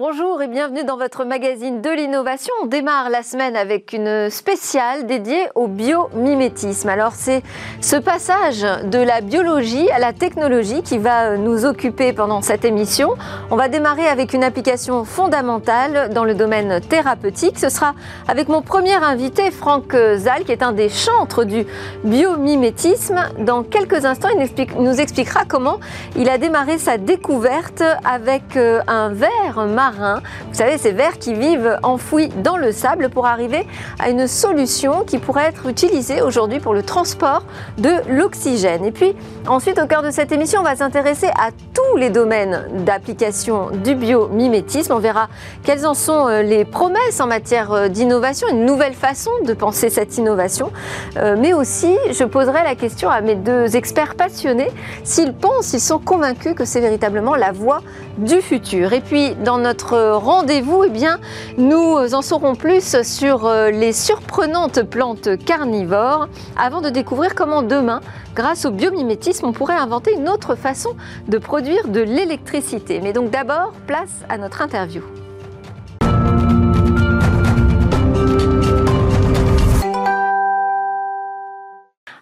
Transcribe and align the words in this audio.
Bonjour 0.00 0.40
et 0.40 0.48
bienvenue 0.48 0.82
dans 0.82 0.96
votre 0.96 1.26
magazine 1.26 1.82
de 1.82 1.90
l'innovation. 1.90 2.54
On 2.62 2.66
démarre 2.66 3.10
la 3.10 3.22
semaine 3.22 3.54
avec 3.54 3.92
une 3.92 4.30
spéciale 4.30 5.04
dédiée 5.04 5.48
au 5.54 5.66
biomimétisme. 5.66 6.88
Alors 6.88 7.12
c'est 7.12 7.42
ce 7.82 7.96
passage 7.96 8.62
de 8.62 8.98
la 8.98 9.20
biologie 9.20 9.90
à 9.90 9.98
la 9.98 10.14
technologie 10.14 10.82
qui 10.82 10.96
va 10.96 11.36
nous 11.36 11.66
occuper 11.66 12.14
pendant 12.14 12.40
cette 12.40 12.64
émission. 12.64 13.10
On 13.50 13.56
va 13.56 13.68
démarrer 13.68 14.06
avec 14.06 14.32
une 14.32 14.42
application 14.42 15.04
fondamentale 15.04 16.08
dans 16.14 16.24
le 16.24 16.32
domaine 16.32 16.80
thérapeutique. 16.80 17.58
Ce 17.58 17.68
sera 17.68 17.92
avec 18.26 18.48
mon 18.48 18.62
premier 18.62 18.94
invité, 18.94 19.50
Franck 19.50 19.94
Zal, 20.16 20.44
qui 20.44 20.52
est 20.52 20.62
un 20.62 20.72
des 20.72 20.88
chantres 20.88 21.44
du 21.44 21.66
biomimétisme. 22.04 23.20
Dans 23.40 23.62
quelques 23.64 24.06
instants, 24.06 24.30
il 24.30 24.66
nous 24.82 24.98
expliquera 24.98 25.44
comment 25.46 25.78
il 26.16 26.30
a 26.30 26.38
démarré 26.38 26.78
sa 26.78 26.96
découverte 26.96 27.82
avec 28.02 28.56
euh, 28.56 28.80
un 28.86 29.10
verre 29.10 29.66
marin 29.66 29.89
vous 29.96 30.54
savez, 30.54 30.78
ces 30.78 30.92
vers 30.92 31.18
qui 31.18 31.34
vivent 31.34 31.78
enfouis 31.82 32.28
dans 32.28 32.56
le 32.56 32.72
sable 32.72 33.08
pour 33.08 33.26
arriver 33.26 33.66
à 33.98 34.10
une 34.10 34.26
solution 34.26 35.04
qui 35.04 35.18
pourrait 35.18 35.46
être 35.46 35.66
utilisée 35.68 36.22
aujourd'hui 36.22 36.60
pour 36.60 36.74
le 36.74 36.82
transport 36.82 37.44
de 37.78 37.90
l'oxygène. 38.08 38.84
Et 38.84 38.92
puis 38.92 39.14
ensuite, 39.46 39.78
au 39.78 39.86
cœur 39.86 40.02
de 40.02 40.10
cette 40.10 40.32
émission, 40.32 40.60
on 40.60 40.64
va 40.64 40.76
s'intéresser 40.76 41.28
à 41.28 41.50
tous 41.74 41.96
les 41.96 42.10
domaines 42.10 42.84
d'application 42.84 43.70
du 43.70 43.94
biomimétisme. 43.94 44.92
On 44.92 44.98
verra 44.98 45.28
quelles 45.64 45.86
en 45.86 45.94
sont 45.94 46.28
euh, 46.28 46.42
les 46.42 46.64
promesses 46.64 47.20
en 47.20 47.26
matière 47.26 47.72
euh, 47.72 47.88
d'innovation, 47.88 48.48
une 48.48 48.64
nouvelle 48.64 48.94
façon 48.94 49.30
de 49.44 49.52
penser 49.52 49.90
cette 49.90 50.16
innovation. 50.18 50.70
Euh, 51.16 51.36
mais 51.38 51.52
aussi, 51.52 51.96
je 52.10 52.24
poserai 52.24 52.62
la 52.64 52.74
question 52.74 53.08
à 53.08 53.20
mes 53.20 53.34
deux 53.34 53.76
experts 53.76 54.14
passionnés 54.14 54.70
s'ils 55.04 55.32
pensent, 55.32 55.66
s'ils 55.66 55.80
sont 55.80 55.98
convaincus 55.98 56.54
que 56.54 56.64
c'est 56.64 56.80
véritablement 56.80 57.34
la 57.34 57.52
voie 57.52 57.80
du 58.18 58.40
futur. 58.40 58.92
Et 58.92 59.00
puis, 59.00 59.34
dans 59.36 59.58
notre 59.58 59.79
rendez-vous, 59.88 60.84
eh 60.84 60.90
bien, 60.90 61.18
nous 61.58 61.96
en 62.14 62.22
saurons 62.22 62.54
plus 62.54 63.02
sur 63.02 63.46
euh, 63.46 63.70
les 63.70 63.92
surprenantes 63.92 64.82
plantes 64.82 65.36
carnivores 65.44 66.28
avant 66.58 66.80
de 66.80 66.90
découvrir 66.90 67.34
comment 67.34 67.62
demain, 67.62 68.00
grâce 68.34 68.64
au 68.64 68.70
biomimétisme, 68.70 69.46
on 69.46 69.52
pourrait 69.52 69.74
inventer 69.76 70.14
une 70.14 70.28
autre 70.28 70.54
façon 70.54 70.96
de 71.28 71.38
produire 71.38 71.88
de 71.88 72.00
l'électricité. 72.00 73.00
Mais 73.02 73.12
donc 73.12 73.30
d'abord, 73.30 73.72
place 73.86 74.24
à 74.28 74.38
notre 74.38 74.62
interview. 74.62 75.02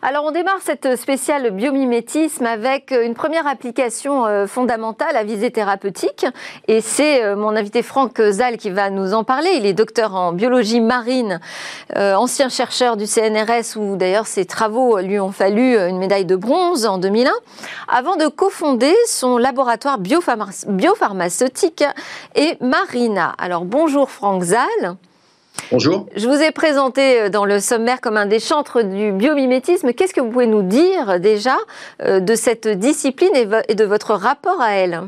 Alors 0.09 0.25
on 0.25 0.31
démarre 0.31 0.62
cette 0.62 0.97
spéciale 0.97 1.51
biomimétisme 1.51 2.47
avec 2.47 2.92
une 2.92 3.12
première 3.12 3.47
application 3.47 4.25
euh, 4.25 4.47
fondamentale 4.47 5.15
à 5.15 5.23
visée 5.23 5.50
thérapeutique 5.50 6.25
et 6.67 6.81
c'est 6.81 7.23
euh, 7.23 7.37
mon 7.37 7.55
invité 7.55 7.83
Franck 7.83 8.19
Zal 8.19 8.56
qui 8.56 8.70
va 8.70 8.89
nous 8.89 9.12
en 9.12 9.23
parler. 9.23 9.50
Il 9.56 9.67
est 9.67 9.75
docteur 9.75 10.15
en 10.15 10.33
biologie 10.33 10.81
marine, 10.81 11.41
euh, 11.97 12.15
ancien 12.15 12.48
chercheur 12.48 12.97
du 12.97 13.06
CNRS 13.06 13.77
où 13.77 13.97
d'ailleurs 13.97 14.27
ses 14.27 14.47
travaux 14.47 14.98
lui 15.00 15.20
ont 15.20 15.31
fallu 15.31 15.77
une 15.77 15.98
médaille 15.98 16.25
de 16.25 16.37
bronze 16.37 16.87
en 16.87 16.97
2001 16.97 17.31
avant 17.89 18.17
de 18.17 18.28
cofonder 18.28 18.95
son 19.06 19.37
laboratoire 19.37 19.98
biopharmaceutique 19.98 21.84
et 22.34 22.56
Marina. 22.62 23.34
Alors 23.37 23.67
bonjour 23.67 24.11
Franck 24.11 24.43
Zal. 24.43 24.97
Bonjour. 25.70 26.06
Je 26.17 26.27
vous 26.27 26.41
ai 26.42 26.51
présenté 26.51 27.20
euh, 27.20 27.28
dans 27.28 27.45
le 27.45 27.61
sommaire 27.61 28.01
comme 28.01 28.17
un 28.17 28.27
des 28.27 28.41
chantres 28.41 28.83
du 28.83 29.12
biomimétisme. 29.12 29.92
Qu'est-ce 29.92 30.15
que 30.15 30.20
vous 30.20 30.31
pouvez 30.31 30.47
nous 30.47 30.62
dire 30.62 31.20
déjà 31.20 31.56
euh, 32.03 32.20
de 32.20 32.34
cette 32.34 32.69
discipline 32.69 33.34
et 33.69 33.75
de 33.75 33.84
votre 33.84 34.15
rapport 34.15 34.61
à 34.61 34.73
elle? 34.73 35.03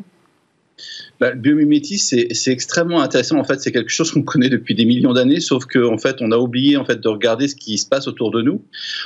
Bah, 1.21 1.31
le 1.31 1.39
biomimétisme, 1.39 2.19
c'est 2.33 2.51
extrêmement 2.51 3.03
intéressant. 3.03 3.39
En 3.39 3.45
fait, 3.45 3.61
c'est 3.61 3.73
quelque 3.73 3.91
chose 3.91 4.11
qu'on 4.11 4.23
connaît 4.23 4.49
depuis 4.49 4.75
des 4.75 4.85
millions 4.85 5.13
d'années, 5.13 5.41
sauf 5.41 5.65
qu'en 5.67 5.95
en 5.95 5.99
fait, 5.99 6.17
on 6.21 6.33
a 6.33 6.39
oublié 6.39 6.77
en 6.77 6.85
fait 6.85 7.01
de 7.01 7.09
regarder 7.09 7.49
ce 7.49 7.55
qui 7.55 7.77
se 7.79 7.87
passe 7.87 8.09
autour 8.09 8.31
de 8.31 8.43
nous. 8.43 8.63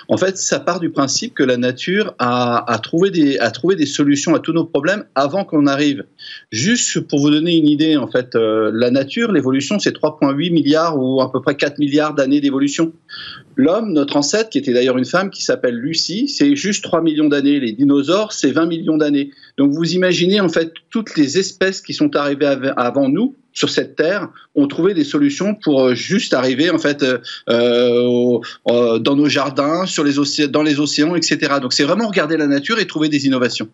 En 0.08 0.16
fait, 0.16 0.38
ça 0.38 0.60
part 0.60 0.80
du 0.80 0.90
principe 0.90 1.34
que 1.34 1.42
la 1.42 1.56
nature 1.56 2.14
a, 2.18 2.72
a 2.72 2.78
trouvé 2.78 3.10
des 3.10 3.38
a 3.38 3.50
trouvé 3.50 3.76
des 3.76 3.86
solutions 3.86 4.34
à 4.34 4.38
tous 4.38 4.52
nos 4.52 4.64
problèmes 4.64 5.04
avant 5.14 5.44
qu'on 5.44 5.66
arrive. 5.66 6.04
Juste 6.52 7.00
pour 7.00 7.20
vous 7.20 7.30
donner 7.30 7.56
une 7.56 7.68
idée, 7.68 7.96
en 7.96 8.06
fait, 8.06 8.34
euh, 8.34 8.70
la 8.72 8.90
nature, 8.90 9.32
l'évolution, 9.32 9.78
c'est 9.78 9.94
3,8 9.94 10.52
milliards 10.52 10.98
ou 10.98 11.20
à 11.20 11.32
peu 11.32 11.40
près 11.40 11.56
4 11.56 11.78
milliards 11.78 12.14
d'années 12.14 12.40
d'évolution. 12.40 12.92
L'homme, 13.56 13.92
notre 13.92 14.16
ancêtre, 14.16 14.50
qui 14.50 14.58
était 14.58 14.72
d'ailleurs 14.72 14.98
une 14.98 15.04
femme 15.04 15.30
qui 15.30 15.42
s'appelle 15.42 15.76
Lucie, 15.76 16.28
c'est 16.28 16.56
juste 16.56 16.84
3 16.84 17.02
millions 17.02 17.28
d'années. 17.28 17.60
Les 17.60 17.72
dinosaures, 17.72 18.32
c'est 18.32 18.50
20 18.50 18.66
millions 18.66 18.96
d'années. 18.96 19.30
Donc 19.58 19.72
vous 19.72 19.94
imaginez 19.94 20.40
en 20.40 20.48
fait 20.48 20.72
toutes 20.90 21.16
les 21.16 21.38
espèces 21.38 21.80
qui 21.80 21.94
sont 21.94 22.16
arrivées 22.16 22.46
avant 22.76 23.08
nous 23.08 23.34
sur 23.54 23.70
cette 23.70 23.96
terre 23.96 24.28
ont 24.54 24.66
trouvé 24.66 24.94
des 24.94 25.04
solutions 25.04 25.54
pour 25.54 25.84
euh, 25.84 25.94
juste 25.94 26.34
arriver 26.34 26.70
en 26.70 26.78
fait 26.78 27.02
euh, 27.02 27.18
euh, 27.48 28.98
dans 28.98 29.16
nos 29.16 29.28
jardins, 29.28 29.86
sur 29.86 30.04
les 30.04 30.14
dans 30.48 30.62
les 30.62 30.80
océans, 30.80 31.14
etc. 31.14 31.54
Donc 31.62 31.72
c'est 31.72 31.84
vraiment 31.84 32.08
regarder 32.08 32.36
la 32.36 32.48
nature 32.48 32.78
et 32.78 32.86
trouver 32.86 33.08
des 33.08 33.26
innovations. 33.26 33.68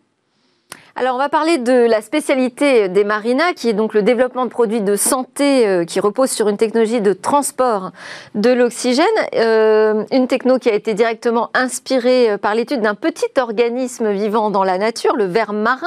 Alors 0.96 1.14
on 1.14 1.18
va 1.18 1.28
parler 1.28 1.58
de 1.58 1.72
la 1.72 2.02
spécialité 2.02 2.88
des 2.88 3.04
marinas, 3.04 3.52
qui 3.54 3.68
est 3.68 3.74
donc 3.74 3.94
le 3.94 4.02
développement 4.02 4.44
de 4.44 4.50
produits 4.50 4.80
de 4.80 4.96
santé 4.96 5.66
euh, 5.66 5.84
qui 5.84 6.00
repose 6.00 6.30
sur 6.30 6.48
une 6.48 6.56
technologie 6.56 7.00
de 7.00 7.12
transport 7.12 7.92
de 8.34 8.50
l'oxygène, 8.50 9.06
euh, 9.36 10.04
une 10.10 10.26
techno 10.26 10.58
qui 10.58 10.68
a 10.68 10.74
été 10.74 10.94
directement 10.94 11.50
inspirée 11.54 12.32
euh, 12.32 12.38
par 12.38 12.56
l'étude 12.56 12.80
d'un 12.80 12.96
petit 12.96 13.30
organisme 13.38 14.10
vivant 14.10 14.50
dans 14.50 14.64
la 14.64 14.78
nature, 14.78 15.14
le 15.14 15.26
ver 15.26 15.52
marin. 15.52 15.86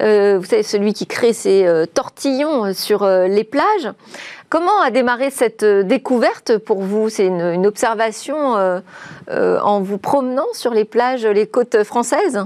vous 0.00 0.44
savez, 0.44 0.64
celui 0.64 0.94
qui 0.94 1.06
crée 1.06 1.32
ses 1.32 1.84
tortillons 1.94 2.72
sur 2.74 3.06
les 3.06 3.44
plages. 3.44 3.90
Comment 4.48 4.80
a 4.82 4.90
démarré 4.90 5.30
cette 5.30 5.64
découverte 5.64 6.58
pour 6.58 6.80
vous? 6.80 7.08
C'est 7.08 7.26
une, 7.26 7.40
une, 7.40 7.66
observation 7.66 8.54
en 9.28 9.80
vous 9.80 9.98
promenant 9.98 10.46
sur 10.52 10.72
les 10.72 10.84
plages, 10.84 11.24
les 11.24 11.46
côtes 11.46 11.82
françaises? 11.84 12.44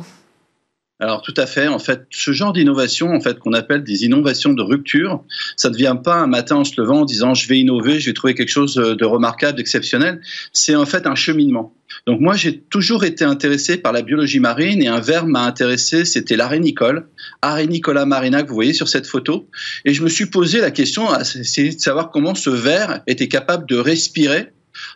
Alors 1.01 1.23
tout 1.23 1.35
à 1.37 1.47
fait. 1.47 1.69
En 1.69 1.79
fait, 1.79 2.07
ce 2.11 2.33
genre 2.33 2.53
d'innovation, 2.53 3.15
en 3.15 3.21
fait, 3.21 3.39
qu'on 3.39 3.53
appelle 3.53 3.85
des 3.85 4.05
innovations 4.05 4.53
de 4.53 4.63
rupture, 4.63 5.23
ça 5.57 5.71
ne 5.71 5.77
vient 5.77 5.97
pas 5.97 6.17
un 6.17 6.27
matin 6.27 6.57
en 6.57 6.65
se 6.65 6.81
levant 6.81 7.01
en 7.01 7.05
disant 7.05 7.35
je 7.35 7.47
vais 7.49 7.59
innover, 7.59 8.01
je 8.01 8.07
vais 8.07 8.15
trouver 8.15 8.35
quelque 8.35 8.49
chose 8.49 8.75
de 8.75 9.05
remarquable, 9.05 9.57
d'exceptionnel. 9.57 10.21
C'est 10.53 10.75
en 10.75 10.87
fait 10.87 11.07
un 11.07 11.15
cheminement. 11.15 11.73
Donc 12.07 12.21
moi, 12.21 12.35
j'ai 12.35 12.59
toujours 12.59 13.05
été 13.05 13.25
intéressé 13.25 13.77
par 13.77 13.93
la 13.93 14.03
biologie 14.03 14.41
marine 14.41 14.83
et 14.83 14.89
un 14.89 15.01
verre 15.01 15.27
m'a 15.27 15.45
intéressé, 15.45 16.05
c'était 16.05 16.37
l'arénicole, 16.37 17.07
Arenicola 17.43 18.05
marina 18.05 18.43
que 18.43 18.49
vous 18.49 18.55
voyez 18.55 18.73
sur 18.73 18.89
cette 18.89 19.07
photo. 19.07 19.49
Et 19.85 19.95
je 19.95 20.03
me 20.03 20.09
suis 20.09 20.27
posé 20.27 20.61
la 20.61 20.71
question, 20.71 21.07
c'est 21.23 21.71
de 21.71 21.81
savoir 21.81 22.11
comment 22.11 22.35
ce 22.35 22.51
verre 22.51 23.03
était 23.07 23.29
capable 23.29 23.67
de 23.67 23.77
respirer 23.77 24.53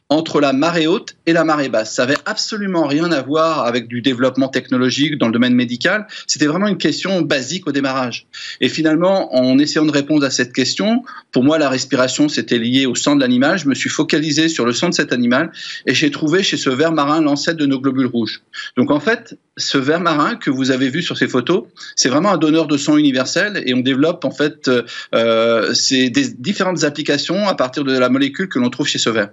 entre 0.08 0.40
la 0.40 0.52
marée 0.52 0.86
haute 0.86 1.16
et 1.26 1.32
la 1.32 1.44
marée 1.44 1.68
basse. 1.68 1.94
Ça 1.94 2.04
avait 2.04 2.16
absolument 2.26 2.86
rien 2.86 3.10
à 3.12 3.22
voir 3.22 3.64
avec 3.66 3.88
du 3.88 4.02
développement 4.02 4.48
technologique 4.48 5.18
dans 5.18 5.26
le 5.26 5.32
domaine 5.32 5.54
médical. 5.54 6.06
C'était 6.26 6.46
vraiment 6.46 6.68
une 6.68 6.78
question 6.78 7.22
basique 7.22 7.66
au 7.66 7.72
démarrage. 7.72 8.26
Et 8.60 8.68
finalement, 8.68 9.34
en 9.34 9.58
essayant 9.58 9.86
de 9.86 9.90
répondre 9.90 10.24
à 10.24 10.30
cette 10.30 10.52
question, 10.52 11.02
pour 11.30 11.44
moi, 11.44 11.58
la 11.58 11.68
respiration, 11.68 12.28
c'était 12.28 12.58
lié 12.58 12.86
au 12.86 12.94
sang 12.94 13.16
de 13.16 13.20
l'animal. 13.20 13.58
Je 13.58 13.68
me 13.68 13.74
suis 13.74 13.90
focalisé 13.90 14.48
sur 14.48 14.66
le 14.66 14.72
sang 14.72 14.88
de 14.88 14.94
cet 14.94 15.12
animal 15.12 15.52
et 15.86 15.94
j'ai 15.94 16.10
trouvé 16.10 16.42
chez 16.42 16.56
ce 16.56 16.70
ver 16.70 16.92
marin 16.92 17.22
l'ancêtre 17.22 17.58
de 17.58 17.66
nos 17.66 17.80
globules 17.80 18.06
rouges. 18.06 18.42
Donc 18.76 18.90
en 18.90 19.00
fait, 19.00 19.38
ce 19.56 19.78
ver 19.78 20.00
marin 20.00 20.36
que 20.36 20.50
vous 20.50 20.70
avez 20.70 20.88
vu 20.88 21.02
sur 21.02 21.16
ces 21.16 21.28
photos, 21.28 21.64
c'est 21.96 22.08
vraiment 22.08 22.32
un 22.32 22.38
donneur 22.38 22.66
de 22.66 22.76
sang 22.76 22.96
universel 22.96 23.62
et 23.66 23.74
on 23.74 23.80
développe 23.80 24.24
en 24.24 24.30
fait 24.30 24.70
euh, 25.14 25.72
des 25.90 26.10
différentes 26.10 26.84
applications 26.84 27.48
à 27.48 27.54
partir 27.54 27.84
de 27.84 27.96
la 27.96 28.08
molécule 28.08 28.48
que 28.48 28.58
l'on 28.58 28.70
trouve 28.70 28.86
chez 28.86 28.98
ce 28.98 29.10
ver. 29.10 29.30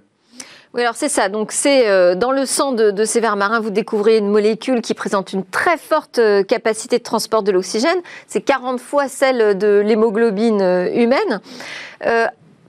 Oui, 0.72 0.82
alors 0.82 0.94
c'est 0.94 1.08
ça. 1.08 1.28
Donc 1.28 1.50
c'est 1.50 1.88
euh, 1.88 2.14
dans 2.14 2.30
le 2.30 2.46
sang 2.46 2.70
de, 2.70 3.04
ces 3.04 3.18
vers 3.18 3.34
marins, 3.34 3.58
vous 3.58 3.70
découvrez 3.70 4.18
une 4.18 4.28
molécule 4.28 4.82
qui 4.82 4.94
présente 4.94 5.32
une 5.32 5.44
très 5.44 5.76
forte 5.76 6.20
euh, 6.20 6.44
capacité 6.44 6.98
de 6.98 7.02
transport 7.02 7.42
de 7.42 7.50
l'oxygène. 7.50 7.98
C'est 8.28 8.40
40 8.40 8.78
fois 8.78 9.08
celle 9.08 9.58
de 9.58 9.82
l'hémoglobine 9.84 10.62
euh, 10.62 10.88
humaine. 10.94 11.40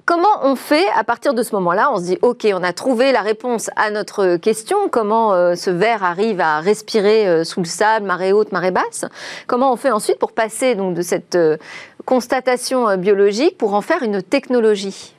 Comment 0.04 0.44
on 0.44 0.56
fait 0.56 0.88
à 0.98 1.04
partir 1.04 1.36
de 1.36 1.44
ce 1.44 1.54
moment-là? 1.56 1.92
On 1.94 1.98
se 1.98 2.04
dit, 2.04 2.18
OK, 2.24 2.46
on 2.52 2.64
a 2.64 2.74
trouvé 2.74 3.12
la 3.12 3.22
réponse 3.22 3.70
à 3.76 3.92
notre 3.92 4.36
question, 4.38 4.90
comment 4.90 5.56
ce 5.56 5.70
ver 5.70 6.04
arrive 6.04 6.42
à 6.42 6.60
respirer 6.60 7.46
sous 7.46 7.62
le 7.62 7.68
sable, 7.68 8.08
marée 8.08 8.34
haute, 8.34 8.52
marée 8.52 8.72
basse? 8.72 9.06
Comment 9.48 9.72
on 9.72 9.78
fait 9.78 9.92
ensuite 9.92 10.18
pour 10.18 10.34
passer 10.34 10.76
donc, 10.76 10.96
de 10.96 11.02
cette 11.02 11.38
constatation 12.04 12.98
biologique 12.98 13.58
pour 13.58 13.74
en 13.74 13.82
faire 13.82 14.04
une 14.04 14.22
technologie? 14.22 15.16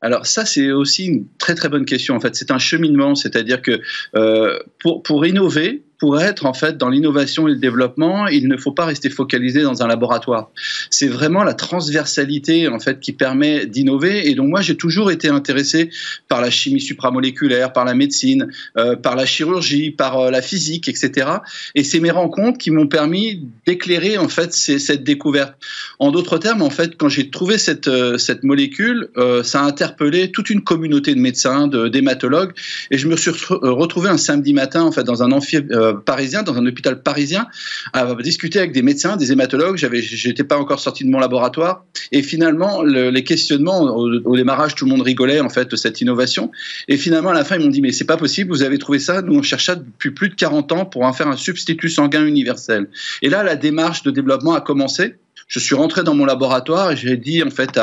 Alors 0.00 0.26
ça, 0.26 0.46
c'est 0.46 0.72
aussi 0.72 1.06
une 1.06 1.26
très 1.38 1.54
très 1.54 1.68
bonne 1.68 1.84
question. 1.84 2.14
En 2.14 2.20
fait, 2.20 2.34
c'est 2.34 2.50
un 2.50 2.58
cheminement, 2.58 3.14
c'est-à-dire 3.14 3.62
que 3.62 3.80
euh, 4.14 4.58
pour, 4.78 5.02
pour 5.02 5.26
innover, 5.26 5.82
pour 6.00 6.18
être 6.18 6.46
en 6.46 6.54
fait 6.54 6.78
dans 6.78 6.88
l'innovation 6.88 7.46
et 7.46 7.52
le 7.52 7.58
développement, 7.58 8.26
il 8.26 8.48
ne 8.48 8.56
faut 8.56 8.72
pas 8.72 8.86
rester 8.86 9.10
focalisé 9.10 9.62
dans 9.62 9.82
un 9.82 9.86
laboratoire. 9.86 10.50
C'est 10.88 11.06
vraiment 11.06 11.44
la 11.44 11.52
transversalité 11.52 12.68
en 12.68 12.80
fait 12.80 13.00
qui 13.00 13.12
permet 13.12 13.66
d'innover. 13.66 14.28
Et 14.28 14.34
donc 14.34 14.48
moi 14.48 14.62
j'ai 14.62 14.76
toujours 14.76 15.10
été 15.10 15.28
intéressé 15.28 15.90
par 16.26 16.40
la 16.40 16.48
chimie 16.48 16.80
supramoléculaire, 16.80 17.74
par 17.74 17.84
la 17.84 17.92
médecine, 17.94 18.48
euh, 18.78 18.96
par 18.96 19.14
la 19.14 19.26
chirurgie, 19.26 19.90
par 19.90 20.18
euh, 20.18 20.30
la 20.30 20.40
physique, 20.40 20.88
etc. 20.88 21.28
Et 21.74 21.84
c'est 21.84 22.00
mes 22.00 22.10
rencontres 22.10 22.56
qui 22.56 22.70
m'ont 22.70 22.86
permis 22.86 23.46
d'éclairer 23.66 24.16
en 24.16 24.28
fait 24.28 24.54
cette 24.54 25.04
découverte. 25.04 25.54
En 25.98 26.12
d'autres 26.12 26.38
termes, 26.38 26.62
en 26.62 26.70
fait, 26.70 26.96
quand 26.96 27.10
j'ai 27.10 27.28
trouvé 27.28 27.58
cette 27.58 27.88
euh, 27.88 28.16
cette 28.16 28.42
molécule, 28.42 29.08
ça 29.44 29.60
a 29.60 29.64
interpellé 29.64 30.32
toute 30.32 30.48
une 30.48 30.62
communauté 30.62 31.14
de 31.14 31.20
médecins, 31.20 31.66
de 31.66 31.88
d'hématologues, 31.88 32.52
et 32.90 32.96
je 32.96 33.06
me 33.06 33.16
suis 33.16 33.30
retrouvé 33.50 34.08
un 34.08 34.16
samedi 34.16 34.54
matin 34.54 34.82
en 34.82 34.92
fait 34.92 35.04
dans 35.04 35.22
un 35.22 35.32
amphi 35.32 35.58
parisien, 35.92 36.42
dans 36.42 36.56
un 36.56 36.66
hôpital 36.66 37.02
parisien, 37.02 37.46
à 37.92 38.14
discuter 38.16 38.58
avec 38.58 38.72
des 38.72 38.82
médecins, 38.82 39.16
des 39.16 39.32
hématologues. 39.32 39.76
J'avais, 39.76 40.02
j'étais 40.02 40.44
pas 40.44 40.56
encore 40.56 40.80
sorti 40.80 41.04
de 41.04 41.10
mon 41.10 41.18
laboratoire, 41.18 41.84
et 42.12 42.22
finalement 42.22 42.82
les 42.82 43.24
questionnements 43.24 43.82
au, 43.82 44.36
démarrage, 44.36 44.74
tout 44.74 44.84
le 44.84 44.90
monde 44.90 45.02
rigolait 45.02 45.40
en 45.40 45.48
fait 45.48 45.70
de 45.70 45.76
cette 45.76 46.00
innovation, 46.00 46.50
et 46.88 46.96
finalement 46.96 47.30
à 47.30 47.34
la 47.34 47.44
fin 47.44 47.56
ils 47.56 47.64
m'ont 47.64 47.70
dit 47.70 47.82
mais 47.82 47.92
c'est 47.92 48.04
pas 48.04 48.16
possible, 48.16 48.50
vous 48.50 48.62
avez 48.62 48.78
trouvé 48.78 48.98
ça, 48.98 49.22
nous 49.22 49.34
on 49.34 49.42
cherche 49.42 49.66
ça 49.66 49.76
depuis 49.76 50.10
plus 50.10 50.28
de 50.28 50.34
40 50.34 50.72
ans 50.72 50.84
pour 50.84 51.02
en 51.02 51.12
faire 51.12 51.28
un 51.28 51.36
substitut 51.36 51.88
sanguin 51.88 52.24
universel. 52.24 52.88
Et 53.22 53.28
là 53.28 53.42
la 53.42 53.56
démarche 53.56 54.02
de 54.02 54.10
développement 54.10 54.54
a 54.54 54.60
commencé 54.60 55.16
je 55.50 55.58
suis 55.58 55.74
rentré 55.74 56.04
dans 56.04 56.14
mon 56.14 56.24
laboratoire 56.24 56.92
et 56.92 56.96
j'ai 56.96 57.16
dit 57.16 57.42
en 57.42 57.50
fait 57.50 57.78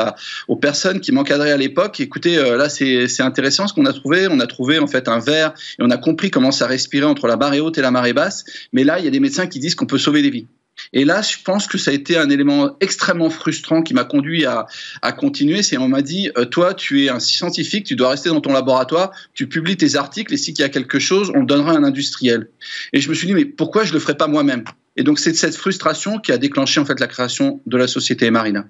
aux 0.48 0.56
personnes 0.56 1.00
qui 1.00 1.12
m'encadraient 1.12 1.52
à 1.52 1.56
l'époque, 1.56 2.00
écoutez, 2.00 2.38
euh, 2.38 2.56
là 2.56 2.70
c'est 2.70 3.20
intéressant 3.20 3.68
ce 3.68 3.74
qu'on 3.74 3.84
a 3.84 3.92
trouvé. 3.92 4.26
On 4.28 4.40
a 4.40 4.46
trouvé 4.46 4.78
en 4.78 4.86
fait 4.86 5.06
un 5.06 5.20
verre 5.20 5.52
et 5.78 5.82
on 5.82 5.90
a 5.90 5.98
compris 5.98 6.30
comment 6.30 6.50
ça 6.50 6.66
respirait 6.66 7.06
entre 7.06 7.26
la 7.28 7.36
marée 7.36 7.60
haute 7.60 7.76
et 7.76 7.82
la 7.82 7.90
marée 7.90 8.14
basse. 8.14 8.44
Mais 8.72 8.84
là, 8.84 8.98
il 8.98 9.04
y 9.04 9.08
a 9.08 9.10
des 9.10 9.20
médecins 9.20 9.46
qui 9.46 9.58
disent 9.58 9.74
qu'on 9.74 9.86
peut 9.86 9.98
sauver 9.98 10.22
des 10.22 10.30
vies. 10.30 10.46
Et 10.92 11.04
là, 11.04 11.20
je 11.20 11.36
pense 11.44 11.66
que 11.66 11.76
ça 11.76 11.90
a 11.90 11.94
été 11.94 12.16
un 12.16 12.30
élément 12.30 12.76
extrêmement 12.80 13.30
frustrant 13.30 13.82
qui 13.82 13.94
m'a 13.94 14.04
conduit 14.04 14.46
à, 14.46 14.66
continuer. 15.12 15.62
C'est 15.62 15.76
on 15.76 15.88
m'a 15.88 16.02
dit, 16.02 16.30
euh, 16.38 16.44
toi, 16.46 16.72
tu 16.72 17.04
es 17.04 17.08
un 17.10 17.20
scientifique, 17.20 17.84
tu 17.84 17.96
dois 17.96 18.10
rester 18.10 18.30
dans 18.30 18.40
ton 18.40 18.52
laboratoire, 18.52 19.10
tu 19.34 19.48
publies 19.48 19.76
tes 19.76 19.96
articles 19.96 20.32
et 20.32 20.36
s'il 20.36 20.58
y 20.58 20.62
a 20.62 20.68
quelque 20.68 20.98
chose, 20.98 21.32
on 21.34 21.40
le 21.40 21.46
donnera 21.46 21.72
à 21.72 21.76
un 21.76 21.84
industriel. 21.84 22.48
Et 22.92 23.00
je 23.00 23.10
me 23.10 23.14
suis 23.14 23.26
dit, 23.26 23.34
mais 23.34 23.44
pourquoi 23.44 23.84
je 23.84 23.92
le 23.92 23.98
ferais 23.98 24.16
pas 24.16 24.28
moi-même? 24.28 24.64
Et 24.98 25.04
donc 25.04 25.20
c'est 25.20 25.34
cette 25.34 25.54
frustration 25.54 26.18
qui 26.18 26.32
a 26.32 26.38
déclenché 26.38 26.80
en 26.80 26.84
fait 26.84 26.98
la 26.98 27.06
création 27.06 27.60
de 27.66 27.76
la 27.76 27.86
société 27.86 28.30
Marina. 28.32 28.64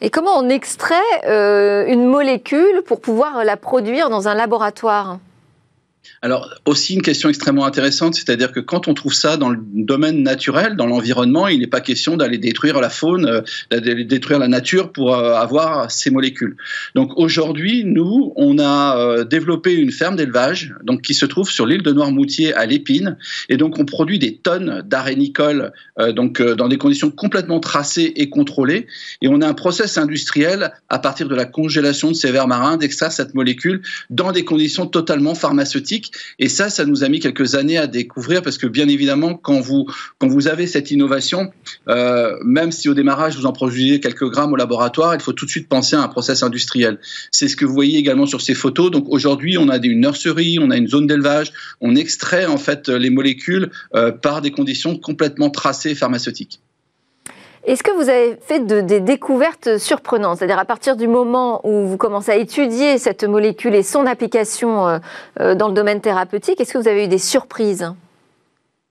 Et 0.00 0.08
comment 0.08 0.38
on 0.38 0.48
extrait 0.48 0.94
euh, 1.26 1.84
une 1.86 2.06
molécule 2.06 2.82
pour 2.86 3.02
pouvoir 3.02 3.44
la 3.44 3.58
produire 3.58 4.08
dans 4.08 4.28
un 4.28 4.34
laboratoire? 4.34 5.18
Alors, 6.22 6.54
aussi 6.64 6.94
une 6.94 7.02
question 7.02 7.28
extrêmement 7.28 7.66
intéressante, 7.66 8.14
c'est-à-dire 8.14 8.52
que 8.52 8.60
quand 8.60 8.88
on 8.88 8.94
trouve 8.94 9.14
ça 9.14 9.36
dans 9.36 9.50
le 9.50 9.58
domaine 9.60 10.22
naturel, 10.22 10.76
dans 10.76 10.86
l'environnement, 10.86 11.46
il 11.48 11.60
n'est 11.60 11.66
pas 11.66 11.80
question 11.80 12.16
d'aller 12.16 12.38
détruire 12.38 12.80
la 12.80 12.90
faune, 12.90 13.26
euh, 13.26 13.42
d'aller 13.70 14.04
détruire 14.04 14.38
la 14.38 14.48
nature 14.48 14.92
pour 14.92 15.14
euh, 15.14 15.34
avoir 15.34 15.90
ces 15.90 16.10
molécules. 16.10 16.56
Donc 16.94 17.12
aujourd'hui, 17.16 17.84
nous, 17.84 18.32
on 18.36 18.58
a 18.58 18.98
euh, 18.98 19.24
développé 19.24 19.74
une 19.74 19.92
ferme 19.92 20.16
d'élevage 20.16 20.74
qui 21.02 21.14
se 21.14 21.26
trouve 21.26 21.50
sur 21.50 21.66
l'île 21.66 21.82
de 21.82 21.92
Noirmoutier 21.92 22.54
à 22.54 22.66
l'Épine, 22.66 23.16
et 23.48 23.56
donc 23.56 23.78
on 23.78 23.84
produit 23.84 24.18
des 24.18 24.36
tonnes 24.36 24.82
d'arénicole 24.86 25.72
donc 26.14 26.42
dans 26.42 26.68
des 26.68 26.78
conditions 26.78 27.10
complètement 27.10 27.60
tracées 27.60 28.12
et 28.16 28.28
contrôlées, 28.28 28.86
et 29.22 29.28
on 29.28 29.40
a 29.40 29.46
un 29.46 29.54
process 29.54 29.98
industriel 29.98 30.72
à 30.88 30.98
partir 30.98 31.28
de 31.28 31.34
la 31.34 31.44
congélation 31.44 32.10
de 32.10 32.16
ces 32.16 32.30
vers 32.30 32.48
marins 32.48 32.76
d'extraire 32.76 33.12
cette 33.12 33.34
molécule 33.34 33.82
dans 34.10 34.32
des 34.32 34.44
conditions 34.44 34.86
totalement 34.86 35.34
pharmaceutiques 35.34 35.95
et 36.38 36.48
ça, 36.48 36.70
ça 36.70 36.84
nous 36.84 37.04
a 37.04 37.08
mis 37.08 37.20
quelques 37.20 37.54
années 37.54 37.78
à 37.78 37.86
découvrir 37.86 38.42
parce 38.42 38.58
que 38.58 38.66
bien 38.66 38.88
évidemment, 38.88 39.34
quand 39.34 39.60
vous, 39.60 39.86
quand 40.18 40.28
vous 40.28 40.48
avez 40.48 40.66
cette 40.66 40.90
innovation, 40.90 41.52
euh, 41.88 42.36
même 42.44 42.72
si 42.72 42.88
au 42.88 42.94
démarrage 42.94 43.36
vous 43.36 43.46
en 43.46 43.52
produisez 43.52 44.00
quelques 44.00 44.28
grammes 44.28 44.52
au 44.52 44.56
laboratoire, 44.56 45.14
il 45.14 45.20
faut 45.20 45.32
tout 45.32 45.46
de 45.46 45.50
suite 45.50 45.68
penser 45.68 45.96
à 45.96 46.02
un 46.02 46.08
process 46.08 46.42
industriel. 46.42 46.98
C'est 47.30 47.48
ce 47.48 47.56
que 47.56 47.64
vous 47.64 47.74
voyez 47.74 47.98
également 47.98 48.26
sur 48.26 48.40
ces 48.40 48.54
photos. 48.54 48.90
Donc 48.90 49.06
aujourd'hui, 49.08 49.58
on 49.58 49.68
a 49.68 49.76
une 49.78 50.00
nurserie, 50.00 50.58
on 50.60 50.70
a 50.70 50.76
une 50.76 50.88
zone 50.88 51.06
d'élevage, 51.06 51.52
on 51.80 51.94
extrait 51.94 52.46
en 52.46 52.58
fait 52.58 52.88
les 52.88 53.10
molécules 53.10 53.70
euh, 53.94 54.12
par 54.12 54.42
des 54.42 54.50
conditions 54.50 54.96
complètement 54.98 55.50
tracées 55.50 55.94
pharmaceutiques. 55.94 56.60
Est-ce 57.66 57.82
que 57.82 57.90
vous 57.90 58.08
avez 58.08 58.36
fait 58.40 58.60
des 58.60 59.00
découvertes 59.00 59.78
surprenantes? 59.78 60.38
C'est-à-dire 60.38 60.60
à 60.60 60.64
partir 60.64 60.94
du 60.94 61.08
moment 61.08 61.60
où 61.64 61.84
vous 61.88 61.96
commencez 61.96 62.30
à 62.30 62.36
étudier 62.36 62.96
cette 62.98 63.24
molécule 63.24 63.74
et 63.74 63.82
son 63.82 64.06
application 64.06 64.86
euh, 64.86 64.98
euh, 65.40 65.54
dans 65.56 65.66
le 65.66 65.74
domaine 65.74 66.00
thérapeutique, 66.00 66.60
est-ce 66.60 66.72
que 66.72 66.78
vous 66.78 66.86
avez 66.86 67.06
eu 67.06 67.08
des 67.08 67.18
surprises? 67.18 67.92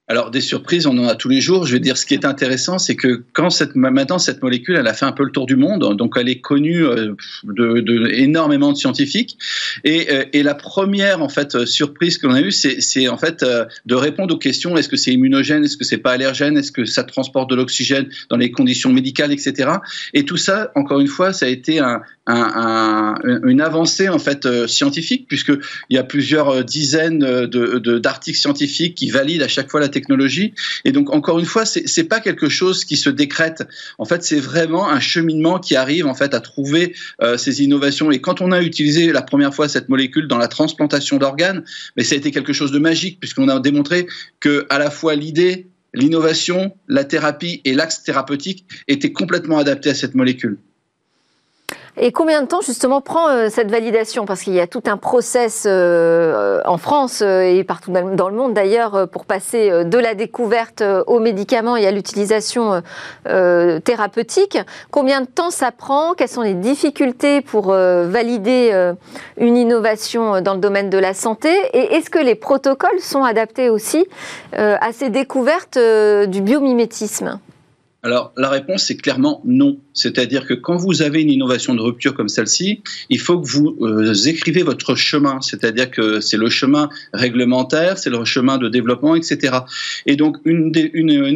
Alors 0.08 0.30
des 0.30 0.42
surprises, 0.42 0.86
on 0.86 0.98
en 1.00 1.08
a 1.08 1.16
tous 1.16 1.30
les 1.30 1.42
jours. 1.42 1.66
Je 1.66 1.74
veux 1.74 1.80
dire, 1.80 1.98
ce 1.98 2.06
qui 2.06 2.14
est 2.14 2.26
intéressant, 2.26 2.78
c'est 2.78 2.96
que 2.96 3.24
quand 3.34 3.50
cette, 3.50 3.76
maintenant 3.76 4.20
cette 4.20 4.44
molécule, 4.44 4.76
elle 4.76 4.88
a 4.88 4.94
fait 4.94 5.06
un 5.06 5.12
peu 5.12 5.24
le 5.24 5.32
tour 5.32 5.48
du 5.48 5.56
monde, 5.56 5.98
donc 5.98 6.14
elle 6.20 6.30
est 6.30 6.42
connue 6.42 6.86
euh, 6.86 7.16
de, 7.44 8.12
énormément 8.14 8.72
de 8.72 8.78
scientifiques. 8.78 9.38
Et, 9.84 10.12
euh, 10.12 10.26
et, 10.32 10.44
la 10.44 10.54
première 10.54 11.24
en 11.24 11.30
fait 11.30 11.66
surprise 11.66 12.20
qu'on 12.20 12.36
a 12.36 12.42
eue, 12.42 12.52
c'est 12.52 13.08
en 13.08 13.18
fait 13.18 13.42
euh, 13.42 13.66
de 13.88 13.96
répondre 13.96 14.36
aux 14.36 14.38
questions 14.38 14.78
est-ce 14.78 14.90
que 14.90 14.96
c'est 14.96 15.12
immunogène, 15.12 15.64
est-ce 15.64 15.78
que 15.78 15.84
c'est 15.84 15.98
pas 15.98 16.12
allergène, 16.12 16.56
est-ce 16.56 16.72
que 16.72 16.86
ça 16.86 17.04
transporte 17.04 17.50
de 17.50 17.56
l'oxygène 17.56 18.08
dans 18.30 18.38
les 18.38 18.52
conditions 18.52 18.94
médicales, 18.94 19.32
etc. 19.32 19.72
Et 20.14 20.24
tout 20.24 20.38
ça, 20.38 20.72
encore 20.76 21.00
une 21.00 21.08
fois, 21.08 21.34
ça 21.34 21.48
a 21.48 21.50
été 21.50 21.80
un, 21.80 22.02
un, 22.28 23.16
une 23.44 23.62
avancée 23.62 24.10
en 24.10 24.20
fait 24.20 24.68
scientifique, 24.68 25.26
puisque 25.28 25.54
il 25.90 25.96
y 25.96 25.98
a 25.98 26.04
plusieurs 26.04 26.64
dizaines 26.64 27.20
d'articles 27.48 28.38
de, 28.38 28.42
scientifiques 28.42 28.94
qui 28.94 29.10
valident 29.10 29.42
à 29.42 29.48
chaque 29.48 29.72
fois 29.72 29.80
la 29.80 29.90
technologie. 29.96 30.54
Et 30.84 30.92
donc, 30.92 31.14
encore 31.14 31.40
une 31.40 31.46
fois, 31.46 31.64
c'est 31.66 32.04
pas 32.04 32.20
quelque 32.20 32.50
chose 32.50 32.84
qui 32.84 32.98
se 32.98 33.10
décrète. 33.10 33.64
En 33.98 34.06
fait, 34.06 34.24
c'est 34.24 34.40
vraiment 34.40 34.90
un 34.90 35.00
cheminement 35.00 35.58
qui 35.58 35.76
arrive 35.76 36.06
en 36.06 36.14
fait 36.14 36.34
à 36.34 36.42
trouver 36.42 36.94
euh, 37.22 37.38
ces 37.38 37.64
innovations. 37.64 38.12
Et 38.12 38.20
quand 38.20 38.42
on 38.42 38.52
a 38.52 38.62
utilisé 38.62 39.12
la 39.14 39.22
première 39.22 39.54
fois 39.54 39.70
cette 39.70 39.88
molécule 39.90 40.28
dans 40.28 40.38
la 40.38 40.50
transplantation 40.50 41.18
d'organes, 41.18 41.64
mais 41.96 42.04
ça 42.04 42.16
a 42.16 42.18
été 42.18 42.32
quelque 42.32 42.54
chose 42.54 42.72
de 42.72 42.80
magique 42.80 43.20
puisqu'on 43.22 43.48
a 43.48 43.60
démontré 43.60 44.08
que 44.40 44.66
à 44.70 44.78
la 44.80 44.90
fois 44.90 45.16
l'idée, 45.16 45.68
l'innovation, 45.94 46.76
la 46.88 47.06
thérapie 47.06 47.62
et 47.64 47.74
l'axe 47.74 48.04
thérapeutique 48.04 48.66
étaient 48.88 49.14
complètement 49.14 49.58
adaptés 49.58 49.92
à 49.92 49.96
cette 49.96 50.16
molécule. 50.16 50.58
Et 51.98 52.12
combien 52.12 52.42
de 52.42 52.48
temps 52.48 52.60
justement 52.60 53.00
prend 53.00 53.30
euh, 53.30 53.48
cette 53.50 53.72
validation? 53.72 54.26
Parce 54.26 54.42
qu'il 54.42 54.54
y 54.54 54.60
a 54.60 54.68
tout 54.68 54.84
un 54.86 54.98
process 54.98 55.64
euh, 55.66 56.60
en 56.66 56.78
France 56.78 57.22
euh, 57.22 57.42
et 57.42 57.64
partout 57.64 57.92
dans 57.92 58.30
le 58.30 58.36
monde 58.36 58.54
d'ailleurs 58.54 59.08
pour 59.10 59.26
passer 59.26 59.86
de 59.86 59.98
la 59.98 60.14
découverte 60.14 60.84
aux 61.08 61.20
médicaments 61.20 61.78
et 61.78 61.86
à 61.88 61.92
l'utilisation 61.92 62.82
thérapeutique. 63.24 64.58
Combien 64.92 65.22
de 65.22 65.26
temps 65.28 65.52
ça 65.52 65.72
prend? 65.72 66.14
Quelles 66.14 66.30
sont 66.30 66.42
les 66.42 66.54
difficultés 66.54 67.42
pour 67.42 67.68
valider 67.68 68.94
une 69.38 69.58
innovation 69.58 70.42
dans 70.42 70.54
le 70.54 70.60
domaine 70.60 70.90
de 70.90 70.98
la 70.98 71.14
santé? 71.14 71.50
Et 71.74 71.96
est-ce 71.96 72.10
que 72.10 72.20
les 72.20 72.36
protocoles 72.36 73.00
sont 73.00 73.24
adaptés 73.24 73.70
aussi 73.70 74.06
à 74.54 74.92
ces 74.92 75.10
découvertes 75.10 75.78
du 76.28 76.42
biomimétisme? 76.42 77.40
Alors 78.04 78.32
la 78.38 78.50
réponse 78.50 78.84
c'est 78.84 78.98
clairement 78.98 79.42
non. 79.46 79.78
C'est-à-dire 79.96 80.46
que 80.46 80.54
quand 80.54 80.76
vous 80.76 81.02
avez 81.02 81.22
une 81.22 81.32
innovation 81.32 81.74
de 81.74 81.82
rupture 81.82 82.14
comme 82.14 82.28
celle-ci, 82.28 82.82
il 83.10 83.20
faut 83.20 83.40
que 83.40 83.48
vous 83.48 83.78
euh, 83.82 84.14
écrivez 84.26 84.62
votre 84.62 84.96
chemin. 84.96 85.40
C'est-à-dire 85.42 85.90
que 85.90 86.20
c'est 86.20 86.38
le 86.38 86.50
chemin 86.50 86.90
réglementaire, 87.14 87.98
c'est 87.98 88.10
le 88.10 88.24
chemin 88.26 88.58
de 88.58 88.68
développement, 88.68 89.16
etc. 89.16 89.60
Et 90.06 90.18
donc 90.18 90.38
une, 90.44 90.72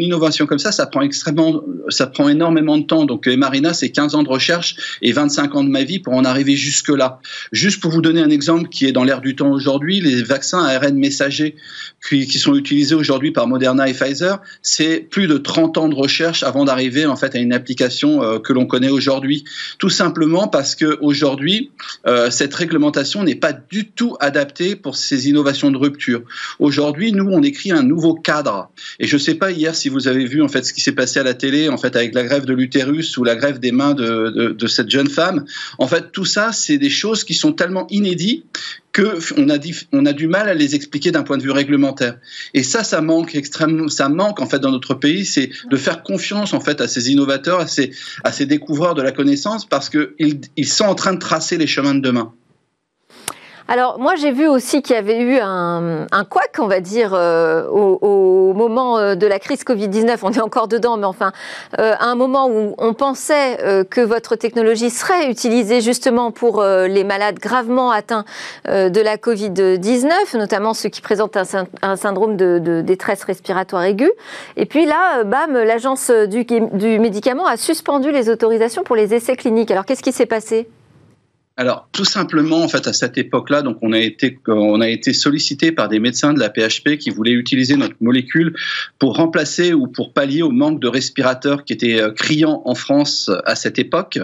innovation 0.01 0.45
comme 0.45 0.59
ça, 0.59 0.73
ça 0.73 0.85
prend 0.85 1.01
extrêmement, 1.01 1.63
ça 1.87 2.05
prend 2.07 2.27
énormément 2.27 2.77
de 2.77 2.83
temps. 2.83 3.05
Donc 3.05 3.27
Marina, 3.27 3.73
c'est 3.73 3.89
15 3.89 4.15
ans 4.15 4.23
de 4.23 4.29
recherche 4.29 4.75
et 5.01 5.13
25 5.13 5.55
ans 5.55 5.63
de 5.63 5.69
ma 5.69 5.83
vie 5.83 5.99
pour 5.99 6.13
en 6.13 6.25
arriver 6.25 6.55
jusque 6.55 6.89
là. 6.89 7.21
Juste 7.53 7.79
pour 7.81 7.91
vous 7.91 8.01
donner 8.01 8.21
un 8.21 8.29
exemple 8.29 8.67
qui 8.67 8.85
est 8.85 8.91
dans 8.91 9.05
l'air 9.05 9.21
du 9.21 9.35
temps 9.35 9.51
aujourd'hui, 9.51 10.01
les 10.01 10.21
vaccins 10.21 10.63
ARN 10.65 10.95
messagers 10.95 11.55
qui, 12.07 12.27
qui 12.27 12.39
sont 12.39 12.55
utilisés 12.55 12.95
aujourd'hui 12.95 13.31
par 13.31 13.47
Moderna 13.47 13.87
et 13.87 13.93
Pfizer, 13.93 14.41
c'est 14.61 14.99
plus 14.99 15.27
de 15.27 15.37
30 15.37 15.77
ans 15.77 15.87
de 15.87 15.95
recherche 15.95 16.43
avant 16.43 16.65
d'arriver 16.65 17.05
en 17.05 17.15
fait 17.15 17.35
à 17.35 17.39
une 17.39 17.53
application 17.53 18.21
euh, 18.21 18.39
que 18.49 18.53
l'on 18.53 18.65
connaît 18.65 18.89
aujourd'hui. 18.89 19.43
Tout 19.77 19.91
simplement 19.91 20.47
parce 20.47 20.73
que 20.73 20.97
aujourd'hui, 21.01 21.69
euh, 22.07 22.31
cette 22.31 22.55
réglementation 22.55 23.23
n'est 23.23 23.35
pas 23.35 23.53
du 23.53 23.91
tout 23.91 24.17
adaptée 24.19 24.75
pour 24.75 24.95
ces 24.95 25.29
innovations 25.29 25.69
de 25.69 25.77
rupture. 25.77 26.23
Aujourd'hui, 26.57 27.11
nous, 27.11 27.29
on 27.29 27.43
écrit 27.43 27.71
un 27.71 27.83
nouveau 27.83 28.15
cadre. 28.15 28.71
Et 28.99 29.05
je 29.05 29.17
ne 29.17 29.21
sais 29.21 29.35
pas 29.35 29.51
hier 29.51 29.75
si 29.75 29.87
vous 29.87 30.07
avez 30.07 30.25
vu 30.25 30.41
en 30.41 30.47
fait 30.47 30.65
ce 30.65 30.73
qui 30.73 30.81
s'est 30.81 30.93
passé 30.93 31.19
à 31.19 31.23
la 31.23 31.35
télé 31.35 31.69
en 31.69 31.77
fait 31.77 31.95
avec 31.95 32.15
la 32.15 32.23
grève 32.23 32.45
de 32.45 32.53
l'utérus 32.53 33.17
ou 33.17 33.23
la 33.23 33.35
grève 33.35 33.59
des 33.59 33.71
mains 33.71 33.93
de, 33.93 34.31
de, 34.31 34.47
de 34.49 34.67
cette 34.67 34.89
jeune 34.89 35.09
femme. 35.09 35.45
En 35.77 35.87
fait, 35.87 36.11
tout 36.11 36.25
ça, 36.25 36.51
c'est 36.51 36.79
des 36.79 36.89
choses 36.89 37.23
qui 37.23 37.35
sont 37.35 37.53
tellement 37.53 37.85
inédites 37.91 38.45
qu'on 38.93 39.49
a, 39.49 39.57
on 39.91 40.05
a 40.05 40.13
du 40.13 40.27
mal 40.27 40.49
à 40.49 40.53
les 40.53 40.75
expliquer 40.75 41.11
d'un 41.11 41.23
point 41.23 41.37
de 41.37 41.43
vue 41.43 41.51
réglementaire. 41.51 42.17
Et 42.53 42.63
ça, 42.63 42.83
ça 42.83 43.01
manque 43.01 43.35
extrêmement, 43.35 43.87
ça 43.87 44.09
manque 44.09 44.41
en 44.41 44.47
fait 44.47 44.59
dans 44.59 44.71
notre 44.71 44.93
pays, 44.93 45.25
c'est 45.25 45.49
de 45.69 45.77
faire 45.77 46.03
confiance 46.03 46.53
en 46.53 46.59
fait 46.59 46.81
à 46.81 46.87
ces 46.87 47.11
innovateurs, 47.11 47.59
à 47.59 47.67
ces, 47.67 47.91
à 48.23 48.31
ces 48.31 48.45
découvreurs 48.45 48.95
de 48.95 49.01
la 49.01 49.11
connaissance, 49.11 49.65
parce 49.65 49.89
qu'ils 49.89 50.41
ils 50.57 50.67
sont 50.67 50.85
en 50.85 50.95
train 50.95 51.13
de 51.13 51.19
tracer 51.19 51.57
les 51.57 51.67
chemins 51.67 51.95
de 51.95 52.01
demain. 52.01 52.33
Alors 53.71 53.99
moi 53.99 54.15
j'ai 54.15 54.31
vu 54.31 54.47
aussi 54.47 54.81
qu'il 54.81 54.95
y 54.95 54.99
avait 54.99 55.19
eu 55.19 55.37
un, 55.37 56.07
un 56.11 56.25
on 56.57 56.67
va 56.67 56.79
dire, 56.79 57.11
euh, 57.13 57.67
au, 57.67 58.53
moment 58.53 58.97
euh, 58.97 59.13
de 59.13 59.27
la 59.27 59.37
crise 59.37 59.63
Covid-19. 59.63 60.17
On 60.23 60.31
est 60.31 60.41
encore 60.41 60.67
dedans, 60.67 60.97
mais 60.97 61.05
enfin, 61.05 61.31
euh, 61.79 61.93
à 61.99 62.05
un 62.05 62.15
moment 62.15 62.49
où 62.49 62.73
on 62.79 62.93
pensait 62.95 63.85
que 63.89 64.01
votre 64.01 64.35
technologie 64.35 64.89
serait 64.89 65.29
utilisée 65.29 65.81
justement 65.81 66.31
pour 66.31 66.63
les 66.63 67.03
malades 67.03 67.37
gravement 67.39 67.91
atteints 67.91 68.25
de 68.67 69.01
la 69.01 69.17
Covid-19, 69.17 70.37
notamment 70.37 70.73
ceux 70.73 70.89
qui 70.89 71.01
présentent 71.01 71.37
un, 71.81 71.95
syndrome 71.95 72.35
de, 72.37 72.81
détresse 72.81 73.23
respiratoire 73.23 73.83
aiguë. 73.83 74.11
Et 74.57 74.65
puis 74.65 74.85
là, 74.85 75.23
bam, 75.23 75.53
l'agence 75.53 76.09
du, 76.09 76.43
du 76.45 76.99
médicament 76.99 77.45
a 77.45 77.57
suspendu 77.57 78.11
les 78.11 78.29
autorisations 78.29 78.83
pour 78.83 78.95
les 78.95 79.13
essais 79.13 79.35
cliniques. 79.35 79.69
Alors 79.69 79.85
qu'est-ce 79.85 80.03
qui 80.03 80.11
s'est 80.11 80.25
passé? 80.25 80.67
Alors, 81.59 81.89
tout 81.91 82.05
simplement, 82.05 82.63
en 82.63 82.69
fait, 82.69 82.87
à 82.87 82.93
cette 82.93 83.17
époque-là, 83.17 83.63
donc 83.63 83.79
on 83.81 83.91
a 83.91 83.99
été, 83.99 84.39
on 84.47 84.79
a 84.79 84.87
été 84.87 85.11
sollicité 85.11 85.73
par 85.73 85.89
des 85.89 85.99
médecins 85.99 86.31
de 86.31 86.39
la 86.39 86.49
PHP 86.49 86.95
qui 86.97 87.09
voulaient 87.09 87.33
utiliser 87.33 87.75
notre 87.75 87.97
molécule 87.99 88.55
pour 88.97 89.17
remplacer 89.17 89.73
ou 89.73 89.87
pour 89.87 90.13
pallier 90.13 90.41
au 90.41 90.51
manque 90.51 90.79
de 90.79 90.87
respirateurs 90.87 91.65
qui 91.65 91.73
était 91.73 91.99
euh, 91.99 92.11
criant 92.11 92.61
en 92.63 92.75
France 92.75 93.29
à 93.43 93.55
cette 93.57 93.77
époque. 93.77 94.19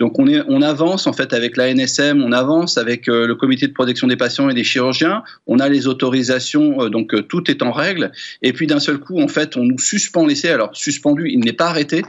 Donc, 0.00 0.18
on 0.18 0.26
est, 0.26 0.42
on 0.48 0.62
avance 0.62 1.06
en 1.06 1.12
fait 1.12 1.32
avec 1.32 1.56
la 1.56 1.72
NSM, 1.72 2.24
on 2.24 2.32
avance 2.32 2.76
avec 2.76 3.08
euh, 3.08 3.24
le 3.24 3.36
comité 3.36 3.68
de 3.68 3.72
protection 3.72 4.08
des 4.08 4.16
patients 4.16 4.50
et 4.50 4.54
des 4.54 4.64
chirurgiens. 4.64 5.22
On 5.46 5.60
a 5.60 5.68
les 5.68 5.86
autorisations, 5.86 6.82
euh, 6.82 6.88
donc 6.88 7.28
tout 7.28 7.48
est 7.52 7.62
en 7.62 7.70
règle. 7.70 8.10
Et 8.42 8.52
puis 8.52 8.66
d'un 8.66 8.80
seul 8.80 8.98
coup, 8.98 9.20
en 9.22 9.28
fait, 9.28 9.56
on 9.56 9.62
nous 9.62 9.78
suspend 9.78 10.26
l'essai. 10.26 10.48
Alors, 10.48 10.70
suspendu, 10.72 11.30
il 11.30 11.38
n'est 11.38 11.52
pas 11.52 11.68
arrêté 11.68 12.02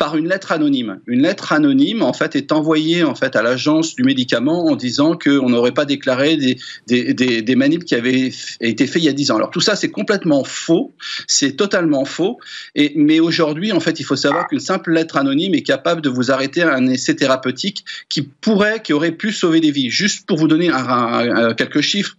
par 0.00 0.16
une 0.16 0.28
lettre 0.28 0.50
anonyme. 0.50 1.00
Une 1.06 1.20
lettre 1.20 1.52
anonyme, 1.52 2.00
en 2.02 2.14
fait, 2.14 2.34
est 2.34 2.52
envoyée 2.52 3.04
en 3.04 3.14
fait 3.14 3.36
à 3.36 3.42
l'agence 3.42 3.94
du 3.94 4.02
médicament 4.02 4.64
en 4.64 4.74
disant 4.74 5.14
qu'on 5.14 5.50
n'aurait 5.50 5.74
pas 5.74 5.84
déclaré 5.84 6.38
des, 6.38 6.56
des, 6.86 7.78
qui 7.84 7.94
avaient 7.94 8.32
été 8.62 8.86
faits 8.86 9.02
il 9.02 9.04
y 9.04 9.08
a 9.10 9.12
10 9.12 9.30
ans. 9.30 9.36
Alors 9.36 9.50
tout 9.50 9.60
ça, 9.60 9.76
c'est 9.76 9.90
complètement 9.90 10.42
faux, 10.42 10.94
c'est 11.26 11.52
totalement 11.52 12.06
faux. 12.06 12.38
Et, 12.74 12.94
mais 12.96 13.20
aujourd'hui, 13.20 13.72
en 13.72 13.80
fait, 13.80 14.00
il 14.00 14.04
faut 14.04 14.16
savoir 14.16 14.48
qu'une 14.48 14.58
simple 14.58 14.90
lettre 14.90 15.18
anonyme 15.18 15.54
est 15.54 15.62
capable 15.62 16.00
de 16.00 16.08
vous 16.08 16.30
arrêter 16.30 16.62
un 16.62 16.86
essai 16.86 17.14
thérapeutique 17.14 17.84
qui 18.08 18.22
pourrait, 18.22 18.80
qui 18.80 18.94
aurait 18.94 19.12
pu 19.12 19.32
sauver 19.32 19.60
des 19.60 19.70
vies. 19.70 19.90
Juste 19.90 20.26
pour 20.26 20.38
vous 20.38 20.48
donner 20.48 20.70
quelques 21.58 21.82
chiffres, 21.82 22.16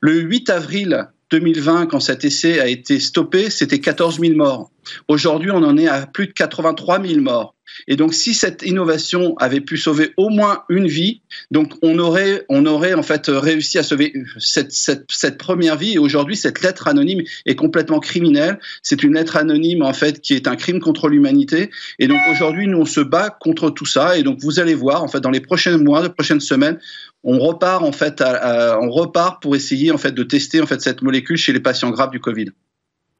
le 0.00 0.20
8 0.20 0.50
avril 0.50 1.08
2020, 1.32 1.86
quand 1.86 1.98
cet 1.98 2.24
essai 2.24 2.60
a 2.60 2.68
été 2.68 3.00
stoppé, 3.00 3.50
c'était 3.50 3.80
14 3.80 4.20
000 4.20 4.34
morts. 4.36 4.70
Aujourd'hui, 5.08 5.50
on 5.50 5.62
en 5.62 5.76
est 5.76 5.88
à 5.88 6.06
plus 6.06 6.26
de 6.26 6.32
83 6.32 7.02
000 7.02 7.20
morts. 7.20 7.54
Et 7.88 7.96
donc, 7.96 8.14
si 8.14 8.34
cette 8.34 8.62
innovation 8.62 9.36
avait 9.38 9.60
pu 9.60 9.76
sauver 9.76 10.12
au 10.16 10.28
moins 10.28 10.62
une 10.68 10.86
vie, 10.86 11.22
donc 11.50 11.72
on 11.82 11.98
aurait, 11.98 12.44
on 12.48 12.66
aurait 12.66 12.94
en 12.94 13.02
fait 13.02 13.26
réussi 13.28 13.78
à 13.78 13.82
sauver 13.82 14.12
cette, 14.38 15.38
première 15.38 15.76
vie. 15.76 15.94
Et 15.94 15.98
aujourd'hui, 15.98 16.36
cette 16.36 16.62
lettre 16.62 16.88
anonyme 16.88 17.22
est 17.46 17.56
complètement 17.56 18.00
criminelle. 18.00 18.58
C'est 18.82 19.02
une 19.02 19.14
lettre 19.14 19.36
anonyme 19.36 19.82
en 19.82 19.92
fait 19.92 20.20
qui 20.20 20.34
est 20.34 20.46
un 20.46 20.56
crime 20.56 20.80
contre 20.80 21.08
l'humanité. 21.08 21.70
Et 21.98 22.06
donc 22.06 22.20
aujourd'hui, 22.30 22.66
nous 22.66 22.78
on 22.78 22.84
se 22.84 23.00
bat 23.00 23.30
contre 23.30 23.70
tout 23.70 23.86
ça. 23.86 24.16
Et 24.16 24.22
donc 24.22 24.38
vous 24.40 24.60
allez 24.60 24.74
voir 24.74 25.02
en 25.02 25.08
fait 25.08 25.20
dans 25.20 25.30
les 25.30 25.40
prochains 25.40 25.78
mois, 25.78 26.02
les 26.02 26.10
prochaines 26.10 26.40
semaines, 26.40 26.78
on 27.22 27.38
repart 27.38 27.82
en 27.82 27.92
fait, 27.92 28.22
on 28.22 28.90
repart 28.90 29.42
pour 29.42 29.56
essayer 29.56 29.90
en 29.90 29.98
fait 29.98 30.12
de 30.12 30.22
tester 30.22 30.60
en 30.60 30.66
fait 30.66 30.80
cette 30.80 31.02
molécule 31.02 31.36
chez 31.36 31.52
les 31.52 31.60
patients 31.60 31.90
graves 31.90 32.10
du 32.10 32.20
Covid. 32.20 32.50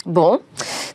Bon, 0.07 0.41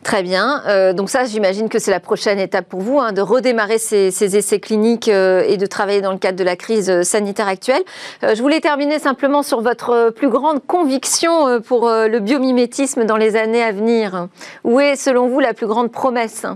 très 0.04 0.22
bien. 0.22 0.62
Euh, 0.68 0.92
donc 0.92 1.10
ça, 1.10 1.24
j'imagine 1.24 1.68
que 1.68 1.80
c'est 1.80 1.90
la 1.90 1.98
prochaine 1.98 2.38
étape 2.38 2.68
pour 2.68 2.80
vous, 2.80 3.00
hein, 3.00 3.12
de 3.12 3.20
redémarrer 3.20 3.78
ces, 3.78 4.36
essais 4.36 4.60
cliniques 4.60 5.08
euh, 5.08 5.42
et 5.48 5.56
de 5.56 5.66
travailler 5.66 6.00
dans 6.00 6.12
le 6.12 6.18
cadre 6.18 6.38
de 6.38 6.44
la 6.44 6.54
crise 6.54 6.88
euh, 6.88 7.02
sanitaire 7.02 7.48
actuelle. 7.48 7.82
je 8.22 8.40
voulais 8.40 8.60
terminer 8.60 9.00
simplement 9.00 9.42
sur 9.42 9.62
votre 9.62 10.10
plus 10.10 10.28
grande 10.28 10.64
conviction 10.64 11.60
pour 11.60 11.88
le 11.88 12.18
biomimétisme 12.20 13.04
dans 13.04 13.16
les 13.16 13.36
années 13.36 13.62
à 13.62 13.72
venir. 13.72 14.28
Où 14.64 14.78
est, 14.78 14.96
selon 14.96 15.28
vous, 15.28 15.40
la 15.40 15.54
plus 15.54 15.66
grande 15.66 15.90
promesse? 15.90 16.46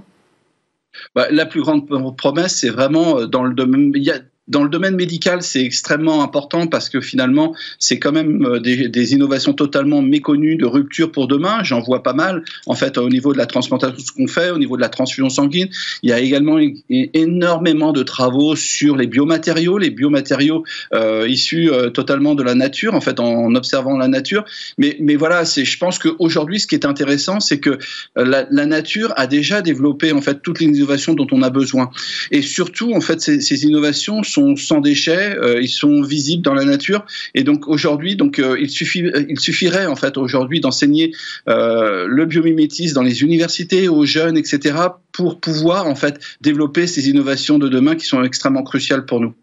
Bah, 1.14 1.26
la 1.30 1.46
plus 1.46 1.62
grande 1.62 1.86
promesse, 2.16 2.58
c'est 2.60 2.70
vraiment 2.70 3.24
dans 3.26 3.42
le 3.42 3.54
domaine. 3.54 3.92
Dans 4.46 4.62
le 4.62 4.68
domaine 4.68 4.94
médical, 4.94 5.42
c'est 5.42 5.62
extrêmement 5.62 6.22
important 6.22 6.66
parce 6.66 6.90
que 6.90 7.00
finalement, 7.00 7.54
c'est 7.78 7.98
quand 7.98 8.12
même 8.12 8.44
euh, 8.44 8.60
des, 8.60 9.14
innovations 9.14 9.54
totalement 9.54 10.02
méconnues 10.02 10.56
de 10.56 10.66
rupture 10.66 11.10
pour 11.10 11.28
demain. 11.28 11.62
J'en 11.62 11.80
vois 11.80 12.02
pas 12.02 12.12
mal. 12.12 12.44
En 12.66 12.74
fait, 12.74 12.98
au 12.98 13.08
niveau 13.08 13.32
de 13.32 13.38
la 13.38 13.46
transplantation, 13.46 13.96
ce 13.98 14.12
qu'on 14.12 14.26
fait, 14.26 14.50
au 14.50 14.58
niveau 14.58 14.76
de 14.76 14.82
la 14.82 14.90
transfusion 14.90 15.30
sanguine, 15.30 15.68
il 16.02 16.10
y 16.10 16.12
a 16.12 16.20
également 16.20 16.58
énormément 16.90 17.92
de 17.92 18.02
travaux 18.02 18.54
sur 18.54 18.96
les 18.96 19.06
biomatériaux, 19.06 19.78
les 19.78 19.90
biomatériaux 19.90 20.64
euh, 20.92 21.26
issus 21.26 21.70
euh, 21.70 21.88
totalement 21.88 22.34
de 22.34 22.42
la 22.42 22.54
nature, 22.54 22.94
en 22.94 23.00
fait, 23.00 23.20
en 23.20 23.54
observant 23.54 23.96
la 23.96 24.08
nature. 24.08 24.44
Mais, 24.76 25.16
voilà, 25.16 25.44
je 25.44 25.76
pense 25.78 25.98
qu'aujourd'hui, 25.98 26.60
ce 26.60 26.66
qui 26.66 26.74
est 26.74 26.84
intéressant, 26.84 27.40
c'est 27.40 27.60
que 27.60 27.78
la, 28.14 28.44
nature 28.66 29.14
a 29.16 29.26
déjà 29.26 29.62
développé 29.62 30.12
en 30.12 30.20
fait 30.20 30.42
toutes 30.42 30.60
les 30.60 30.66
innovations 30.66 31.14
dont 31.14 31.26
on 31.32 31.42
a 31.42 31.50
besoin. 31.50 31.90
Et 32.30 32.42
surtout, 32.42 32.92
en 32.94 33.00
fait, 33.00 33.20
ces, 33.20 33.64
innovations 33.64 34.22
sans 34.56 34.80
déchets, 34.80 35.36
euh, 35.36 35.60
ils 35.60 35.68
sont 35.68 36.02
visibles 36.02 36.42
dans 36.42 36.54
la 36.54 36.64
nature. 36.64 37.04
Et 37.34 37.44
donc 37.44 37.68
aujourd'hui, 37.68 38.16
donc 38.16 38.38
euh, 38.38 38.56
il 38.60 38.70
suffit, 38.70 39.04
il 39.28 39.40
suffirait 39.40 39.86
en 39.86 39.96
fait 39.96 40.16
aujourd'hui 40.16 40.60
d'enseigner 40.60 41.12
euh, 41.48 42.06
le 42.08 42.26
biomimétisme 42.26 42.94
dans 42.94 43.02
les 43.02 43.22
universités 43.22 43.88
aux 43.88 44.04
jeunes, 44.04 44.36
etc., 44.36 44.76
pour 45.12 45.40
pouvoir 45.40 45.86
en 45.86 45.94
fait 45.94 46.18
développer 46.40 46.86
ces 46.86 47.08
innovations 47.08 47.58
de 47.58 47.68
demain 47.68 47.94
qui 47.94 48.06
sont 48.06 48.22
extrêmement 48.22 48.62
cruciales 48.62 49.06
pour 49.06 49.20
nous. 49.20 49.34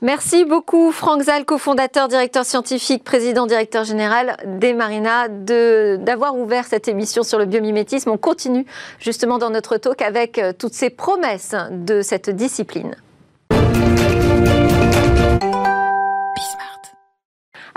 Merci 0.00 0.44
beaucoup 0.44 0.92
Franck 0.92 1.22
Zal, 1.22 1.44
cofondateur, 1.44 2.06
directeur 2.06 2.44
scientifique, 2.44 3.02
président, 3.02 3.46
directeur 3.46 3.82
général 3.82 4.36
des 4.46 4.72
Marina, 4.72 5.26
d'avoir 5.28 6.36
ouvert 6.36 6.66
cette 6.66 6.86
émission 6.86 7.24
sur 7.24 7.36
le 7.36 7.46
biomimétisme. 7.46 8.10
On 8.10 8.16
continue 8.16 8.64
justement 9.00 9.38
dans 9.38 9.50
notre 9.50 9.76
talk 9.76 10.00
avec 10.00 10.40
toutes 10.56 10.74
ces 10.74 10.90
promesses 10.90 11.56
de 11.72 12.00
cette 12.00 12.30
discipline. 12.30 12.94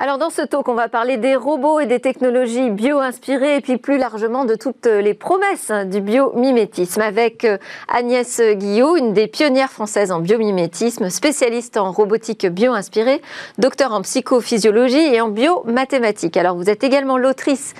Alors 0.03 0.17
dans 0.17 0.31
ce 0.31 0.41
talk, 0.41 0.67
on 0.67 0.73
va 0.73 0.89
parler 0.89 1.17
des 1.17 1.35
robots 1.35 1.79
et 1.79 1.85
des 1.85 1.99
technologies 1.99 2.71
bio-inspirées 2.71 3.57
et 3.57 3.61
puis 3.61 3.77
plus 3.77 3.99
largement 3.99 4.45
de 4.45 4.55
toutes 4.55 4.87
les 4.87 5.13
promesses 5.13 5.71
du 5.85 6.01
biomimétisme 6.01 7.01
avec 7.01 7.45
euh, 7.45 7.59
Agnès 7.87 8.41
Guillot, 8.41 8.97
une 8.97 9.13
des 9.13 9.27
pionnières 9.27 9.71
françaises 9.71 10.11
en 10.11 10.19
biomimétisme, 10.19 11.11
spécialiste 11.11 11.77
en 11.77 11.91
robotique 11.91 12.47
bio-inspirée, 12.47 13.21
docteur 13.59 13.93
en 13.93 14.01
psychophysiologie 14.01 14.97
et 14.97 15.21
en 15.21 15.27
biomathématiques. 15.27 16.35
Alors 16.35 16.55
vous 16.55 16.67
êtes 16.67 16.83
également 16.83 17.19
l'autrice 17.19 17.75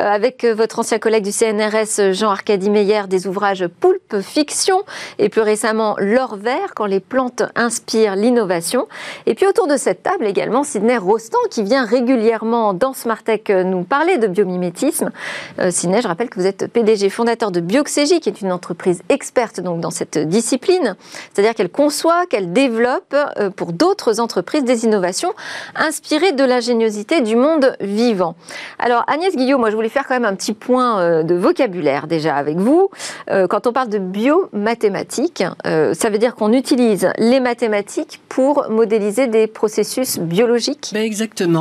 euh, 0.00 0.04
avec 0.04 0.44
votre 0.44 0.78
ancien 0.78 1.00
collègue 1.00 1.24
du 1.24 1.32
CNRS 1.32 2.12
Jean-Arcadie 2.12 2.70
Meyer 2.70 3.08
des 3.08 3.26
ouvrages 3.26 3.66
Poulpe 3.66 4.20
Fiction 4.20 4.84
et 5.18 5.28
plus 5.28 5.42
récemment 5.42 5.96
L'or 5.98 6.36
vert 6.36 6.74
quand 6.76 6.86
les 6.86 7.00
plantes 7.00 7.42
inspirent 7.56 8.14
l'innovation. 8.14 8.86
Et 9.26 9.34
puis 9.34 9.48
autour 9.48 9.66
de 9.66 9.76
cette 9.76 10.04
table 10.04 10.24
également 10.24 10.62
Sidney 10.62 10.98
Rostand 10.98 11.38
qui 11.50 11.63
vient 11.64 11.84
régulièrement 11.84 12.74
dans 12.74 12.92
Smartech 12.92 13.50
euh, 13.50 13.64
nous 13.64 13.82
parler 13.82 14.18
de 14.18 14.26
biomimétisme. 14.26 15.10
Euh, 15.58 15.70
je 15.70 16.08
rappelle 16.08 16.28
que 16.28 16.38
vous 16.38 16.46
êtes 16.46 16.66
PDG 16.66 17.08
fondateur 17.08 17.50
de 17.50 17.60
Bioxégie, 17.60 18.20
qui 18.20 18.28
est 18.28 18.40
une 18.40 18.52
entreprise 18.52 19.02
experte 19.08 19.60
donc 19.60 19.80
dans 19.80 19.90
cette 19.90 20.18
discipline, 20.18 20.96
c'est-à-dire 21.32 21.54
qu'elle 21.54 21.70
conçoit, 21.70 22.26
qu'elle 22.26 22.52
développe 22.52 23.14
euh, 23.38 23.50
pour 23.50 23.72
d'autres 23.72 24.20
entreprises 24.20 24.64
des 24.64 24.84
innovations 24.84 25.32
inspirées 25.74 26.32
de 26.32 26.44
l'ingéniosité 26.44 27.20
du 27.20 27.36
monde 27.36 27.76
vivant. 27.80 28.34
Alors 28.78 29.04
Agnès 29.06 29.34
Guillaume, 29.36 29.60
moi 29.60 29.70
je 29.70 29.76
voulais 29.76 29.88
faire 29.88 30.06
quand 30.06 30.14
même 30.14 30.24
un 30.24 30.34
petit 30.34 30.52
point 30.52 31.00
euh, 31.00 31.22
de 31.22 31.34
vocabulaire 31.34 32.06
déjà 32.06 32.36
avec 32.36 32.56
vous. 32.56 32.90
Quand 33.28 33.66
on 33.66 33.72
parle 33.72 33.88
de 33.88 33.98
biomathématiques, 33.98 35.42
ça 35.64 36.10
veut 36.10 36.18
dire 36.18 36.34
qu'on 36.34 36.52
utilise 36.52 37.10
les 37.18 37.40
mathématiques 37.40 38.20
pour 38.28 38.68
modéliser 38.68 39.26
des 39.26 39.46
processus 39.46 40.18
biologiques? 40.18 40.90
Ben 40.92 41.02
Exactement. 41.02 41.53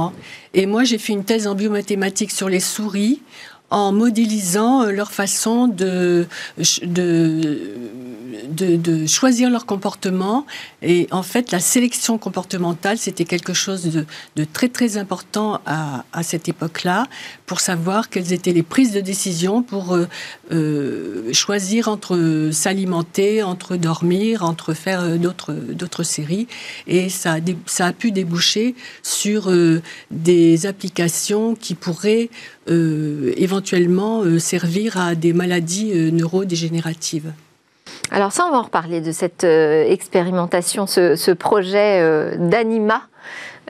Et 0.53 0.65
moi, 0.65 0.83
j'ai 0.83 0.97
fait 0.97 1.13
une 1.13 1.23
thèse 1.23 1.47
en 1.47 1.55
biomathématiques 1.55 2.31
sur 2.31 2.49
les 2.49 2.59
souris 2.59 3.21
en 3.73 3.91
modélisant 3.91 4.83
euh, 4.83 4.91
leur 4.91 5.11
façon 5.11 5.67
de, 5.67 6.27
de, 6.83 7.57
de, 8.51 9.07
choisir 9.07 9.49
leur 9.49 9.65
comportement. 9.65 10.45
Et 10.83 11.07
en 11.09 11.23
fait, 11.23 11.51
la 11.51 11.59
sélection 11.59 12.19
comportementale, 12.19 12.99
c'était 12.99 13.25
quelque 13.25 13.53
chose 13.53 13.85
de, 13.85 14.05
de, 14.35 14.43
très 14.43 14.69
très 14.69 14.97
important 14.97 15.59
à, 15.65 16.05
à 16.13 16.21
cette 16.21 16.47
époque-là 16.47 17.07
pour 17.47 17.59
savoir 17.59 18.09
quelles 18.09 18.31
étaient 18.31 18.53
les 18.53 18.61
prises 18.61 18.91
de 18.91 19.01
décision 19.01 19.63
pour 19.63 19.95
euh, 19.95 20.07
euh, 20.51 21.33
choisir 21.33 21.87
entre 21.87 22.49
s'alimenter, 22.51 23.41
entre 23.41 23.75
dormir, 23.75 24.43
entre 24.43 24.75
faire 24.75 25.17
d'autres 25.17 26.03
séries. 26.03 26.47
Et 26.85 27.09
ça 27.09 27.37
ça 27.65 27.87
a 27.87 27.93
pu 27.93 28.11
déboucher 28.11 28.75
sur 29.01 29.51
des 30.11 30.65
applications 30.67 31.55
qui 31.55 31.73
pourraient 31.73 32.29
éventuellement 32.67 33.43
éventuellement 33.43 34.23
euh, 34.23 34.39
servir 34.39 34.97
à 34.97 35.15
des 35.15 35.33
maladies 35.33 35.91
euh, 35.93 36.11
neurodégénératives. 36.11 37.33
Alors 38.11 38.31
ça, 38.31 38.45
on 38.47 38.51
va 38.51 38.59
en 38.59 38.63
reparler 38.63 39.01
de 39.01 39.11
cette 39.11 39.43
euh, 39.43 39.85
expérimentation, 39.85 40.87
ce, 40.87 41.31
projet 41.31 42.37
d'Anima 42.37 43.03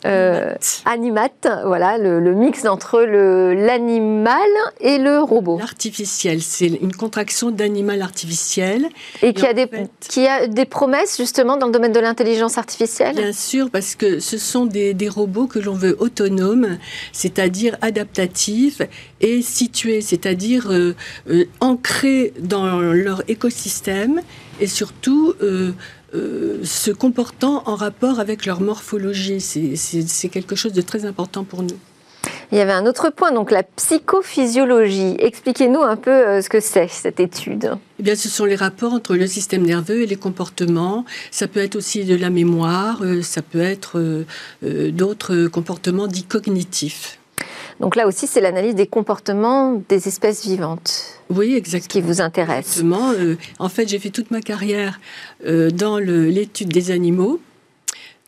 euh, 0.05 0.53
Animat, 0.85 1.29
voilà, 1.65 1.97
le, 1.97 2.33
mix 2.33 2.65
entre 2.65 3.01
l'animal 3.01 4.49
et 4.79 4.97
le 4.97 5.19
robot. 5.19 5.59
L'artificiel, 5.59 6.41
c'est 6.41 6.67
une 6.67 6.93
contraction 6.93 7.51
d'animal 7.51 8.01
artificiel. 8.01 8.87
Et, 9.21 9.33
qui, 9.33 9.45
a 9.45 9.53
des, 9.53 9.69
qui 9.99 10.27
a 10.27 10.47
des 10.47 10.65
promesses 10.65 11.17
justement 11.17 11.57
dans 11.57 11.67
le 11.67 11.71
domaine 11.71 11.93
de 11.93 11.99
l'intelligence 11.99 12.57
artificielle? 12.57 13.15
Bien 13.15 13.33
sûr, 13.33 13.69
parce 13.69 13.95
que 13.95 14.19
ce 14.19 14.37
sont 14.37 14.65
des, 14.65 14.93
des 14.93 15.09
robots 15.09 15.47
que 15.47 15.59
l'on 15.59 15.73
veut 15.73 15.95
autonomes, 15.99 16.77
c'est-à-dire 17.11 17.77
adaptatifs 17.81 18.81
et 19.21 19.41
situés, 19.41 20.01
c'est-à-dire 20.01 20.71
euh, 20.71 20.95
euh, 21.29 21.45
ancrés 21.59 22.33
dans 22.39 22.79
leur 22.79 23.23
écosystème 23.29 24.21
et 24.59 24.67
surtout 24.67 25.33
euh, 25.41 25.71
euh, 26.13 26.59
se 26.63 26.91
comportant 26.91 27.63
en 27.65 27.75
rapport 27.75 28.19
avec 28.19 28.45
leur 28.45 28.61
morphologie. 28.61 29.41
C'est 29.41 30.29
quelque 30.29 30.55
chose 30.55 30.73
de 30.73 30.81
très 30.81 31.05
important 31.05 31.43
pour 31.43 31.63
nous. 31.63 31.77
Il 32.51 32.57
y 32.57 32.61
avait 32.61 32.73
un 32.73 32.85
autre 32.85 33.09
point, 33.09 33.31
donc 33.31 33.51
la 33.51 33.63
psychophysiologie. 33.63 35.15
Expliquez-nous 35.19 35.81
un 35.81 35.95
peu 35.95 36.11
euh, 36.11 36.41
ce 36.41 36.49
que 36.49 36.59
c'est, 36.59 36.87
cette 36.87 37.19
étude. 37.19 37.71
Eh 37.99 38.03
bien, 38.03 38.15
ce 38.15 38.29
sont 38.29 38.45
les 38.45 38.55
rapports 38.55 38.93
entre 38.93 39.15
le 39.15 39.27
système 39.27 39.63
nerveux 39.63 40.03
et 40.03 40.05
les 40.05 40.15
comportements. 40.15 41.03
Ça 41.31 41.47
peut 41.47 41.61
être 41.61 41.75
aussi 41.75 42.05
de 42.05 42.15
la 42.15 42.29
mémoire, 42.29 43.01
ça 43.23 43.41
peut 43.41 43.61
être 43.61 44.23
d'autres 44.61 45.47
comportements 45.47 46.07
dits 46.07 46.23
cognitifs. 46.23 47.17
Donc 47.79 47.95
là 47.95 48.07
aussi, 48.07 48.27
c'est 48.27 48.41
l'analyse 48.41 48.75
des 48.75 48.87
comportements 48.87 49.81
des 49.89 50.07
espèces 50.07 50.45
vivantes. 50.45 51.19
Oui, 51.29 51.55
exactement. 51.55 51.89
qui 51.89 52.01
vous 52.01 52.21
intéresse. 52.21 52.77
Exactement. 52.77 53.11
Euh, 53.11 53.35
en 53.59 53.69
fait, 53.69 53.87
j'ai 53.87 53.99
fait 53.99 54.09
toute 54.09 54.31
ma 54.31 54.41
carrière 54.41 54.99
euh, 55.45 55.69
dans 55.69 55.97
l'étude 55.97 56.69
des 56.69 56.91
animaux. 56.91 57.39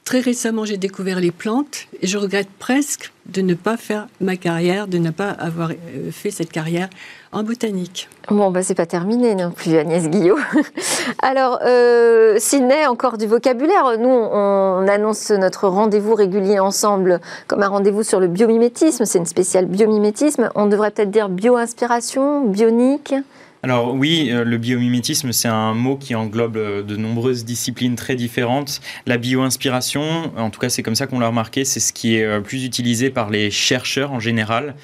Très 0.05 0.19
récemment, 0.19 0.65
j'ai 0.65 0.77
découvert 0.77 1.19
les 1.19 1.31
plantes 1.31 1.87
et 1.99 2.05
je 2.05 2.19
regrette 2.19 2.47
presque 2.59 3.11
de 3.25 3.41
ne 3.41 3.55
pas 3.55 3.75
faire 3.75 4.07
ma 4.21 4.35
carrière, 4.35 4.87
de 4.87 4.99
ne 4.99 5.09
pas 5.09 5.31
avoir 5.31 5.71
euh, 5.71 6.11
fait 6.11 6.29
cette 6.29 6.51
carrière 6.51 6.89
en 7.31 7.41
botanique. 7.41 8.07
Bon, 8.29 8.51
bah, 8.51 8.61
c'est 8.61 8.75
pas 8.75 8.85
terminé 8.85 9.33
non 9.33 9.49
plus, 9.49 9.75
Agnès 9.75 10.07
Guillot. 10.07 10.37
Alors, 11.23 11.57
euh, 11.65 12.35
Sydney, 12.37 12.85
encore 12.85 13.17
du 13.17 13.25
vocabulaire. 13.25 13.97
Nous, 13.97 14.07
on 14.07 14.87
annonce 14.87 15.31
notre 15.31 15.67
rendez-vous 15.67 16.13
régulier 16.13 16.59
ensemble 16.59 17.19
comme 17.47 17.63
un 17.63 17.67
rendez-vous 17.67 18.03
sur 18.03 18.19
le 18.19 18.27
biomimétisme. 18.27 19.05
C'est 19.05 19.17
une 19.17 19.25
spéciale 19.25 19.65
biomimétisme. 19.65 20.51
On 20.53 20.67
devrait 20.67 20.91
peut-être 20.91 21.09
dire 21.09 21.29
bio-inspiration, 21.29 22.45
bionique. 22.45 23.15
Alors 23.65 23.95
oui, 23.95 24.29
euh, 24.29 24.43
le 24.43 24.59
biomimétisme, 24.59 25.31
c'est 25.31 25.47
un 25.47 25.73
mot 25.73 25.97
qui 25.97 26.13
englobe 26.13 26.55
euh, 26.55 26.83
de 26.83 26.95
nombreuses 26.97 27.45
disciplines 27.45 27.95
très 27.95 28.13
différentes. 28.13 28.79
La 29.07 29.17
bio-inspiration, 29.17 30.31
en 30.37 30.51
tout 30.51 30.59
cas 30.59 30.69
c'est 30.69 30.83
comme 30.83 30.93
ça 30.93 31.07
qu'on 31.07 31.17
l'a 31.17 31.29
remarqué, 31.29 31.65
c'est 31.65 31.79
ce 31.79 31.91
qui 31.91 32.15
est 32.15 32.23
euh, 32.23 32.41
plus 32.41 32.63
utilisé 32.63 33.09
par 33.09 33.31
les 33.31 33.49
chercheurs 33.49 34.11
en 34.11 34.19
général, 34.19 34.75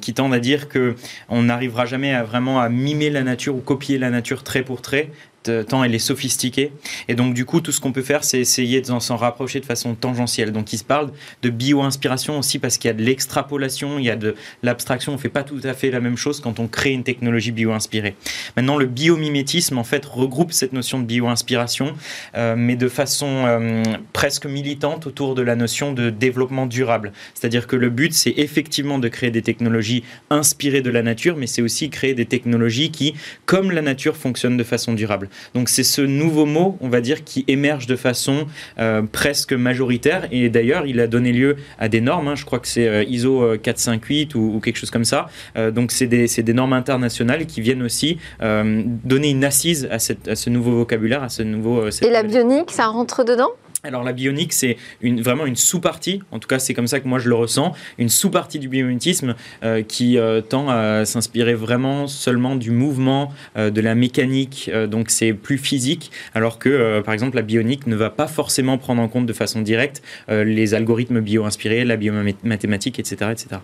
qui 0.00 0.12
tendent 0.12 0.34
à 0.34 0.40
dire 0.40 0.68
que 0.68 0.96
on 1.28 1.42
n'arrivera 1.42 1.86
jamais 1.86 2.12
à 2.12 2.24
vraiment 2.24 2.60
à 2.60 2.68
mimer 2.68 3.10
la 3.10 3.22
nature 3.22 3.54
ou 3.54 3.60
copier 3.60 3.96
la 3.96 4.10
nature 4.10 4.42
trait 4.42 4.62
pour 4.62 4.82
trait, 4.82 5.10
tant 5.42 5.84
elle 5.84 5.94
est 5.94 5.98
sophistiquée. 5.98 6.72
Et 7.08 7.14
donc, 7.14 7.34
du 7.34 7.44
coup, 7.44 7.60
tout 7.60 7.72
ce 7.72 7.80
qu'on 7.80 7.92
peut 7.92 8.02
faire, 8.02 8.24
c'est 8.24 8.40
essayer 8.40 8.80
de 8.80 8.86
s'en 8.86 9.16
rapprocher 9.16 9.60
de 9.60 9.66
façon 9.66 9.94
tangentielle. 9.94 10.52
Donc, 10.52 10.72
il 10.72 10.78
se 10.78 10.84
parle 10.84 11.10
de 11.42 11.50
bio-inspiration 11.50 12.38
aussi 12.38 12.58
parce 12.58 12.78
qu'il 12.78 12.88
y 12.88 12.90
a 12.90 12.94
de 12.94 13.02
l'extrapolation, 13.02 13.98
il 13.98 14.04
y 14.04 14.10
a 14.10 14.16
de 14.16 14.34
l'abstraction. 14.62 15.12
On 15.12 15.16
ne 15.16 15.20
fait 15.20 15.28
pas 15.28 15.42
tout 15.42 15.60
à 15.64 15.72
fait 15.72 15.90
la 15.90 16.00
même 16.00 16.16
chose 16.16 16.40
quand 16.40 16.60
on 16.60 16.68
crée 16.68 16.92
une 16.92 17.04
technologie 17.04 17.52
bio-inspirée. 17.52 18.16
Maintenant, 18.56 18.76
le 18.76 18.86
biomimétisme, 18.86 19.78
en 19.78 19.84
fait, 19.84 20.04
regroupe 20.04 20.52
cette 20.52 20.72
notion 20.72 20.98
de 20.98 21.04
bio-inspiration, 21.04 21.94
euh, 22.36 22.54
mais 22.56 22.76
de 22.76 22.88
façon 22.88 23.44
euh, 23.46 23.82
presque 24.12 24.46
militante 24.46 25.06
autour 25.06 25.34
de 25.34 25.42
la 25.42 25.56
notion 25.56 25.92
de 25.92 26.10
développement 26.10 26.66
durable. 26.66 27.12
C'est-à-dire 27.34 27.66
que 27.66 27.76
le 27.76 27.90
but, 27.90 28.12
c'est 28.12 28.34
effectivement 28.36 28.98
de 28.98 29.08
créer 29.08 29.30
des 29.30 29.42
technologies 29.42 30.04
inspirées 30.28 30.82
de 30.82 30.90
la 30.90 31.02
nature, 31.02 31.36
mais 31.36 31.46
c'est 31.46 31.62
aussi 31.62 31.90
créer 31.90 32.14
des 32.14 32.26
technologies 32.26 32.90
qui, 32.90 33.14
comme 33.46 33.70
la 33.70 33.82
nature, 33.82 34.16
fonctionnent 34.16 34.56
de 34.56 34.64
façon 34.64 34.92
durable. 34.92 35.29
Donc 35.54 35.68
c'est 35.68 35.82
ce 35.82 36.02
nouveau 36.02 36.46
mot, 36.46 36.76
on 36.80 36.88
va 36.88 37.00
dire, 37.00 37.24
qui 37.24 37.44
émerge 37.48 37.86
de 37.86 37.96
façon 37.96 38.46
euh, 38.78 39.02
presque 39.02 39.52
majoritaire. 39.52 40.28
Et 40.30 40.48
d'ailleurs, 40.48 40.86
il 40.86 41.00
a 41.00 41.06
donné 41.06 41.32
lieu 41.32 41.56
à 41.78 41.88
des 41.88 42.00
normes. 42.00 42.28
Hein. 42.28 42.34
je 42.34 42.44
crois 42.44 42.58
que 42.58 42.68
c'est 42.68 42.86
euh, 42.86 43.04
ISO 43.04 43.56
458 43.62 44.34
euh, 44.34 44.38
ou, 44.38 44.60
quelque 44.60 44.76
chose 44.76 44.90
comme 44.90 45.04
ça. 45.04 45.28
donc 45.72 45.92
c'est 45.92 46.06
des, 46.06 46.26
des, 46.26 46.52
normes 46.52 46.72
internationales 46.72 47.46
qui 47.46 47.60
viennent 47.60 47.82
aussi 47.82 48.18
donner 48.40 49.30
une 49.30 49.44
assise 49.44 49.88
à, 49.90 49.98
cette, 49.98 50.28
à, 50.28 50.36
ce 50.36 50.50
nouveau 50.50 50.72
vocabulaire, 50.72 51.22
à 51.22 51.28
ce 51.28 51.42
nouveau. 51.42 51.88
Et 52.02 52.10
la 52.10 52.22
bionique, 52.22 52.70
ça 52.70 52.86
rentre 52.86 53.24
dedans? 53.24 53.50
Alors 53.82 54.04
la 54.04 54.12
bionique, 54.12 54.52
c'est 54.52 54.76
vraiment 55.02 55.46
une 55.46 55.56
sous-partie, 55.56 56.22
en 56.32 56.38
tout 56.38 56.48
cas 56.48 56.58
c'est 56.58 56.74
comme 56.74 56.86
ça 56.86 57.00
que 57.00 57.08
moi 57.08 57.18
je 57.18 57.28
le 57.28 57.34
ressens, 57.34 57.72
une 57.98 58.08
sous-partie 58.08 58.58
du 58.58 58.68
biomimétisme 58.68 59.34
euh, 59.64 59.82
qui 59.82 60.18
euh, 60.18 60.40
tend 60.40 60.68
à 60.68 61.04
s'inspirer 61.04 61.54
vraiment 61.54 62.06
seulement 62.06 62.56
du 62.56 62.70
mouvement, 62.70 63.32
euh, 63.56 63.70
de 63.70 63.80
la 63.80 63.94
mécanique, 63.94 64.70
donc 64.88 65.10
c'est 65.10 65.32
plus 65.32 65.58
physique, 65.58 66.10
alors 66.34 66.58
que 66.58 67.00
par 67.00 67.14
exemple 67.14 67.36
la 67.36 67.42
bionique 67.42 67.86
ne 67.86 67.96
va 67.96 68.10
pas 68.10 68.26
forcément 68.26 68.78
prendre 68.78 69.00
en 69.00 69.08
compte 69.08 69.26
de 69.26 69.32
façon 69.32 69.62
directe 69.62 70.02
les 70.28 70.74
algorithmes 70.74 71.20
bio-inspirés, 71.20 71.84
la 71.84 71.96
biomathématique, 71.96 72.98
etc. 72.98 73.30
etc. 73.32 73.60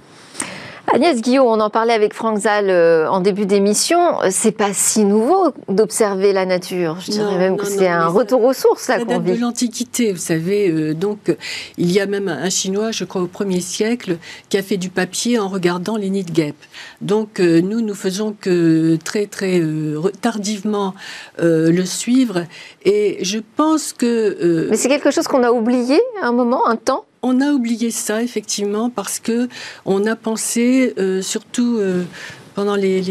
Agnès 0.92 1.20
Guillaume, 1.20 1.49
on 1.49 1.61
en 1.61 1.68
parlait 1.68 1.92
avec 1.92 2.14
Franck 2.14 2.38
Zal 2.38 2.70
euh, 2.70 3.11
en 3.11 3.20
début 3.20 3.44
d'émission. 3.44 3.99
C'est 4.31 4.53
pas 4.53 4.72
si 4.72 5.05
nouveau 5.05 5.53
d'observer 5.68 6.33
la 6.33 6.46
nature. 6.46 6.99
Je 7.01 7.11
dirais 7.11 7.38
même 7.38 7.57
que 7.57 7.66
c'est 7.66 7.88
un 7.88 8.07
retour 8.07 8.44
aux 8.44 8.53
sources 8.53 8.88
là 8.88 9.05
qu'on 9.05 9.18
vit. 9.18 9.33
de 9.33 9.40
l'Antiquité, 9.40 10.12
vous 10.12 10.18
savez. 10.18 10.70
Euh, 10.70 10.94
donc, 10.94 11.35
il 11.77 11.90
y 11.90 11.99
a 11.99 12.07
même 12.07 12.29
un 12.29 12.51
Chinois, 12.51 12.92
je 12.92 13.05
crois 13.05 13.22
au 13.22 13.27
1er 13.27 13.61
siècle, 13.61 14.18
qui 14.49 14.59
a 14.59 14.62
fait 14.62 14.77
du 14.77 14.88
papier 14.88 15.38
en 15.40 15.49
regardant 15.49 15.96
les 15.96 16.09
nids 16.09 16.25
de 16.25 16.31
guêpes. 16.31 16.64
Donc, 17.01 17.40
euh, 17.40 17.61
nous, 17.61 17.81
nous 17.81 17.94
faisons 17.94 18.35
que 18.40 18.96
très 19.05 19.27
très 19.27 19.61
tardivement 20.20 20.94
le 21.38 21.85
suivre. 21.85 22.44
Et 22.85 23.18
je 23.22 23.38
pense 23.57 23.92
que. 23.92 24.68
Mais 24.70 24.77
c'est 24.77 24.88
quelque 24.88 25.11
chose 25.11 25.27
qu'on 25.27 25.42
a 25.42 25.51
oublié 25.51 26.01
à 26.22 26.29
un 26.29 26.33
moment, 26.33 26.66
un 26.68 26.77
temps 26.77 27.06
on 27.23 27.41
a 27.41 27.53
oublié 27.53 27.91
ça 27.91 28.23
effectivement 28.23 28.91
parce 28.91 29.19
que 29.19 29.49
on 29.85 30.07
a 30.07 30.17
pensé 30.17 30.95
euh, 30.99 31.23
surtout 31.23 31.79
euh, 31.79 32.05
pendant 32.55 32.77
les, 32.77 33.03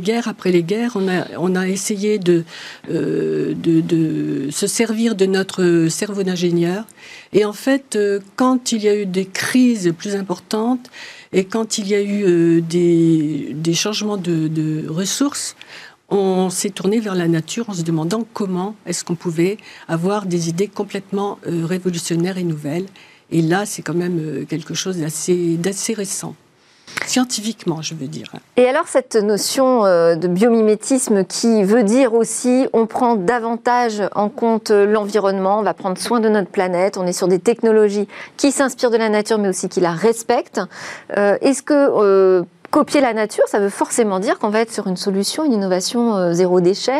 guerres, 0.00 0.28
après 0.28 0.52
les 0.52 0.62
guerres, 0.62 0.92
on 0.94 1.08
a, 1.08 1.26
on 1.38 1.56
a 1.56 1.66
essayé 1.66 2.20
de, 2.20 2.44
euh, 2.88 3.52
de, 3.56 4.48
se 4.50 4.68
servir 4.68 5.16
de 5.16 5.26
notre 5.26 5.88
cerveau 5.90 6.22
d'ingénieur. 6.22 6.84
Et 7.32 7.44
en 7.44 7.52
fait, 7.52 7.98
quand 8.36 8.70
il 8.70 8.84
y 8.84 8.88
a 8.88 8.94
eu 8.94 9.04
des 9.04 9.24
crises 9.24 9.92
plus 9.98 10.14
importantes 10.14 10.88
et 11.32 11.44
quand 11.44 11.78
il 11.78 11.88
y 11.88 11.96
a 11.96 12.00
eu 12.00 12.62
des, 12.62 13.74
changements 13.74 14.18
de, 14.18 14.46
de 14.46 14.88
ressources, 14.88 15.56
on 16.08 16.48
s'est 16.48 16.70
tourné 16.70 17.00
vers 17.00 17.16
la 17.16 17.26
nature 17.26 17.68
en 17.68 17.74
se 17.74 17.82
demandant 17.82 18.24
comment 18.34 18.76
est-ce 18.86 19.04
qu'on 19.04 19.16
pouvait 19.16 19.56
avoir 19.88 20.26
des 20.26 20.48
idées 20.48 20.68
complètement 20.68 21.40
révolutionnaires 21.44 22.38
et 22.38 22.44
nouvelles. 22.44 22.86
Et 23.30 23.42
là, 23.42 23.66
c'est 23.66 23.82
quand 23.82 23.94
même 23.94 24.18
euh, 24.18 24.44
quelque 24.44 24.74
chose 24.74 24.98
d'assez 24.98 25.94
récent. 25.94 26.34
Scientifiquement, 27.04 27.82
je 27.82 27.94
veux 27.94 28.06
dire. 28.06 28.32
Et 28.56 28.66
alors, 28.66 28.86
cette 28.88 29.16
notion 29.16 29.84
euh, 29.84 30.14
de 30.14 30.28
biomimétisme 30.28 31.24
qui 31.24 31.62
veut 31.62 31.82
dire 31.82 32.14
aussi 32.14 32.68
on 32.72 32.86
prend 32.86 33.16
davantage 33.16 34.02
en 34.14 34.28
compte 34.28 34.70
l'environnement, 34.70 35.58
on 35.58 35.62
va 35.62 35.74
prendre 35.74 35.98
soin 35.98 36.20
de 36.20 36.28
notre 36.28 36.48
planète, 36.48 36.96
on 36.96 37.06
est 37.06 37.12
sur 37.12 37.28
des 37.28 37.38
technologies 37.38 38.08
qui 38.36 38.50
s'inspirent 38.50 38.90
de 38.90 38.96
la 38.96 39.08
nature 39.08 39.38
mais 39.38 39.48
aussi 39.48 39.68
qui 39.68 39.80
la 39.80 39.92
respectent. 39.92 40.60
Euh, 41.16 41.36
est-ce 41.40 41.62
que 41.62 42.44
copier 42.76 43.00
la 43.00 43.14
nature, 43.14 43.44
ça 43.46 43.58
veut 43.58 43.70
forcément 43.70 44.20
dire 44.20 44.38
qu'on 44.38 44.50
va 44.50 44.60
être 44.60 44.70
sur 44.70 44.86
une 44.86 44.98
solution, 44.98 45.46
une 45.46 45.54
innovation 45.54 46.34
zéro 46.34 46.60
déchet 46.60 46.92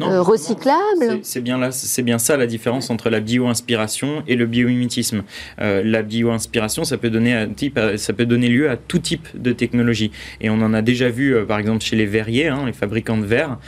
euh, 0.00 0.20
recyclable. 0.22 1.20
C'est 1.22 1.40
bien 1.40 1.56
là, 1.56 1.70
bien 2.02 2.18
ça 2.18 2.36
la 2.36 2.46
différence 2.46 2.90
entre 2.90 3.10
la 3.10 3.20
bio-inspiration 3.20 4.24
et 4.26 4.34
le 4.34 4.46
biomimétisme. 4.46 5.22
Euh, 5.60 5.82
la 5.84 6.02
bio-inspiration, 6.02 6.82
ça 6.82 6.96
peut 6.96 7.10
donner 7.10 7.46
type, 7.54 7.78
ça 7.96 8.12
peut 8.12 8.26
donner 8.26 8.48
lieu 8.48 8.68
à 8.68 8.76
tout 8.76 8.98
type 8.98 9.28
de 9.34 9.52
technologie. 9.52 10.10
Et 10.40 10.50
on 10.50 10.54
en 10.54 10.74
a 10.74 10.82
déjà 10.82 11.10
vu, 11.10 11.34
euh, 11.34 11.44
par 11.44 11.60
exemple, 11.60 11.84
chez 11.84 11.94
les 11.94 12.06
verriers, 12.06 12.48
hein, 12.48 12.64
les 12.66 12.72
fabricants 12.72 13.18
de 13.18 13.24
verre, 13.24 13.58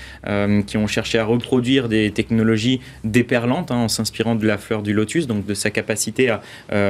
qui 0.66 0.76
ont 0.76 0.86
cherché 0.86 1.18
à 1.18 1.24
reproduire 1.24 1.88
des 1.88 2.10
technologies 2.10 2.80
déperlantes 3.04 3.70
hein, 3.70 3.76
en 3.76 3.88
s'inspirant 3.88 4.34
de 4.34 4.46
la 4.46 4.58
fleur 4.58 4.82
du 4.82 4.92
lotus, 4.92 5.26
donc 5.26 5.46
de 5.46 5.54
sa 5.54 5.70
capacité 5.70 6.30
à 6.30 6.40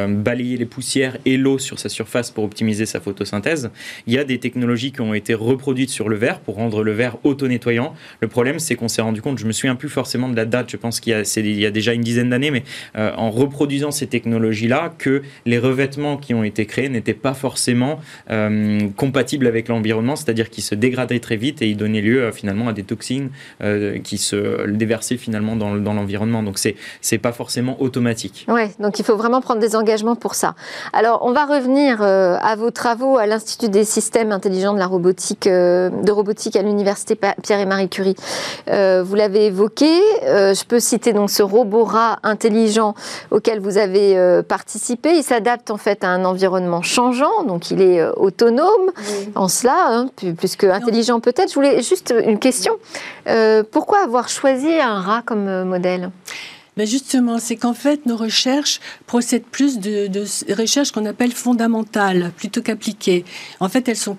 balayer 0.08 0.56
les 0.56 0.64
poussières 0.64 1.18
et 1.24 1.36
l'eau 1.36 1.58
sur 1.58 1.78
sa 1.78 1.88
surface 1.88 2.30
pour 2.30 2.44
optimiser 2.44 2.86
sa 2.86 3.00
photosynthèse. 3.00 3.70
Il 4.08 4.14
y 4.14 4.18
a 4.18 4.24
des 4.24 4.38
technologies 4.38 4.92
qui 4.92 5.00
ont 5.00 5.14
été 5.14 5.34
reproduites 5.34 5.90
sur 5.90 6.08
le 6.08 6.14
verre 6.14 6.38
pour 6.38 6.54
rendre 6.54 6.84
le 6.84 6.92
verre 6.92 7.16
auto-nettoyant. 7.24 7.92
Le 8.20 8.28
problème, 8.28 8.60
c'est 8.60 8.76
qu'on 8.76 8.86
s'est 8.86 9.02
rendu 9.02 9.20
compte, 9.20 9.38
je 9.38 9.46
me 9.46 9.52
souviens 9.52 9.74
plus 9.74 9.88
forcément 9.88 10.28
de 10.28 10.36
la 10.36 10.44
date, 10.44 10.70
je 10.70 10.76
pense 10.76 11.00
qu'il 11.00 11.12
y 11.12 11.66
a, 11.66 11.70
déjà 11.72 11.92
une 11.92 12.02
dizaine 12.02 12.30
d'années, 12.30 12.52
mais 12.52 12.62
euh, 12.96 13.10
en 13.16 13.32
reproduisant 13.32 13.90
ces 13.90 14.06
technologies-là, 14.06 14.94
que 14.96 15.22
les 15.44 15.58
revêtements 15.58 16.18
qui 16.18 16.34
ont 16.34 16.44
été 16.44 16.66
créés 16.66 16.88
n'étaient 16.88 17.14
pas 17.14 17.34
forcément 17.34 17.98
euh, 18.30 18.78
compatibles 18.96 19.48
avec 19.48 19.66
l'environnement, 19.66 20.14
c'est-à-dire 20.14 20.50
qu'ils 20.50 20.62
se 20.62 20.76
dégradaient 20.76 21.18
très 21.18 21.36
vite 21.36 21.60
et 21.60 21.68
ils 21.68 21.76
donnaient 21.76 22.00
lieu 22.00 22.22
euh, 22.22 22.32
finalement 22.32 22.68
à 22.68 22.72
des 22.72 22.84
toxines 22.84 23.30
qui 24.04 24.18
se 24.18 24.68
déversaient 24.70 25.16
finalement 25.16 25.56
dans, 25.56 25.74
l'environnement. 25.74 26.42
Donc 26.42 26.58
c'est 26.58 26.76
c'est 27.00 27.18
pas 27.18 27.32
forcément 27.32 27.80
automatique. 27.80 28.46
Oui, 28.48 28.62
donc 28.78 28.98
il 28.98 29.04
faut 29.04 29.16
vraiment 29.16 29.40
prendre 29.40 29.60
des 29.60 29.74
engagements 29.74 30.14
pour 30.14 30.34
ça. 30.34 30.54
Alors 30.92 31.22
on 31.22 31.32
va 31.32 31.46
revenir 31.46 32.02
à 32.02 32.56
vos 32.56 32.70
travaux 32.70 33.18
à 33.18 33.26
l'Institut 33.26 33.68
des 33.68 33.84
systèmes 33.96 34.32
intelligents 34.32 34.74
de 34.74 34.78
la 34.78 34.86
robotique, 34.86 35.44
de 35.48 36.10
robotique 36.10 36.56
à 36.56 36.62
l'université 36.62 37.18
Pierre 37.42 37.60
et 37.60 37.66
Marie 37.66 37.88
Curie. 37.88 38.16
vous 38.66 39.14
l'avez 39.14 39.46
évoqué. 39.46 39.86
je 40.22 40.64
peux 40.64 40.80
citer 40.80 41.12
donc 41.12 41.30
ce 41.30 41.42
robot 41.42 41.84
rat 41.84 42.18
intelligent 42.22 42.94
auquel 43.30 43.60
vous 43.60 43.78
avez 43.78 44.16
euh, 44.16 44.42
participé. 44.42 45.16
Il 45.16 45.22
s'adapte 45.22 45.70
en 45.70 45.76
fait 45.76 46.04
à 46.04 46.08
un 46.08 46.24
environnement 46.24 46.82
changeant, 46.82 47.44
donc 47.44 47.70
il 47.70 47.80
est 47.80 48.00
euh, 48.00 48.12
autonome 48.16 48.92
en 49.34 49.48
cela, 49.48 49.76
hein, 49.88 50.10
puisque 50.36 50.64
intelligent 50.64 51.20
peut-être. 51.20 51.50
Je 51.50 51.54
voulais 51.54 51.82
juste 51.82 52.14
une 52.24 52.38
question. 52.38 52.74
Euh, 53.28 53.62
pourquoi 53.70 54.02
avoir 54.02 54.28
choisi 54.28 54.70
un 54.80 55.00
rat 55.00 55.22
comme 55.24 55.64
modèle? 55.64 56.10
Ben 56.76 56.86
justement, 56.86 57.38
c'est 57.38 57.56
qu'en 57.56 57.72
fait, 57.72 58.04
nos 58.04 58.18
recherches 58.18 58.80
procèdent 59.06 59.46
plus 59.46 59.78
de, 59.78 60.10
recherches 60.52 60.92
qu'on 60.92 61.06
appelle 61.06 61.32
fondamentales 61.32 62.32
plutôt 62.36 62.60
qu'appliquées. 62.60 63.24
En 63.60 63.70
fait, 63.70 63.88
elles 63.88 63.96
sont 63.96 64.14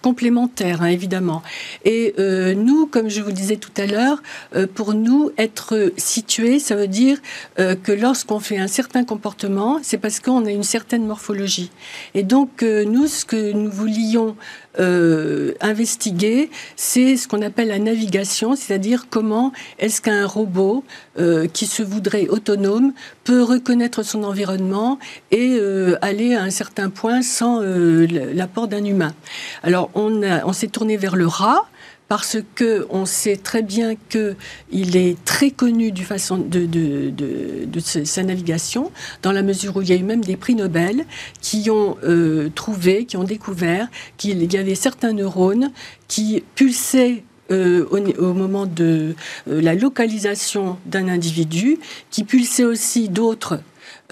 complémentaires, 0.00 0.80
hein, 0.80 0.86
évidemment. 0.86 1.42
Et 1.84 2.14
euh, 2.18 2.54
nous, 2.54 2.86
comme 2.86 3.10
je 3.10 3.20
vous 3.20 3.32
disais 3.32 3.56
tout 3.56 3.72
à 3.76 3.84
l'heure, 3.84 4.22
euh, 4.56 4.66
pour 4.66 4.94
nous, 4.94 5.32
être 5.36 5.92
situé, 5.98 6.58
ça 6.58 6.76
veut 6.76 6.88
dire 6.88 7.18
euh, 7.58 7.74
que 7.74 7.92
lorsqu'on 7.92 8.40
fait 8.40 8.56
un 8.56 8.68
certain 8.68 9.04
comportement, 9.04 9.78
c'est 9.82 9.98
parce 9.98 10.18
qu'on 10.18 10.46
a 10.46 10.50
une 10.50 10.62
certaine 10.62 11.06
morphologie. 11.06 11.70
Et 12.14 12.22
donc, 12.22 12.62
nous, 12.62 13.06
ce 13.06 13.26
que 13.26 13.52
nous 13.52 13.70
voulions 13.70 14.34
euh, 14.80 15.54
investiguer, 15.60 16.50
c'est 16.76 17.16
ce 17.16 17.26
qu'on 17.26 17.42
appelle 17.42 17.68
la 17.68 17.78
navigation, 17.78 18.56
c'est-à-dire 18.56 19.06
comment 19.10 19.52
est-ce 19.78 20.00
qu'un 20.00 20.26
robot 20.26 20.84
euh, 21.18 21.46
qui 21.46 21.66
se 21.66 21.82
voudrait 21.82 22.28
autonome 22.28 22.92
peut 23.24 23.42
reconnaître 23.42 24.02
son 24.02 24.24
environnement 24.24 24.98
et 25.30 25.56
euh, 25.58 25.96
aller 26.02 26.34
à 26.34 26.42
un 26.42 26.50
certain 26.50 26.90
point 26.90 27.22
sans 27.22 27.60
l'apport 27.60 28.68
d'un 28.68 28.84
humain. 28.84 29.14
Alors 29.62 29.90
on, 29.94 30.22
on 30.22 30.52
s'est 30.52 30.68
tourné 30.68 30.96
vers 30.96 31.16
le 31.16 31.26
rat 31.26 31.68
parce 32.08 32.38
que 32.54 32.86
on 32.90 33.04
sait 33.04 33.36
très 33.36 33.62
bien 33.62 33.94
qu'il 34.08 34.96
est 34.96 35.22
très 35.24 35.50
connu 35.50 35.92
du 35.92 36.04
façon 36.04 36.38
de, 36.38 36.64
de, 36.64 37.10
de, 37.10 37.80
sa 37.80 38.22
navigation, 38.22 38.90
dans 39.22 39.32
la 39.32 39.42
mesure 39.42 39.76
où 39.76 39.82
il 39.82 39.90
y 39.90 39.92
a 39.92 39.96
eu 39.96 40.02
même 40.02 40.24
des 40.24 40.36
prix 40.36 40.54
Nobel 40.54 41.04
qui 41.40 41.70
ont 41.70 41.96
euh, 42.04 42.48
trouvé, 42.54 43.04
qui 43.04 43.16
ont 43.16 43.24
découvert 43.24 43.88
qu'il 44.16 44.52
y 44.52 44.56
avait 44.56 44.74
certains 44.74 45.12
neurones 45.12 45.70
qui 46.08 46.42
pulsaient 46.54 47.22
euh, 47.50 47.86
au, 48.18 48.34
moment 48.34 48.66
de 48.66 49.14
euh, 49.48 49.60
la 49.62 49.74
localisation 49.74 50.78
d'un 50.84 51.08
individu, 51.08 51.78
qui 52.10 52.24
pulsaient 52.24 52.64
aussi 52.64 53.08
d'autres 53.08 53.60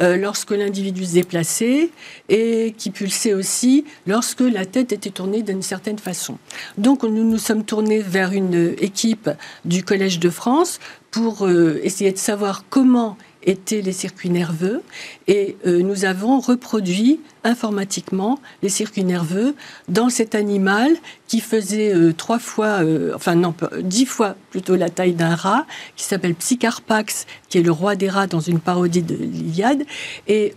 euh, 0.00 0.16
lorsque 0.16 0.50
l'individu 0.50 1.04
se 1.04 1.14
déplaçait 1.14 1.90
et 2.28 2.74
qui 2.76 2.90
pulsait 2.90 3.34
aussi 3.34 3.84
lorsque 4.06 4.40
la 4.40 4.66
tête 4.66 4.92
était 4.92 5.10
tournée 5.10 5.42
d'une 5.42 5.62
certaine 5.62 5.98
façon. 5.98 6.38
Donc 6.78 7.02
nous 7.02 7.24
nous 7.24 7.38
sommes 7.38 7.64
tournés 7.64 8.00
vers 8.00 8.32
une 8.32 8.74
équipe 8.78 9.30
du 9.64 9.84
Collège 9.84 10.18
de 10.18 10.30
France 10.30 10.80
pour 11.10 11.46
euh, 11.46 11.80
essayer 11.82 12.12
de 12.12 12.18
savoir 12.18 12.64
comment 12.68 13.16
étaient 13.46 13.80
les 13.80 13.92
circuits 13.92 14.28
nerveux 14.28 14.82
et 15.28 15.56
euh, 15.66 15.80
nous 15.80 16.04
avons 16.04 16.40
reproduit 16.40 17.20
informatiquement 17.44 18.40
les 18.62 18.68
circuits 18.68 19.04
nerveux 19.04 19.54
dans 19.88 20.10
cet 20.10 20.34
animal 20.34 20.90
qui 21.28 21.40
faisait 21.40 21.94
euh, 21.94 22.12
trois 22.12 22.40
fois, 22.40 22.82
euh, 22.82 23.12
enfin 23.14 23.36
non, 23.36 23.54
dix 23.80 24.04
fois 24.04 24.36
plutôt 24.50 24.74
la 24.74 24.90
taille 24.90 25.14
d'un 25.14 25.36
rat, 25.36 25.64
qui 25.94 26.04
s'appelle 26.04 26.34
Psycharpax, 26.34 27.26
qui 27.48 27.58
est 27.58 27.62
le 27.62 27.70
roi 27.70 27.94
des 27.94 28.08
rats 28.08 28.26
dans 28.26 28.40
une 28.40 28.58
parodie 28.58 29.02
de 29.02 29.14
l'Iliade. 29.14 29.84
Et 30.26 30.54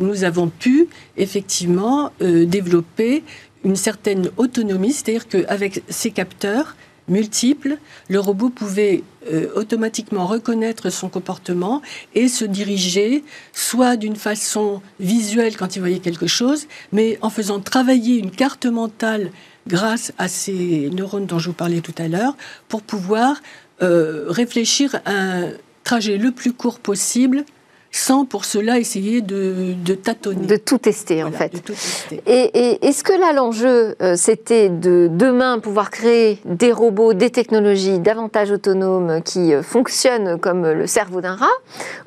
nous 0.00 0.24
avons 0.24 0.48
pu 0.48 0.88
effectivement 1.16 2.12
développer 2.20 3.22
une 3.64 3.76
certaine 3.76 4.30
autonomie, 4.36 4.92
c'est-à-dire 4.92 5.28
qu'avec 5.28 5.82
ces 5.88 6.10
capteurs, 6.10 6.76
multiples, 7.08 7.78
le 8.08 8.20
robot 8.20 8.48
pouvait 8.48 9.02
euh, 9.30 9.48
automatiquement 9.54 10.26
reconnaître 10.26 10.90
son 10.90 11.08
comportement 11.08 11.82
et 12.14 12.28
se 12.28 12.44
diriger 12.44 13.24
soit 13.52 13.96
d'une 13.96 14.16
façon 14.16 14.80
visuelle 15.00 15.56
quand 15.56 15.76
il 15.76 15.80
voyait 15.80 15.98
quelque 15.98 16.26
chose, 16.26 16.66
mais 16.92 17.18
en 17.20 17.30
faisant 17.30 17.60
travailler 17.60 18.18
une 18.18 18.30
carte 18.30 18.66
mentale 18.66 19.30
grâce 19.66 20.12
à 20.18 20.28
ces 20.28 20.90
neurones 20.90 21.26
dont 21.26 21.38
je 21.38 21.48
vous 21.48 21.54
parlais 21.54 21.80
tout 21.80 21.94
à 21.98 22.08
l'heure, 22.08 22.36
pour 22.68 22.82
pouvoir 22.82 23.40
euh, 23.82 24.26
réfléchir 24.28 24.96
à 25.04 25.12
un 25.12 25.48
trajet 25.84 26.16
le 26.16 26.30
plus 26.30 26.52
court 26.52 26.80
possible 26.80 27.44
sans 27.94 28.24
pour 28.24 28.44
cela 28.44 28.80
essayer 28.80 29.20
de, 29.20 29.94
tâtonner. 29.94 30.46
De 30.46 30.56
tout 30.56 30.78
tester, 30.78 31.22
en 31.22 31.30
fait. 31.30 31.52
Et, 32.26 32.84
est-ce 32.84 33.04
que 33.04 33.12
là, 33.12 33.32
l'enjeu, 33.32 33.94
euh, 34.02 34.16
c'était 34.16 34.68
de 34.68 35.08
demain 35.12 35.60
pouvoir 35.60 35.92
créer 35.92 36.40
des 36.44 36.72
robots, 36.72 37.12
des 37.14 37.30
technologies 37.30 38.00
davantage 38.00 38.50
autonomes 38.50 39.22
qui 39.22 39.54
euh, 39.54 39.62
fonctionnent 39.62 40.40
comme 40.40 40.66
le 40.66 40.88
cerveau 40.88 41.20
d'un 41.20 41.36
rat, 41.36 41.46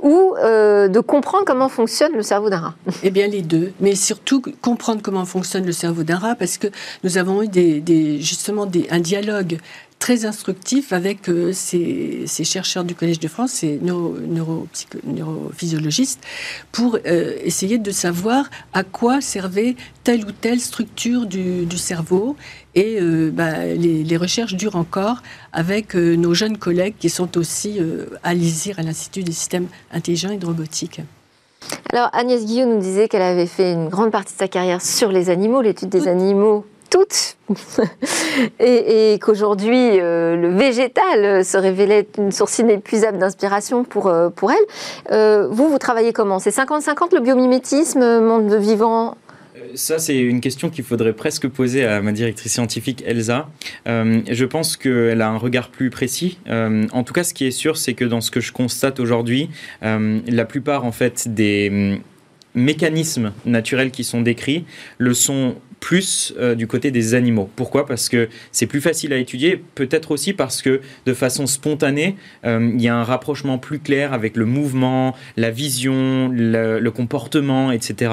ou 0.04 0.36
euh, 0.38 0.90
de 0.90 1.00
comprendre 1.00 1.46
comment 1.46 1.70
fonctionne 1.70 2.12
le 2.12 2.22
cerveau 2.22 2.50
d'un 2.50 2.60
rat? 2.60 2.76
Eh 3.04 3.10
bien, 3.10 3.28
les 3.28 3.42
deux. 3.42 3.72
Mais 3.80 3.96
surtout, 3.96 4.42
comprendre 4.62 5.02
comment 5.02 5.24
fonctionne 5.24 5.66
le 5.66 5.72
cerveau 5.72 6.04
d'un 6.04 6.18
rat, 6.18 6.36
parce 6.36 6.58
que 6.58 6.68
nous 7.06 7.18
avons 7.18 7.44
eu 7.44 7.48
des, 7.48 8.20
justement 8.20 8.68
un 8.92 9.00
dialogue 9.00 9.58
très 10.00 10.26
instructif 10.26 10.94
avec 10.94 11.30
euh, 11.30 11.52
ces, 11.54 12.26
chercheurs 12.44 12.84
du 12.84 12.96
Collège 12.96 13.20
de 13.20 13.28
France, 13.28 13.52
ces 13.52 13.80
neurophysiologistes, 13.82 16.22
pour 16.72 16.98
euh, 17.06 17.36
essayer 17.44 17.78
de 17.78 17.92
savoir 17.92 18.50
à 18.74 18.84
quoi 18.84 19.22
servait 19.22 19.76
telle 20.04 20.26
ou 20.26 20.32
telle 20.32 20.60
structure 20.60 21.26
du, 21.26 21.68
cerveau. 21.78 22.36
Et 22.76 23.00
euh, 23.02 23.32
bah, 23.32 23.66
les, 23.66 24.18
recherches 24.18 24.56
durent 24.56 24.76
encore 24.76 25.24
avec 25.52 25.96
nos 25.96 26.34
jeunes 26.34 26.58
collègues 26.58 26.96
qui 27.00 27.10
sont 27.10 27.38
aussi 27.38 27.80
à 28.24 28.34
l'ISIR, 28.34 28.80
à 28.80 28.84
l'Institut 28.84 29.24
des 29.24 29.32
systèmes 29.32 29.68
intelligents 29.92 30.32
et 30.32 30.38
de 30.38 30.46
robotique. 30.46 31.02
Alors 31.92 32.10
Agnès 32.14 32.46
Guillaume 32.46 32.76
nous 32.76 32.80
disait 32.80 33.08
qu'elle 33.08 33.22
avait 33.22 33.46
fait 33.46 33.74
une 33.74 33.90
grande 33.90 34.12
partie 34.12 34.34
de 34.34 34.40
sa 34.40 34.48
carrière 34.48 34.82
sur 34.82 35.12
les 35.12 35.30
animaux, 35.30 35.62
l'étude 35.62 35.90
des 35.90 36.08
animaux 36.08 36.66
toutes, 36.90 37.38
et, 38.60 39.18
qu'aujourd'hui 39.22 40.00
euh, 40.00 40.36
le 40.36 40.50
végétal 40.50 41.44
se 41.44 41.58
révélait 41.58 42.08
une 42.18 42.32
source 42.32 42.60
inépuisable 42.60 43.18
d'inspiration 43.18 43.84
pour, 43.84 44.08
euh, 44.08 44.30
pour 44.30 44.52
elle. 44.52 44.58
Euh, 45.12 45.48
vous, 45.50 45.70
vous 45.70 45.78
travaillez 45.78 46.14
comment? 46.14 46.40
C'est 46.40 46.56
50-50 46.56 47.14
le 47.16 47.22
biomimétisme, 47.22 48.20
monde 48.20 48.54
vivant? 48.56 49.18
Ça, 49.76 50.00
c'est 50.00 50.18
une 50.18 50.40
question 50.40 50.70
qu'il 50.70 50.84
faudrait 50.84 51.14
presque 51.14 51.48
poser 51.48 51.86
à 51.86 52.02
ma 52.02 52.12
directrice 52.12 52.54
scientifique, 52.54 53.04
Elsa. 53.06 53.50
je 53.86 54.46
pense 54.46 54.78
qu'elle 54.78 55.22
a 55.22 55.30
un 55.30 55.38
regard 55.38 55.70
plus 55.70 55.90
précis. 55.90 56.40
en 56.48 57.04
tout 57.04 57.14
cas, 57.14 57.24
ce 57.24 57.34
qui 57.34 57.46
est 57.46 57.52
sûr, 57.52 57.76
c'est 57.76 57.94
que 57.94 58.06
dans 58.06 58.22
ce 58.22 58.32
que 58.32 58.40
je 58.40 58.54
constate 58.54 59.00
aujourd'hui, 59.00 59.50
la 59.82 60.46
plupart 60.46 60.86
en 60.86 60.92
fait 60.92 61.34
des 61.34 61.70
hum, 61.70 62.00
mécanismes 62.58 63.32
naturels 63.46 63.92
qui 63.92 64.04
sont 64.04 64.22
décrits 64.22 64.66
le 64.98 65.14
sont 65.14 65.56
plus 65.80 66.34
euh, 66.38 66.56
du 66.56 66.68
côté 66.68 66.92
des 66.92 67.14
animaux. 67.14 67.50
Pourquoi? 67.56 67.86
Parce 67.86 68.10
que 68.10 68.30
c'est 68.52 68.66
plus 68.66 68.82
facile 68.82 69.14
à 69.14 69.18
étudier, 69.18 69.62
peut-être 69.76 70.12
aussi 70.12 70.34
parce 70.34 70.62
que 70.62 70.82
de 71.06 71.14
façon 71.14 71.48
spontanée, 71.48 72.16
euh, 72.46 72.72
il 72.74 72.82
y 72.82 72.88
a 72.88 72.96
un 72.96 73.04
rapprochement 73.04 73.58
plus 73.58 73.80
clair 73.80 74.14
avec 74.14 74.36
le 74.38 74.46
mouvement, 74.46 75.16
la 75.36 75.52
vision, 75.52 76.30
le, 76.34 76.88
comportement, 76.90 77.72
etc. 77.72 78.12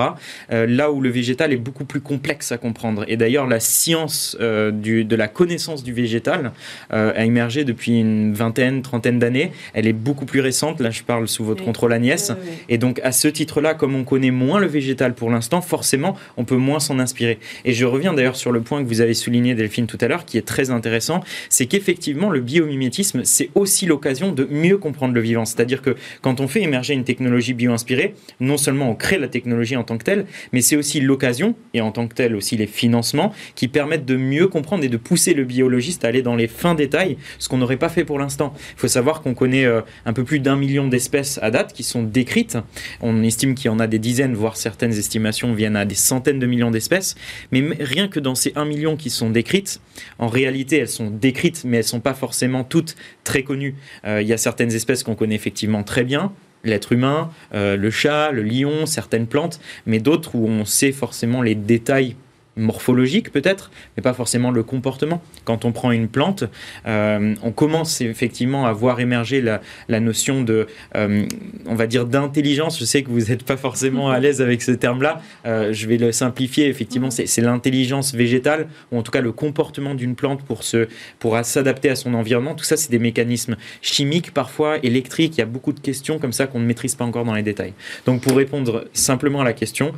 Euh, 0.52 0.66
là 0.66 0.90
où 0.90 1.00
le 1.00 1.08
végétal 1.08 1.52
est 1.52 1.56
beaucoup 1.56 1.84
plus 1.84 2.00
complexe 2.00 2.52
à 2.52 2.58
comprendre. 2.58 3.04
Et 3.08 3.16
d'ailleurs, 3.16 3.46
la 3.46 3.60
science 3.60 4.36
du, 4.72 5.04
de 5.04 5.16
la 5.16 5.28
connaissance 5.28 5.82
du 5.82 5.92
végétal 5.92 6.52
a 6.90 7.24
émergé 7.24 7.64
depuis 7.64 8.00
une 8.00 8.34
vingtaine, 8.34 8.82
trentaine 8.82 9.18
d'années. 9.18 9.52
Elle 9.72 9.86
est 9.86 9.92
beaucoup 9.92 10.26
plus 10.26 10.40
récente. 10.40 10.80
Là, 10.80 10.90
je 10.90 11.02
parle 11.02 11.28
sous 11.28 11.44
votre 11.44 11.64
contrôle, 11.64 11.92
Agnès. 11.92 12.32
Et 12.68 12.78
donc, 12.78 13.00
à 13.04 13.12
ce 13.12 13.28
titre-là, 13.28 13.74
comme 13.74 13.94
on 13.94 14.04
connaît 14.04 14.30
moins 14.30 14.58
le 14.58 14.66
végétal 14.66 15.14
pour 15.14 15.30
l'instant, 15.30 15.60
forcément, 15.60 16.16
on 16.36 16.44
peut 16.44 16.56
moins 16.56 16.80
s'en 16.80 16.98
inspirer. 16.98 17.38
Et 17.64 17.72
je 17.72 17.84
reviens 17.84 18.12
d'ailleurs 18.12 18.36
sur 18.36 18.52
le 18.52 18.60
point 18.60 18.82
que 18.82 18.88
vous 18.88 19.00
avez 19.00 19.14
souligné, 19.14 19.54
Delphine, 19.54 19.86
tout 19.86 19.98
à 20.00 20.08
l'heure, 20.08 20.24
qui 20.24 20.38
est 20.38 20.46
très 20.46 20.70
intéressant, 20.70 21.22
c'est 21.48 21.66
qu'effectivement, 21.66 22.30
le 22.30 22.40
biomimétisme, 22.40 23.22
c'est 23.24 23.50
aussi 23.54 23.86
l'occasion 23.86 24.32
de 24.32 24.44
mieux 24.50 24.78
comprendre 24.78 25.14
le 25.14 25.20
vivant. 25.20 25.44
C'est-à-dire 25.44 25.82
que 25.82 25.96
quand 26.22 26.40
on 26.40 26.48
fait 26.48 26.62
émerger 26.62 26.94
une 26.94 27.04
technologie 27.04 27.54
bio-inspirée, 27.54 28.14
non 28.40 28.56
seulement 28.56 28.90
on 28.90 28.94
crée 28.94 29.18
la 29.18 29.28
technologie 29.28 29.76
en 29.76 29.84
tant 29.84 29.98
que 29.98 30.04
telle, 30.04 30.26
mais 30.52 30.60
c'est 30.60 30.76
aussi 30.76 31.00
l'occasion, 31.00 31.54
et 31.72 31.80
en 31.80 31.90
tant 31.90 32.06
que 32.06 32.14
telle 32.14 32.34
aussi 32.34 32.56
les 32.56 32.66
financements, 32.66 33.32
qui 33.54 33.68
permettent 33.68 34.06
de 34.06 34.16
mieux 34.16 34.48
comprendre 34.48 34.84
et 34.84 34.88
de 34.88 34.96
pousser 34.96 35.34
le 35.34 35.44
biologiste 35.44 36.04
à 36.04 36.08
aller 36.08 36.22
dans 36.22 36.36
les 36.36 36.48
fins 36.48 36.74
détails, 36.74 37.16
ce 37.38 37.48
qu'on 37.48 37.58
n'aurait 37.58 37.76
pas 37.76 37.88
fait 37.88 38.04
pour 38.04 38.18
l'instant. 38.18 38.54
Il 38.76 38.80
faut 38.80 38.88
savoir 38.88 39.22
qu'on 39.22 39.34
connaît 39.34 39.64
euh, 39.64 39.80
un 40.06 40.12
peu 40.12 40.24
plus 40.24 40.40
d'un 40.40 40.56
million 40.56 40.88
d'espèces 40.88 41.38
à 41.42 41.50
date 41.50 41.72
qui 41.72 41.82
sont 41.82 42.02
décrites. 42.02 42.58
On 43.00 43.22
estime 43.22 43.54
qu'il 43.54 43.66
y 43.66 43.68
en 43.68 43.78
a 43.78 43.86
des 43.86 43.98
dizaines, 43.98 44.34
voire 44.34 44.56
certaines 44.56 44.92
estimations 44.92 45.52
viennent 45.52 45.76
à 45.76 45.84
des 45.84 45.94
centaines 45.94 46.38
de 46.38 46.46
millions 46.46 46.70
d'espèces. 46.70 47.14
Mais 47.52 47.62
rien 47.80 48.08
que 48.08 48.20
dans 48.20 48.34
ces 48.34 48.52
1 48.56 48.64
million 48.64 48.96
qui 48.96 49.10
sont 49.10 49.30
décrites, 49.30 49.80
en 50.18 50.28
réalité, 50.28 50.78
elles 50.78 50.88
sont 50.88 51.10
décrites, 51.10 51.64
mais 51.64 51.78
elles 51.78 51.84
ne 51.84 51.88
sont 51.88 52.00
pas 52.00 52.14
forcément 52.14 52.64
toutes 52.64 52.96
très 53.24 53.42
connues. 53.42 53.74
Euh, 54.04 54.22
il 54.22 54.28
y 54.28 54.32
a 54.32 54.38
certaines 54.38 54.72
espèces 54.72 55.02
qu'on 55.02 55.14
connaît 55.14 55.34
effectivement 55.34 55.82
très 55.82 56.04
bien, 56.04 56.32
l'être 56.64 56.92
humain, 56.92 57.30
euh, 57.54 57.76
le 57.76 57.90
chat, 57.90 58.30
le 58.32 58.42
lion, 58.42 58.86
certaines 58.86 59.26
plantes, 59.26 59.60
mais 59.86 59.98
d'autres 59.98 60.34
où 60.34 60.46
on 60.48 60.64
sait 60.64 60.92
forcément 60.92 61.42
les 61.42 61.54
détails 61.54 62.16
morphologique 62.56 63.32
peut-être, 63.32 63.70
mais 63.96 64.02
pas 64.02 64.12
forcément 64.12 64.50
le 64.50 64.62
comportement. 64.62 65.22
Quand 65.44 65.64
on 65.64 65.72
prend 65.72 65.90
une 65.90 66.08
plante, 66.08 66.44
euh, 66.86 67.34
on 67.42 67.52
commence 67.52 68.00
effectivement 68.00 68.66
à 68.66 68.72
voir 68.72 69.00
émerger 69.00 69.40
la, 69.40 70.00
notion 70.00 70.42
de, 70.42 70.66
euh, 70.94 71.26
on 71.66 71.74
va 71.74 71.86
dire, 71.86 72.06
d'intelligence. 72.06 72.78
Je 72.78 72.84
sais 72.84 73.02
que 73.02 73.10
vous 73.10 73.26
n'êtes 73.26 73.44
pas 73.44 73.56
forcément 73.56 74.10
à 74.10 74.20
l'aise 74.20 74.40
avec 74.40 74.62
ce 74.62 74.72
terme-là. 74.72 75.20
Euh, 75.46 75.72
je 75.72 75.86
vais 75.86 75.96
le 75.96 76.12
simplifier. 76.12 76.68
Effectivement, 76.68 77.10
c'est 77.10 77.40
l'intelligence 77.40 78.14
végétale, 78.14 78.68
ou 78.92 78.98
en 78.98 79.02
tout 79.02 79.12
cas 79.12 79.20
le 79.20 79.32
comportement 79.32 79.94
d'une 79.94 80.14
plante 80.14 80.42
pour 80.42 80.62
se, 80.62 80.88
pour 81.18 81.38
s'adapter 81.42 81.90
à 81.90 81.96
son 81.96 82.14
environnement. 82.14 82.54
Tout 82.54 82.64
ça, 82.64 82.76
c'est 82.76 82.90
des 82.90 82.98
mécanismes 82.98 83.56
chimiques, 83.82 84.32
parfois 84.32 84.78
électriques. 84.82 85.36
Il 85.36 85.40
y 85.40 85.42
a 85.42 85.46
beaucoup 85.46 85.72
de 85.72 85.80
questions 85.80 86.18
comme 86.18 86.32
ça 86.32 86.46
qu'on 86.46 86.60
ne 86.60 86.66
maîtrise 86.66 86.94
pas 86.94 87.04
encore 87.04 87.24
dans 87.24 87.34
les 87.34 87.42
détails. 87.42 87.72
Donc, 88.06 88.22
pour 88.22 88.36
répondre 88.36 88.86
simplement 88.92 89.40
à 89.40 89.44
la 89.44 89.52
question, 89.52 89.92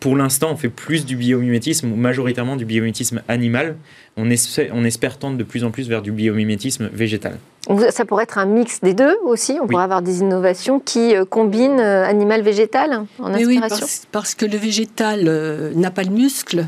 pour 0.00 0.16
l'instant, 0.16 0.50
on 0.52 0.56
fait 0.56 0.68
plus 0.68 1.06
du 1.06 1.16
biomimétisme 1.16 1.91
majoritairement 1.96 2.56
du 2.56 2.64
biomimétisme 2.64 3.22
animal. 3.28 3.76
On 4.16 4.30
espère, 4.30 4.70
on 4.74 4.84
espère 4.84 5.18
tendre 5.18 5.36
de 5.36 5.44
plus 5.44 5.64
en 5.64 5.70
plus 5.70 5.88
vers 5.88 6.02
du 6.02 6.12
biomimétisme 6.12 6.88
végétal. 6.92 7.38
Ça 7.90 8.04
pourrait 8.04 8.24
être 8.24 8.38
un 8.38 8.46
mix 8.46 8.80
des 8.80 8.92
deux 8.92 9.16
aussi. 9.24 9.58
On 9.62 9.66
pourrait 9.66 9.84
avoir 9.84 10.02
des 10.02 10.20
innovations 10.20 10.80
qui 10.80 11.14
euh, 11.14 11.24
combinent 11.24 11.78
euh, 11.78 12.04
animal-végétal 12.04 13.04
en 13.20 13.32
inspiration. 13.32 13.86
Oui, 13.86 14.00
parce, 14.10 14.34
que 14.34 14.46
le 14.46 14.56
végétal 14.56 15.28
euh, 15.28 15.72
n'a 15.74 15.90
pas 15.90 16.04
de 16.04 16.10
muscle. 16.10 16.66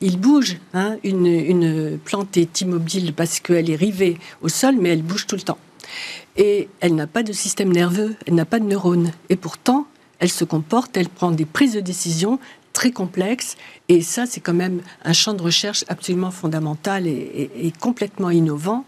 Il 0.00 0.18
bouge. 0.18 0.58
Hein. 0.74 0.96
Une, 1.02 1.26
une 1.26 1.98
plante 1.98 2.36
est 2.36 2.60
immobile 2.60 3.14
parce 3.14 3.40
qu'elle 3.40 3.68
est 3.68 3.76
rivée 3.76 4.16
au 4.40 4.48
sol, 4.48 4.76
mais 4.80 4.90
elle 4.90 5.02
bouge 5.02 5.26
tout 5.26 5.34
le 5.34 5.42
temps. 5.42 5.58
Et 6.36 6.68
elle 6.80 6.94
n'a 6.94 7.08
pas 7.08 7.24
de 7.24 7.32
système 7.32 7.72
nerveux, 7.72 8.14
elle 8.26 8.34
n'a 8.34 8.44
pas 8.44 8.60
de 8.60 8.64
neurones. 8.64 9.10
Et 9.28 9.36
pourtant, 9.36 9.86
elle 10.20 10.30
se 10.30 10.44
comporte, 10.44 10.96
elle 10.96 11.08
prend 11.08 11.30
des 11.30 11.44
prises 11.44 11.74
de 11.74 11.80
décision 11.80 12.38
très 12.72 12.90
complexe. 12.90 13.56
Et 13.88 14.02
ça, 14.02 14.26
c'est 14.26 14.40
quand 14.40 14.54
même 14.54 14.80
un 15.04 15.12
champ 15.12 15.34
de 15.34 15.42
recherche 15.42 15.84
absolument 15.88 16.30
fondamental 16.30 17.06
et, 17.06 17.72
complètement 17.80 18.30
innovant. 18.30 18.84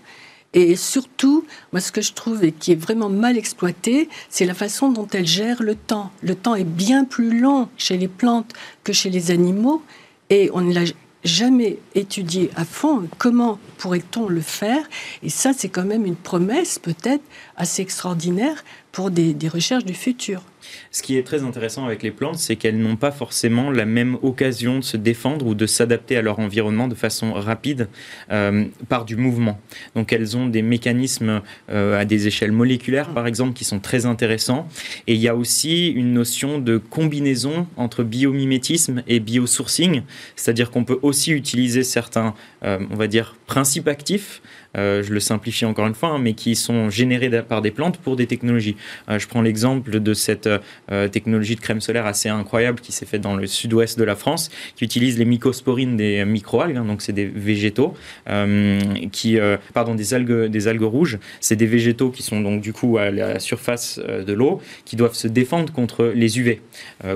Et 0.53 0.75
surtout, 0.75 1.45
moi, 1.73 1.81
ce 1.81 1.93
que 1.93 2.01
je 2.01 2.13
trouve 2.13 2.45
et 2.45 2.51
qui 2.51 2.73
est 2.73 2.81
vraiment 2.81 3.09
mal 3.09 3.39
exploité, 3.39 4.09
c'est 4.29 4.47
la 4.47 4.55
façon 4.55 4.91
dont 4.91 5.07
elle 5.13 5.27
gère 5.27 5.63
le 5.63 5.77
temps. 5.77 6.11
Le 6.23 6.35
temps 6.35 6.57
est 6.57 6.65
bien 6.65 7.05
plus 7.05 7.39
long 7.39 7.69
chez 7.77 7.97
les 7.97 8.09
plantes 8.09 8.53
que 8.83 8.93
chez 8.93 9.11
les 9.11 9.31
animaux, 9.31 9.83
et 10.29 10.51
on 10.53 10.61
ne 10.61 10.73
l'a 10.73 10.91
jamais 11.25 11.79
étudié 11.95 12.51
à 12.57 12.65
fond. 12.65 13.09
Comment 13.19 13.59
pourrait-on 13.79 14.29
le 14.29 14.41
faire? 14.41 14.83
Et 15.23 15.29
ça, 15.29 15.53
c'est 15.53 15.69
quand 15.69 15.85
même 15.85 16.07
une 16.07 16.17
promesse 16.17 16.79
peut-être 16.79 17.23
assez 17.57 17.83
extraordinaire 17.83 18.65
pour 18.93 19.11
des 19.11 19.49
recherches 19.49 19.85
du 19.85 19.95
futur. 19.95 20.43
Ce 20.91 21.03
qui 21.03 21.17
est 21.17 21.23
très 21.23 21.43
intéressant 21.43 21.87
avec 21.87 22.03
les 22.03 22.11
plantes, 22.11 22.39
c'est 22.39 22.57
qu'elles 22.57 22.79
n'ont 22.79 22.97
pas 22.97 23.11
forcément 23.11 23.71
la 23.71 23.85
même 23.85 24.17
occasion 24.23 24.79
de 24.79 24.85
se 24.85 24.97
défendre 24.97 25.47
ou 25.47 25.55
de 25.55 25.67
s'adapter 25.67 26.17
à 26.17 26.23
leur 26.23 26.39
environnement 26.39 26.89
de 26.89 26.95
façon 26.95 27.33
rapide 27.33 27.89
euh, 28.31 28.65
par 28.89 29.05
du 29.05 29.17
mouvement. 29.17 29.61
Donc 29.95 30.13
elles 30.13 30.37
ont 30.37 30.47
des 30.47 30.63
mécanismes 30.63 31.43
euh, 31.71 31.99
à 31.99 32.05
des 32.05 32.27
échelles 32.27 32.53
moléculaires, 32.53 33.11
par 33.11 33.27
exemple, 33.27 33.53
qui 33.55 33.65
sont 33.65 33.81
très 33.81 34.07
intéressants. 34.07 34.69
Et 35.07 35.15
il 35.15 35.21
y 35.21 35.29
a 35.29 35.37
aussi 35.37 35.89
une 35.89 36.13
notion 36.13 36.59
de 36.59 36.79
combinaison 36.79 37.67
entre 37.77 38.03
biomimétisme 38.03 39.03
et 39.07 39.21
biosourcing, 39.21 40.03
c'est-à-dire 40.37 40.71
qu'on 40.71 40.85
peut 40.85 40.99
aussi 41.03 41.33
utiliser 41.33 41.83
certains, 41.83 42.35
euh, 42.65 42.79
on 42.91 42.97
va 42.97 43.07
dire, 43.07 43.37
principes 43.47 43.89
actifs 43.89 44.43
euh, 44.77 45.03
je 45.03 45.13
le 45.13 45.21
simplifie 45.21 45.65
encore 45.65 45.87
une 45.87 45.95
fois, 45.95 46.11
hein, 46.11 46.19
mais 46.19 46.35
qui 46.35 46.55
sont 46.55 46.91
générés 46.91 47.31
par 47.43 47.63
des 47.63 47.71
plantes 47.71 47.99
pour 47.99 48.17
des 48.17 48.27
technologies. 48.27 48.77
Euh, 49.09 49.19
je 49.19 49.27
prends 49.27 49.43
l'exemple 49.43 50.01
de 50.01 50.15
cette 50.15 50.49
euh, 50.91 51.09
technologie 51.09 51.57
de 51.57 51.61
crème 51.61 51.81
solaire 51.81 52.07
assez 52.07 52.29
incroyable 52.29 52.81
qui 52.81 52.93
s'est 52.93 53.07
faite 53.07 53.21
dans 53.21 53.37
le 53.37 53.47
sud-ouest 53.47 53.99
de 53.99 54.05
la 54.05 54.15
France, 54.15 54.51
qui 54.77 54.85
utilise 54.85 55.19
les 55.19 55.25
mycosporines 55.25 55.97
des 55.97 56.25
microalgues, 56.25 56.77
hein, 56.77 56.85
donc 56.85 57.03
c'est 57.03 57.13
des 57.13 57.27
végétaux, 57.27 57.95
qui, 59.13 59.39
pardon, 59.75 59.95
des 59.95 60.15
algues, 60.15 60.47
des 60.47 60.69
algues 60.69 60.83
rouges. 60.83 61.19
C'est 61.41 61.57
des 61.57 61.67
végétaux 61.67 62.11
qui 62.11 62.23
sont 62.23 62.41
donc 62.41 62.61
du 62.61 62.73
coup 62.73 62.99
à 62.99 63.11
la 63.11 63.39
surface 63.39 63.99
de 63.99 64.33
l'eau, 64.33 64.61
qui 64.85 64.97
doivent 64.97 65.15
se 65.15 65.29
défendre 65.29 65.73
contre 65.73 66.13
les 66.15 66.39
UV. 66.39 66.61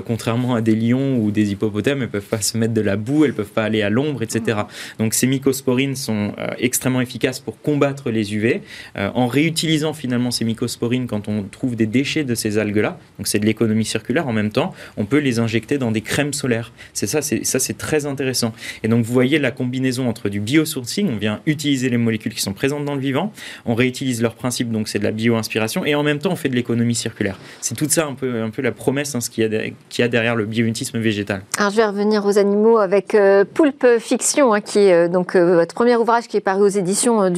contrairement 0.05 0.55
à 0.55 0.61
des 0.61 0.75
lions 0.75 1.17
ou 1.17 1.31
des 1.31 1.51
hippopotames, 1.51 2.01
elles 2.01 2.09
peuvent 2.09 2.21
pas 2.21 2.41
se 2.41 2.57
mettre 2.57 2.73
de 2.73 2.81
la 2.81 2.95
boue, 2.95 3.25
elles 3.25 3.33
peuvent 3.33 3.45
pas 3.45 3.63
aller 3.63 3.81
à 3.81 3.89
l'ombre, 3.89 4.23
etc. 4.23 4.59
Donc 4.99 5.13
ces 5.13 5.27
mycosporines 5.27 5.95
sont 5.95 6.33
extrêmement 6.57 7.01
efficaces 7.01 7.39
pour 7.45 7.61
combattre 7.61 8.11
les 8.11 8.33
UV, 8.33 8.61
euh, 8.97 9.09
en 9.13 9.27
réutilisant 9.27 9.93
finalement 9.93 10.31
ces 10.31 10.43
mycosporines 10.43 11.07
quand 11.07 11.27
on 11.27 11.43
trouve 11.43 11.75
des 11.75 11.85
déchets 11.85 12.23
de 12.23 12.35
ces 12.35 12.57
algues-là. 12.57 12.97
Donc 13.17 13.27
c'est 13.27 13.39
de 13.39 13.45
l'économie 13.45 13.85
circulaire 13.85 14.27
en 14.27 14.33
même 14.33 14.51
temps. 14.51 14.73
On 14.97 15.05
peut 15.05 15.19
les 15.19 15.39
injecter 15.39 15.77
dans 15.77 15.91
des 15.91 16.01
crèmes 16.01 16.33
solaires. 16.33 16.73
C'est 16.93 17.07
ça, 17.07 17.21
c'est 17.21 17.45
ça, 17.45 17.59
c'est 17.59 17.77
très 17.77 18.05
intéressant. 18.05 18.53
Et 18.83 18.87
donc 18.87 19.05
vous 19.05 19.13
voyez 19.13 19.39
la 19.39 19.51
combinaison 19.51 20.09
entre 20.09 20.29
du 20.29 20.39
biosourcing, 20.39 21.09
on 21.09 21.17
vient 21.17 21.39
utiliser 21.45 21.89
les 21.89 21.97
molécules 21.97 22.33
qui 22.33 22.41
sont 22.41 22.53
présentes 22.53 22.85
dans 22.85 22.95
le 22.95 23.01
vivant, 23.01 23.31
on 23.65 23.75
réutilise 23.75 24.21
leur 24.21 24.35
principe, 24.35 24.71
donc 24.71 24.87
c'est 24.87 24.99
de 24.99 25.03
la 25.03 25.11
bio-inspiration, 25.11 25.85
et 25.85 25.95
en 25.95 26.03
même 26.03 26.19
temps 26.19 26.31
on 26.31 26.35
fait 26.35 26.49
de 26.49 26.55
l'économie 26.55 26.95
circulaire. 26.95 27.37
C'est 27.61 27.75
tout 27.75 27.87
ça 27.89 28.07
un 28.07 28.13
peu, 28.13 28.41
un 28.41 28.49
peu 28.49 28.61
la 28.61 28.71
promesse 28.71 29.15
hein, 29.15 29.21
ce 29.21 29.29
qu'il 29.29 29.43
y, 29.43 30.01
a, 30.01 30.05
a 30.05 30.07
derrière 30.07 30.35
le 30.35 30.45
biomutisme 30.45 30.99
végétal. 30.99 31.43
Alors 31.57 31.71
je 31.71 31.77
vais 31.77 31.85
revenir 31.85 32.25
aux 32.25 32.37
animaux 32.37 32.79
avec 32.79 33.13
euh, 33.13 33.45
Poulpe 33.45 33.85
Fiction, 33.99 34.53
hein, 34.53 34.61
qui 34.61 34.79
est 34.79 34.93
euh, 34.93 35.07
donc 35.07 35.35
votre 35.35 35.75
premier 35.75 35.95
ouvrage 35.95 36.27
qui 36.27 36.37
est 36.37 36.41
paru 36.41 36.63
aux 36.63 36.67
éditions 36.67 37.29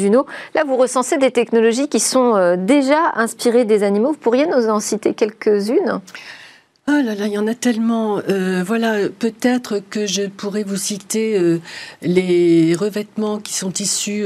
Là, 0.55 0.63
vous 0.65 0.75
recensez 0.75 1.17
des 1.17 1.31
technologies 1.31 1.87
qui 1.87 1.99
sont 1.99 2.35
euh, 2.35 2.55
déjà 2.55 3.11
inspirées 3.15 3.65
des 3.65 3.83
animaux. 3.83 4.11
Vous 4.11 4.17
pourriez 4.17 4.45
nous 4.45 4.69
en 4.69 4.79
citer 4.79 5.13
quelques-unes? 5.13 6.01
Oh 6.89 7.01
là 7.03 7.15
là, 7.15 7.27
il 7.27 7.33
y 7.33 7.37
en 7.37 7.47
a 7.47 7.53
tellement. 7.53 8.21
Euh, 8.29 8.63
voilà, 8.65 9.09
peut-être 9.09 9.81
que 9.89 10.05
je 10.05 10.23
pourrais 10.23 10.63
vous 10.63 10.77
citer 10.77 11.37
euh, 11.37 11.59
les 12.01 12.75
revêtements 12.75 13.39
qui 13.39 13.53
sont 13.53 13.73
issus 13.73 14.23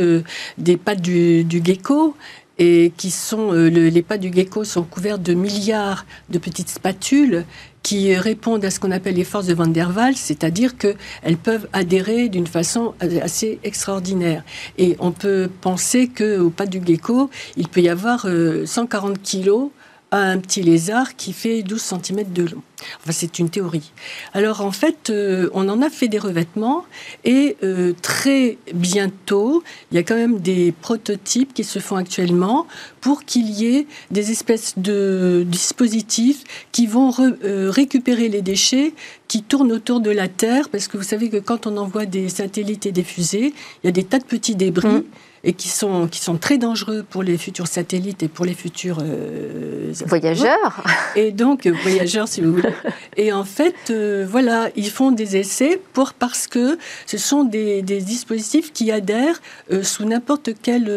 des 0.58 0.78
pattes 0.78 1.02
du, 1.02 1.46
gecko 1.64 2.16
les 2.60 4.04
pattes 4.08 4.20
du 4.20 4.32
gecko 4.32 4.64
sont 4.64 4.84
couvertes 4.84 5.24
de 5.24 5.34
milliards 5.34 6.06
de 6.30 6.38
petites 6.38 6.70
spatules 6.70 7.46
qui 7.84 8.16
répondent 8.16 8.64
à 8.64 8.70
ce 8.70 8.80
qu'on 8.80 8.92
appelle 8.92 9.16
les 9.16 9.24
forces 9.24 9.48
de 9.48 9.54
Van 9.54 9.68
der 9.68 9.92
Waals, 9.96 10.16
c'est-à-dire 10.16 10.78
qu'elles 10.78 11.38
peuvent 11.42 11.68
adhérer 11.74 12.30
d'une 12.30 12.48
façon 12.48 12.94
assez 13.00 13.60
extraordinaire. 13.64 14.44
Et 14.78 14.96
on 15.00 15.12
peut 15.12 15.50
penser 15.62 16.08
qu'au 16.08 16.50
pas 16.50 16.66
du 16.66 16.82
gecko, 16.86 17.30
il 17.58 17.68
peut 17.68 17.82
y 17.82 17.90
avoir 17.90 18.28
140 18.66 19.12
euh, 19.12 19.16
kilos 19.24 19.70
un 20.12 20.40
petit 20.40 20.62
lézard 20.62 21.16
qui 21.16 21.32
fait 21.32 21.64
12 21.64 21.82
cm 21.82 22.34
de 22.34 22.44
long. 22.44 22.62
Enfin, 23.00 23.12
c'est 23.12 23.40
une 23.40 23.50
théorie. 23.50 23.92
Alors, 24.34 24.62
en 24.62 24.72
fait, 24.72 25.10
euh, 25.10 25.50
on 25.54 25.70
en 25.70 25.82
a 25.82 25.90
fait 25.90 26.10
des 26.10 26.20
revêtements 26.20 26.84
et 27.24 27.56
euh, 27.64 27.94
très 28.02 28.58
bientôt, 28.74 29.64
il 29.92 29.96
y 29.96 29.98
a 30.00 30.04
quand 30.04 30.16
même 30.16 30.40
des 30.40 30.74
prototypes 30.74 31.54
qui 31.54 31.64
se 31.64 31.80
font 31.80 31.96
actuellement 31.96 32.68
pour 33.00 33.24
qu'il 33.24 33.50
y 33.50 33.78
ait 33.78 33.88
des 34.10 34.32
espèces 34.32 34.74
de 34.78 35.46
dispositifs 35.48 36.44
qui 36.72 36.88
vont 36.88 37.14
euh, 37.20 37.70
récupérer 37.70 38.28
les 38.28 38.42
déchets 38.42 38.94
qui 39.28 39.44
tournent 39.44 39.72
autour 39.72 40.02
de 40.02 40.12
la 40.12 40.28
Terre, 40.28 40.68
parce 40.70 40.90
que 40.90 40.98
vous 40.98 41.04
savez 41.04 41.30
que 41.30 41.38
quand 41.38 41.68
on 41.68 41.78
envoie 41.78 42.06
des 42.06 42.28
satellites 42.28 42.86
et 42.86 42.92
des 42.92 43.04
fusées, 43.04 43.54
il 43.84 43.88
y 43.88 43.90
a 43.90 43.94
des 43.94 44.04
tas 44.04 44.20
de 44.20 44.26
petits 44.26 44.56
débris. 44.56 44.88
Mmh 44.88 45.04
et 45.44 45.54
qui 45.54 45.70
sont, 45.70 46.08
qui 46.08 46.20
sont 46.20 46.38
très 46.38 46.58
dangereux 46.58 47.04
pour 47.08 47.24
les 47.24 47.38
futurs 47.38 47.68
satellites 47.68 48.22
et 48.22 48.28
pour 48.28 48.46
les 48.46 48.54
futurs 48.54 49.00
euh, 49.02 49.92
voyageurs. 50.06 50.84
Et 51.16 51.32
donc, 51.32 51.66
euh, 51.66 51.74
voyageurs, 51.82 52.28
si 52.28 52.42
vous 52.42 52.54
voulez. 52.54 52.70
Et 53.18 53.34
en 53.34 53.44
fait, 53.44 53.76
euh, 53.90 54.26
voilà, 54.30 54.70
ils 54.76 54.90
font 54.90 55.12
des 55.12 55.38
essais 55.38 55.82
pour, 55.94 56.14
parce 56.14 56.48
que 56.48 56.78
ce 57.08 57.18
sont 57.18 57.44
des, 57.44 57.82
des 57.82 58.02
dispositifs 58.02 58.72
qui 58.72 58.92
adhèrent 58.92 59.42
sous 59.82 60.06
n'importe 60.06 60.52
quelle 60.62 60.92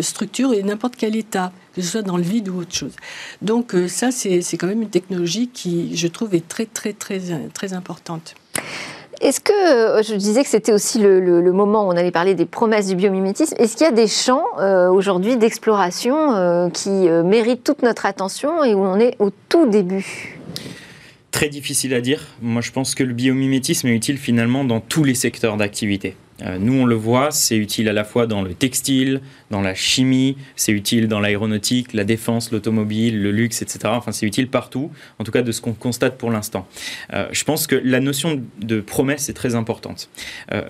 structure 0.00 0.52
et 0.52 0.62
n'importe 0.62 0.94
quel 0.96 1.16
état 1.16 1.52
que 1.74 1.82
ce 1.82 1.88
soit 1.88 2.02
dans 2.02 2.16
le 2.16 2.22
vide 2.22 2.48
ou 2.48 2.60
autre 2.60 2.74
chose. 2.74 2.96
Donc 3.42 3.74
ça, 3.88 4.10
c'est 4.10 4.56
quand 4.56 4.66
même 4.66 4.82
une 4.82 4.90
technologie 4.90 5.48
qui, 5.48 5.96
je 5.96 6.08
trouve, 6.08 6.34
est 6.34 6.46
très, 6.46 6.66
très, 6.66 6.92
très, 6.92 7.20
très 7.52 7.72
importante. 7.74 8.34
Est-ce 9.20 9.40
que, 9.40 9.52
euh, 9.52 10.02
je 10.02 10.14
disais 10.14 10.42
que 10.42 10.48
c'était 10.48 10.72
aussi 10.72 10.98
le, 10.98 11.52
moment 11.52 11.86
où 11.86 11.92
on 11.92 11.96
allait 11.96 12.10
parler 12.10 12.34
des 12.34 12.44
promesses 12.44 12.88
du 12.88 12.96
biomimétisme, 12.96 13.54
est-ce 13.58 13.76
qu'il 13.76 13.86
y 13.86 13.88
a 13.88 13.92
des 13.92 14.08
champs 14.08 14.44
euh, 14.58 14.90
aujourd'hui 14.90 15.36
d'exploration 15.36 16.34
euh, 16.34 16.68
qui 16.68 16.90
méritent 16.90 17.64
toute 17.64 17.82
notre 17.82 18.04
attention 18.06 18.62
et 18.62 18.74
où 18.74 18.80
on 18.80 18.98
est 18.98 19.16
au 19.18 19.30
tout 19.48 19.66
début? 19.66 20.38
Très 21.30 21.48
difficile 21.48 21.94
à 21.94 22.00
dire. 22.00 22.26
Moi, 22.42 22.62
je 22.62 22.72
pense 22.72 22.94
que 22.94 23.04
le 23.04 23.14
biomimétisme 23.14 23.88
est 23.88 23.94
utile 23.94 24.18
finalement 24.18 24.64
dans 24.64 24.80
tous 24.80 25.04
les 25.04 25.14
secteurs 25.14 25.56
d'activité. 25.56 26.14
Euh, 26.42 26.58
nous, 26.58 26.74
on 26.74 26.84
le 26.84 26.94
voit, 26.94 27.30
c'est 27.30 27.56
utile 27.56 27.88
à 27.88 27.92
la 27.92 28.04
fois 28.04 28.26
dans 28.26 28.42
le 28.42 28.54
textile, 28.54 29.20
dans 29.50 29.60
la 29.60 29.74
chimie, 29.74 30.36
c'est 30.54 30.72
utile 30.72 31.08
dans 31.08 31.20
l'aéronautique, 31.20 31.92
la 31.92 32.04
défense, 32.04 32.52
l'automobile, 32.52 33.22
le 33.22 33.30
luxe, 33.30 33.62
etc. 33.62 33.80
Enfin, 33.86 34.12
c'est 34.12 34.26
utile 34.26 34.48
partout, 34.48 34.90
en 35.18 35.24
tout 35.24 35.32
cas 35.32 35.42
de 35.42 35.52
ce 35.52 35.60
qu'on 35.60 35.72
constate 35.72 36.18
pour 36.18 36.30
l'instant. 36.30 36.66
Euh, 37.12 37.28
je 37.32 37.44
pense 37.44 37.66
que 37.66 37.76
la 37.76 38.00
notion 38.00 38.42
de 38.60 38.80
promesse 38.80 39.28
est 39.28 39.34
très 39.34 39.54
importante. 39.54 40.10
Euh, 40.52 40.62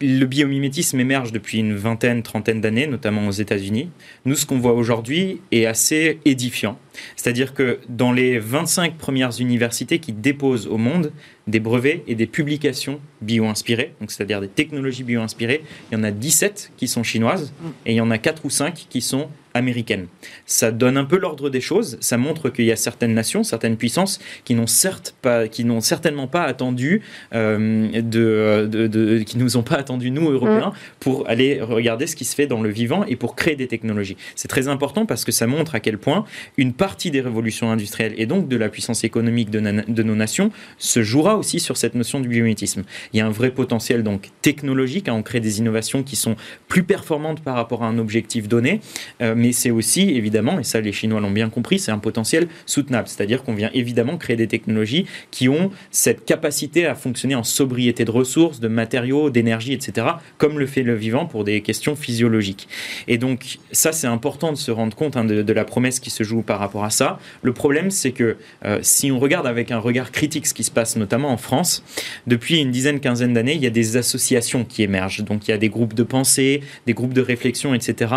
le 0.00 0.26
biomimétisme 0.26 0.98
émerge 0.98 1.32
depuis 1.32 1.58
une 1.58 1.74
vingtaine, 1.74 2.22
trentaine 2.22 2.60
d'années, 2.60 2.86
notamment 2.86 3.28
aux 3.28 3.32
États-Unis. 3.32 3.90
Nous, 4.24 4.34
ce 4.34 4.44
qu'on 4.44 4.58
voit 4.58 4.72
aujourd'hui 4.72 5.40
est 5.52 5.66
assez 5.66 6.18
édifiant. 6.24 6.78
C'est-à-dire 7.16 7.54
que 7.54 7.78
dans 7.88 8.12
les 8.12 8.38
25 8.38 8.96
premières 8.96 9.40
universités 9.40 10.00
qui 10.00 10.12
déposent 10.12 10.66
au 10.66 10.78
monde 10.78 11.12
des 11.46 11.60
brevets 11.60 12.02
et 12.06 12.14
des 12.14 12.26
publications 12.26 13.00
bio-inspirées, 13.20 13.94
donc 14.00 14.10
c'est-à-dire 14.10 14.40
des 14.40 14.48
technologies 14.48 15.04
bio-inspirées, 15.04 15.62
il 15.90 15.94
y 15.94 16.00
en 16.00 16.04
a 16.04 16.10
17 16.10 16.72
qui 16.76 16.88
sont 16.88 17.02
chinoises 17.02 17.52
et 17.86 17.92
il 17.92 17.96
y 17.96 18.00
en 18.00 18.10
a 18.10 18.18
4 18.18 18.44
ou 18.44 18.50
5 18.50 18.86
qui 18.88 19.00
sont 19.00 19.28
américaines. 19.54 20.08
Ça 20.46 20.72
donne 20.72 20.96
un 20.96 21.04
peu 21.04 21.16
l'ordre 21.16 21.48
des 21.48 21.60
choses, 21.60 21.96
ça 22.00 22.18
montre 22.18 22.50
qu'il 22.50 22.64
y 22.64 22.72
a 22.72 22.76
certaines 22.76 23.14
nations, 23.14 23.44
certaines 23.44 23.76
puissances 23.76 24.18
qui 24.44 24.54
n'ont 24.54 24.66
certes 24.66 25.14
pas, 25.22 25.46
qui 25.46 25.64
n'ont 25.64 25.80
certainement 25.80 26.26
pas 26.26 26.42
attendu 26.42 27.02
euh, 27.34 27.88
de, 28.02 28.66
de, 28.66 29.18
qui 29.20 29.38
nous 29.38 29.56
ont 29.56 29.62
pas 29.62 29.76
attendu 29.76 30.10
nous 30.10 30.28
Européens 30.28 30.70
mm. 30.70 30.96
pour 30.98 31.28
aller 31.28 31.60
regarder 31.62 32.08
ce 32.08 32.16
qui 32.16 32.24
se 32.24 32.34
fait 32.34 32.48
dans 32.48 32.62
le 32.62 32.68
vivant 32.68 33.04
et 33.04 33.14
pour 33.14 33.36
créer 33.36 33.54
des 33.54 33.68
technologies. 33.68 34.16
C'est 34.34 34.48
très 34.48 34.66
important 34.66 35.06
parce 35.06 35.24
que 35.24 35.30
ça 35.30 35.46
montre 35.46 35.76
à 35.76 35.80
quel 35.80 35.98
point 35.98 36.24
une 36.56 36.72
partie 36.72 37.12
des 37.12 37.20
révolutions 37.20 37.70
industrielles 37.70 38.14
et 38.16 38.26
donc 38.26 38.48
de 38.48 38.56
la 38.56 38.68
puissance 38.68 39.04
économique 39.04 39.50
de, 39.50 39.60
de 39.60 40.02
nos 40.02 40.16
nations 40.16 40.50
se 40.78 41.04
jouera 41.04 41.33
aussi 41.36 41.60
sur 41.60 41.76
cette 41.76 41.94
notion 41.94 42.20
du 42.20 42.28
biométisme. 42.28 42.82
Il 43.12 43.18
y 43.18 43.20
a 43.20 43.26
un 43.26 43.30
vrai 43.30 43.50
potentiel 43.50 44.02
donc 44.02 44.30
technologique, 44.42 45.08
à 45.08 45.14
on 45.14 45.22
crée 45.22 45.40
des 45.40 45.58
innovations 45.58 46.02
qui 46.02 46.16
sont 46.16 46.36
plus 46.68 46.82
performantes 46.82 47.40
par 47.40 47.54
rapport 47.54 47.82
à 47.82 47.86
un 47.86 47.98
objectif 47.98 48.48
donné. 48.48 48.80
Euh, 49.22 49.34
mais 49.36 49.52
c'est 49.52 49.70
aussi 49.70 50.10
évidemment, 50.10 50.58
et 50.58 50.64
ça 50.64 50.80
les 50.80 50.92
Chinois 50.92 51.20
l'ont 51.20 51.30
bien 51.30 51.48
compris, 51.48 51.78
c'est 51.78 51.92
un 51.92 51.98
potentiel 51.98 52.48
soutenable. 52.66 53.08
C'est-à-dire 53.08 53.42
qu'on 53.42 53.54
vient 53.54 53.70
évidemment 53.74 54.16
créer 54.16 54.36
des 54.36 54.48
technologies 54.48 55.06
qui 55.30 55.48
ont 55.48 55.70
cette 55.90 56.24
capacité 56.24 56.86
à 56.86 56.94
fonctionner 56.94 57.34
en 57.34 57.44
sobriété 57.44 58.04
de 58.04 58.10
ressources, 58.10 58.60
de 58.60 58.68
matériaux, 58.68 59.30
d'énergie, 59.30 59.72
etc., 59.72 60.06
comme 60.38 60.58
le 60.58 60.66
fait 60.66 60.82
le 60.82 60.94
vivant 60.94 61.26
pour 61.26 61.44
des 61.44 61.60
questions 61.60 61.96
physiologiques. 61.96 62.68
Et 63.08 63.18
donc 63.18 63.58
ça, 63.72 63.92
c'est 63.92 64.06
important 64.06 64.52
de 64.52 64.56
se 64.56 64.70
rendre 64.70 64.96
compte 64.96 65.16
hein, 65.16 65.24
de, 65.24 65.52
la 65.54 65.64
promesse 65.64 66.00
qui 66.00 66.10
se 66.10 66.24
joue 66.24 66.42
par 66.42 66.58
rapport 66.58 66.84
à 66.84 66.90
ça. 66.90 67.18
Le 67.42 67.52
problème, 67.52 67.90
c'est 67.90 68.12
que 68.12 68.36
euh, 68.64 68.78
si 68.82 69.12
on 69.12 69.18
regarde 69.18 69.46
avec 69.46 69.70
un 69.70 69.78
regard 69.78 70.10
critique 70.10 70.46
ce 70.46 70.54
qui 70.54 70.64
se 70.64 70.70
passe 70.70 70.96
notamment 70.96 71.23
en 71.30 71.36
France, 71.36 71.84
depuis 72.26 72.60
une 72.60 72.70
dizaine, 72.70 73.00
quinzaine 73.00 73.34
d'années, 73.34 73.54
il 73.54 73.62
y 73.62 73.66
a 73.66 73.70
des 73.70 73.96
associations 73.96 74.64
qui 74.64 74.82
émergent. 74.82 75.24
Donc 75.24 75.48
il 75.48 75.50
y 75.50 75.54
a 75.54 75.58
des 75.58 75.68
groupes 75.68 75.94
de 75.94 76.02
pensée, 76.02 76.62
des 76.86 76.94
groupes 76.94 77.14
de 77.14 77.20
réflexion, 77.20 77.74
etc., 77.74 78.12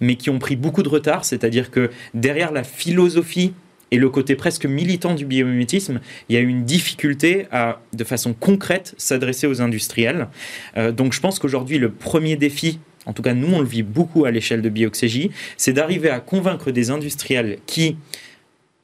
mais 0.00 0.16
qui 0.16 0.30
ont 0.30 0.38
pris 0.38 0.56
beaucoup 0.56 0.82
de 0.82 0.88
retard, 0.88 1.24
c'est-à-dire 1.24 1.70
que 1.70 1.90
derrière 2.14 2.52
la 2.52 2.64
philosophie 2.64 3.52
et 3.90 3.98
le 3.98 4.10
côté 4.10 4.34
presque 4.34 4.66
militant 4.66 5.14
du 5.14 5.24
biomimétisme, 5.24 6.00
il 6.28 6.34
y 6.34 6.38
a 6.38 6.40
une 6.40 6.64
difficulté 6.64 7.46
à, 7.50 7.80
de 7.94 8.04
façon 8.04 8.34
concrète, 8.34 8.94
s'adresser 8.98 9.46
aux 9.46 9.62
industriels. 9.62 10.28
Euh, 10.76 10.92
donc 10.92 11.14
je 11.14 11.20
pense 11.20 11.38
qu'aujourd'hui, 11.38 11.78
le 11.78 11.90
premier 11.90 12.36
défi 12.36 12.80
en 13.06 13.14
tout 13.14 13.22
cas 13.22 13.32
nous 13.32 13.52
on 13.52 13.60
le 13.60 13.66
vit 13.66 13.82
beaucoup 13.82 14.26
à 14.26 14.30
l'échelle 14.30 14.62
de 14.62 14.68
Bioxégie, 14.68 15.30
c'est 15.56 15.72
d'arriver 15.72 16.10
à 16.10 16.20
convaincre 16.20 16.70
des 16.70 16.90
industriels 16.90 17.58
qui 17.66 17.96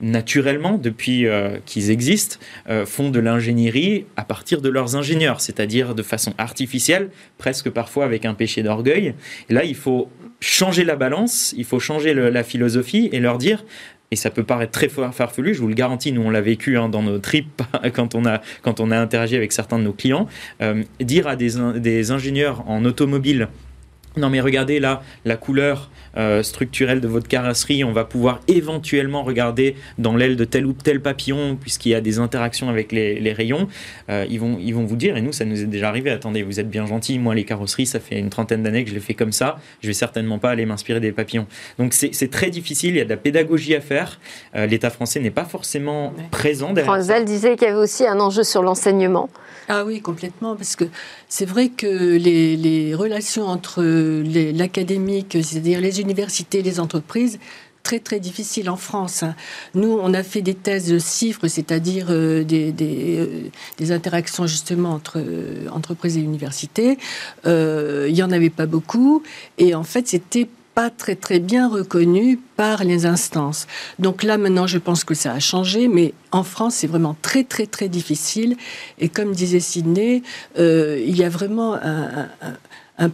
naturellement, 0.01 0.77
depuis 0.77 1.27
euh, 1.27 1.59
qu'ils 1.65 1.91
existent, 1.91 2.37
euh, 2.69 2.85
font 2.85 3.11
de 3.11 3.21
l'ingénierie 3.21 4.07
à 4.17 4.25
partir 4.25 4.61
de 4.61 4.69
leurs 4.69 4.97
ingénieurs, 4.97 5.41
c'est-à-dire 5.41 5.95
de 5.95 6.03
façon 6.03 6.35
artificielle, 6.39 7.11
presque 7.39 7.71
parfois 7.71 8.05
avec 8.05 8.25
un 8.25 8.35
péché 8.35 8.63
d'orgueil. 8.63 9.15
Là, 9.49 9.65
il 9.65 9.77
faut 9.77 10.11
changer 10.41 10.85
la 10.85 10.97
balance, 10.97 11.55
il 11.57 11.65
faut 11.65 11.81
changer 11.81 12.13
la 12.13 12.45
philosophie 12.45 13.09
et 13.13 13.21
leur 13.21 13.39
dire 13.39 13.65
et 14.11 14.17
ça 14.17 14.31
peut 14.31 14.45
paraître 14.45 14.71
très 14.71 14.89
farfelu, 14.89 15.55
je 15.55 15.61
vous 15.61 15.67
le 15.67 15.75
garantis, 15.75 16.13
nous 16.13 16.23
on 16.23 16.31
l'a 16.31 16.41
vécu 16.41 16.79
hein, 16.79 16.89
dans 16.89 17.03
nos 17.03 17.19
trips 17.19 17.63
quand 17.95 18.15
on, 18.15 18.27
a, 18.27 18.43
quand 18.63 18.79
on 18.79 18.93
a 18.93 18.99
interagi 18.99 19.35
avec 19.35 19.51
certains 19.51 19.79
de 19.79 19.85
nos 19.85 19.93
clients, 19.93 20.29
euh, 20.63 20.85
dire 21.01 21.27
à 21.27 21.35
des, 21.35 21.55
des 21.81 22.11
ingénieurs 22.13 22.63
en 22.69 22.85
automobile 22.85 23.49
non 24.17 24.31
mais 24.31 24.41
regardez 24.41 24.79
là 24.79 25.03
la 25.25 25.37
couleur 25.37 25.91
euh, 26.17 26.43
structurelle 26.43 27.01
de 27.01 27.09
votre 27.09 27.29
carrosserie, 27.29 27.85
on 27.85 27.93
va 27.93 28.05
pouvoir 28.05 28.41
éventuellement 28.49 29.23
regarder 29.23 29.77
dans 29.99 30.17
l'aile 30.17 30.37
de 30.37 30.45
tel 30.45 30.67
ou 30.67 30.73
tel 30.73 31.01
papillon 31.01 31.57
puisqu'il 31.57 31.91
y 31.91 31.95
a 31.95 32.01
des 32.01 32.19
interactions 32.19 32.69
avec 32.69 32.93
les, 32.93 33.33
rayons. 33.33 33.69
Euh, 34.09 34.27
ils, 34.29 34.39
vont, 34.39 34.59
ils 34.61 34.75
vont 34.75 34.85
vous 34.85 34.97
dire, 34.97 35.17
et 35.17 35.23
nous 35.23 35.33
ça 35.33 35.45
nous 35.45 35.61
est 35.61 35.67
déjà 35.67 35.89
arrivé, 35.89 36.11
attendez 36.11 36.43
vous 36.43 36.61
êtes 36.61 36.71
bien 36.71 36.87
gentil, 36.87 37.19
moi 37.19 37.35
les 37.35 37.45
carrosseries 37.45 37.87
ça 37.87 38.01
fait 38.01 38.19
une 38.19 38.31
trentaine 38.31 38.63
d'années 38.63 38.85
que 38.85 38.91
je 38.91 38.95
les 38.95 39.01
fais 39.01 39.15
comme 39.15 39.33
ça, 39.33 39.59
je 39.83 39.89
vais 39.89 39.95
certainement 39.95 40.39
pas 40.39 40.51
aller 40.51 40.67
m'inspirer 40.67 41.01
des 41.01 41.13
papillons. 41.13 41.47
Donc 41.79 41.93
c'est 41.95 42.31
très 42.31 42.51
difficile, 42.51 42.95
il 42.95 42.99
y 42.99 43.01
a 43.01 43.05
de 43.05 43.11
la 43.11 43.17
pédagogie 43.17 43.75
à 43.75 43.81
faire, 43.81 44.21
euh, 44.55 44.67
l'État 44.67 44.91
français 44.91 45.21
n'est 45.21 45.31
pas 45.31 45.45
forcément 45.45 46.13
présent 46.31 46.73
derrière. 46.73 47.03
Franck 47.03 47.25
disait 47.25 47.57
qu'il 47.57 47.69
y 47.69 47.71
avait 47.71 47.81
aussi 47.81 48.07
un 48.07 48.21
enjeu 48.21 48.45
sur 48.45 48.63
l'enseignement. 48.63 49.29
Ah 49.69 49.85
oui, 49.87 50.01
complètement, 50.01 50.57
parce 50.57 50.77
que 50.77 50.85
c'est 51.29 51.47
vrai 51.47 51.69
que 51.69 51.87
les, 51.87 52.95
relations 52.95 53.47
entre 53.47 53.83
l'académique, 53.83 55.39
c'est-à-dire 55.43 55.81
les 55.81 56.01
universités, 56.05 56.63
les 56.63 56.79
entreprises, 56.79 57.39
très 57.85 58.01
très 58.01 58.19
difficiles 58.19 58.69
en 58.69 58.77
France. 58.77 59.23
Nous, 59.75 59.93
on 60.03 60.13
a 60.15 60.25
fait 60.25 60.43
des 60.43 60.55
thèses 60.55 60.89
de 60.89 60.99
chiffres, 60.99 61.47
c'est-à-dire 61.47 62.07
euh, 62.09 62.43
des, 62.43 62.75
euh, 62.81 63.51
des, 63.79 63.93
interactions 63.93 64.47
justement 64.47 64.91
entre 64.91 65.19
euh, 65.19 65.69
entreprises 65.71 66.17
et 66.17 66.21
universités. 66.21 66.99
il 67.45 68.13
n'y 68.13 68.23
en 68.23 68.33
avait 68.33 68.51
pas 68.51 68.67
beaucoup, 68.67 69.23
et 69.59 69.75
en 69.75 69.85
fait, 69.85 70.09
c'était 70.09 70.49
pas 70.75 70.91
très 70.91 71.15
très 71.15 71.39
bien 71.39 71.69
reconnu 71.69 72.41
par 72.57 72.83
les 72.83 73.07
instances. 73.07 73.69
Donc 74.01 74.25
là 74.25 74.39
maintenant 74.39 74.67
je 74.67 74.79
pense 74.79 75.05
que 75.05 75.15
ça 75.15 75.33
a 75.33 75.39
changé, 75.39 75.87
mais 75.87 76.15
en 76.33 76.43
France 76.43 76.75
c'est 76.79 76.89
vraiment 76.89 77.17
très 77.23 77.45
très 77.45 77.67
très 77.67 77.89
difficile. 77.89 78.57
Et 78.99 79.09
comme 79.09 79.31
disait 79.35 79.61
Sidney, 79.61 80.25
il 80.59 81.17
y 81.17 81.23
a 81.23 81.29
vraiment 81.29 81.75
un 81.75 82.29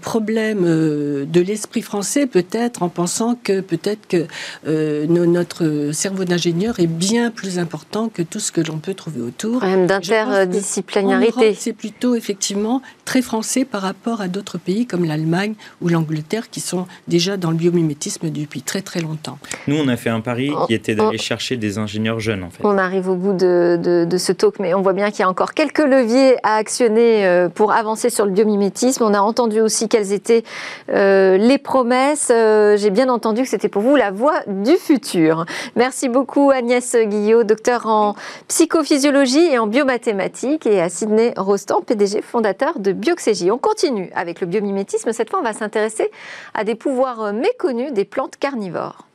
problème 0.00 0.64
euh, 0.64 1.24
de 1.24 1.40
l'esprit 1.40 1.82
français, 1.82 2.26
peut-être, 2.26 2.82
en 2.82 2.88
pensant 2.88 3.36
que 3.42 3.60
peut-être 3.60 4.06
que 4.06 4.26
euh, 4.66 5.06
notre 5.06 5.90
cerveau 5.92 6.24
d'ingénieur 6.24 6.80
est 6.80 6.86
bien 6.86 7.30
plus 7.30 7.58
important 7.58 8.08
que 8.08 8.22
tout 8.22 8.40
ce 8.40 8.52
que 8.52 8.60
l'on 8.60 8.78
peut 8.78 8.94
trouver 8.94 9.20
autour. 9.20 9.58
Problème 9.58 9.86
d'interdisciplinarité. 9.86 11.54
C'est 11.54 11.72
plutôt 11.72 12.14
effectivement 12.14 12.82
très 13.04 13.22
français 13.22 13.64
par 13.64 13.82
rapport 13.82 14.20
à 14.20 14.28
d'autres 14.28 14.58
pays 14.58 14.86
comme 14.86 15.04
l'Allemagne 15.04 15.54
ou 15.80 15.88
l'Angleterre 15.88 16.50
qui 16.50 16.60
sont 16.60 16.86
déjà 17.08 17.36
dans 17.36 17.50
le 17.50 17.56
biomimétisme 17.56 18.30
depuis 18.30 18.62
très 18.62 18.82
très 18.82 19.00
longtemps. 19.00 19.38
Nous, 19.66 19.76
on 19.76 19.88
a 19.88 19.96
fait 19.96 20.10
un 20.10 20.20
pari 20.20 20.52
qui 20.66 20.74
était 20.74 20.94
d'aller 20.94 21.18
chercher 21.18 21.56
des 21.56 21.78
ingénieurs 21.78 22.20
jeunes, 22.20 22.42
en 22.42 22.50
fait. 22.50 22.64
On 22.64 22.78
arrive 22.78 23.08
au 23.08 23.16
bout 23.16 23.32
de, 23.32 24.04
de 24.04 24.18
ce 24.18 24.32
talk, 24.32 24.58
mais 24.58 24.74
on 24.74 24.82
voit 24.82 24.92
bien 24.92 25.10
qu'il 25.10 25.20
y 25.20 25.22
a 25.22 25.28
encore 25.28 25.54
quelques 25.54 25.78
leviers 25.78 26.36
à 26.42 26.56
actionner 26.56 27.26
euh, 27.26 27.48
pour 27.48 27.72
avancer 27.72 28.10
sur 28.10 28.26
le 28.26 28.32
biomimétisme. 28.32 29.02
On 29.02 29.14
a 29.14 29.20
entendu 29.20 29.60
aussi 29.60 29.69
quelles 29.88 30.12
étaient 30.12 30.44
euh, 30.90 31.36
les 31.36 31.58
promesses. 31.58 32.30
Euh, 32.30 32.76
j'ai 32.76 32.90
bien 32.90 33.08
entendu 33.08 33.42
que 33.42 33.48
c'était 33.48 33.68
pour 33.68 33.82
vous 33.82 33.96
la 33.96 34.10
voie 34.10 34.40
du 34.46 34.76
futur. 34.76 35.46
Merci 35.76 36.08
beaucoup 36.08 36.50
Agnès 36.50 36.96
Guillot, 36.96 37.44
docteur 37.44 37.86
en 37.86 38.14
psychophysiologie 38.48 39.46
et 39.52 39.58
en 39.58 39.66
biomathématiques, 39.66 40.66
et 40.66 40.80
à 40.80 40.88
Sydney 40.88 41.32
Rostand, 41.36 41.82
PDG 41.82 42.22
fondateur 42.22 42.78
de 42.78 42.92
Bioxégie. 42.92 43.50
On 43.50 43.58
continue 43.58 44.10
avec 44.14 44.40
le 44.40 44.46
biomimétisme. 44.46 45.12
Cette 45.12 45.30
fois, 45.30 45.40
on 45.40 45.44
va 45.44 45.52
s'intéresser 45.52 46.10
à 46.54 46.64
des 46.64 46.74
pouvoirs 46.74 47.32
méconnus 47.32 47.92
des 47.92 48.04
plantes 48.04 48.36
carnivores. 48.36 49.09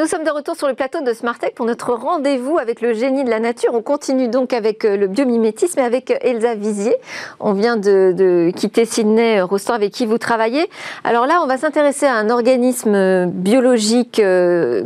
Nous 0.00 0.06
sommes 0.06 0.24
de 0.24 0.30
retour 0.30 0.56
sur 0.56 0.66
le 0.66 0.72
plateau 0.72 1.02
de 1.02 1.12
Smartech 1.12 1.54
pour 1.54 1.66
notre 1.66 1.92
rendez-vous 1.92 2.56
avec 2.56 2.80
le 2.80 2.94
génie 2.94 3.22
de 3.22 3.28
la 3.28 3.38
nature. 3.38 3.74
On 3.74 3.82
continue 3.82 4.28
donc 4.28 4.54
avec 4.54 4.86
euh, 4.86 4.96
le 4.96 5.08
biomimétisme 5.08 5.78
et 5.78 5.82
avec 5.82 6.10
euh, 6.10 6.16
Elsa 6.22 6.54
Vizier. 6.54 6.96
On 7.38 7.52
vient 7.52 7.76
de, 7.76 8.50
quitter 8.56 8.86
Sydney, 8.86 9.40
euh, 9.40 9.44
Rostand, 9.44 9.74
avec 9.74 9.92
qui 9.92 10.06
vous 10.06 10.16
travaillez. 10.16 10.70
Alors 11.04 11.26
là, 11.26 11.42
on 11.42 11.46
va 11.46 11.58
s'intéresser 11.58 12.06
à 12.06 12.14
un 12.14 12.30
organisme 12.30 13.26
biologique 13.26 14.22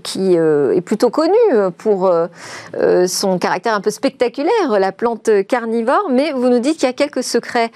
qui 0.03 0.35
est 0.35 0.81
plutôt 0.81 1.11
connu 1.11 1.37
pour 1.79 2.13
son 3.07 3.39
caractère 3.39 3.75
un 3.75 3.81
peu 3.81 3.91
spectaculaire, 3.91 4.81
la 4.81 4.91
plante 4.91 5.31
carnivore. 5.47 6.09
Mais 6.11 6.33
vous 6.33 6.49
nous 6.49 6.59
dites 6.59 6.79
qu'il 6.79 6.89
y 6.89 6.91
a 6.91 6.93
quelques 6.93 7.23
secrets 7.23 7.71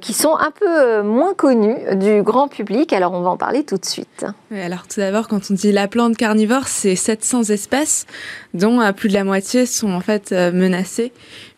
qui 0.00 0.12
sont 0.12 0.34
un 0.36 0.50
peu 0.50 1.02
moins 1.02 1.34
connus 1.34 1.76
du 1.96 2.22
grand 2.22 2.48
public. 2.48 2.92
Alors 2.92 3.12
on 3.12 3.20
va 3.20 3.30
en 3.30 3.36
parler 3.36 3.64
tout 3.64 3.76
de 3.76 3.84
suite. 3.84 4.24
alors 4.52 4.86
tout 4.86 5.00
d'abord, 5.00 5.28
quand 5.28 5.50
on 5.50 5.54
dit 5.54 5.72
la 5.72 5.88
plante 5.88 6.16
carnivore, 6.16 6.68
c'est 6.70 6.96
700 6.96 7.44
espèces, 7.50 8.06
dont 8.54 8.80
plus 8.92 9.08
de 9.08 9.14
la 9.14 9.24
moitié 9.24 9.66
sont 9.66 9.90
en 9.90 10.00
fait 10.00 10.32
menacées 10.32 11.12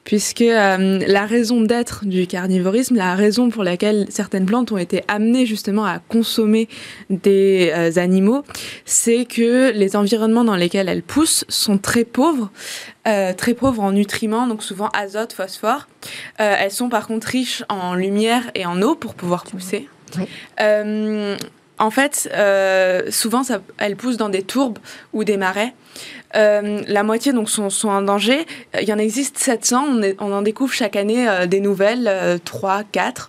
puisque 0.04 0.42
euh, 0.42 0.98
la 1.06 1.26
raison 1.26 1.60
d'être 1.60 2.04
du 2.04 2.26
carnivorisme, 2.26 2.96
la 2.96 3.14
raison 3.14 3.50
pour 3.50 3.62
laquelle 3.64 4.06
certaines 4.08 4.46
plantes 4.46 4.72
ont 4.72 4.78
été 4.78 5.04
amenées 5.08 5.46
justement 5.46 5.84
à 5.84 5.98
consommer 6.00 6.68
des 7.10 7.72
euh, 7.74 8.00
animaux, 8.00 8.42
c'est 8.84 9.24
que 9.24 9.70
les 9.72 9.96
environnements 9.96 10.44
dans 10.44 10.56
lesquels 10.56 10.88
elles 10.88 11.02
poussent 11.02 11.44
sont 11.48 11.78
très 11.78 12.04
pauvres, 12.04 12.50
euh, 13.06 13.32
très 13.32 13.54
pauvres 13.54 13.82
en 13.82 13.92
nutriments, 13.92 14.46
donc 14.46 14.62
souvent 14.62 14.88
azote, 14.88 15.32
phosphore. 15.32 15.86
elles 16.38 16.70
sont 16.70 16.88
par 16.88 17.06
contre 17.06 17.28
riches 17.28 17.62
en 17.68 17.94
lumière 17.94 18.50
et 18.54 18.66
en 18.66 18.82
eau 18.82 18.94
pour 18.94 19.14
pouvoir 19.14 19.44
pousser. 19.44 19.88
En 21.82 21.90
fait, 21.90 22.30
souvent, 23.10 23.42
ça, 23.42 23.60
elles 23.78 23.96
poussent 23.96 24.16
dans 24.16 24.28
des 24.28 24.42
tourbes 24.42 24.78
ou 25.12 25.24
des 25.24 25.36
marais. 25.36 25.74
Euh, 26.34 26.82
la 26.86 27.02
moitié 27.02 27.32
sont, 27.46 27.88
en 27.88 28.02
danger. 28.02 28.46
Il 28.80 28.88
y 28.88 28.92
en 28.92 28.98
existe 28.98 29.38
700. 29.38 30.00
On, 30.18 30.32
en 30.32 30.42
découvre 30.42 30.72
chaque 30.72 30.96
année 30.96 31.28
euh, 31.28 31.46
des 31.46 31.60
nouvelles, 31.60 32.40
3, 32.44 32.84
4. 32.90 33.28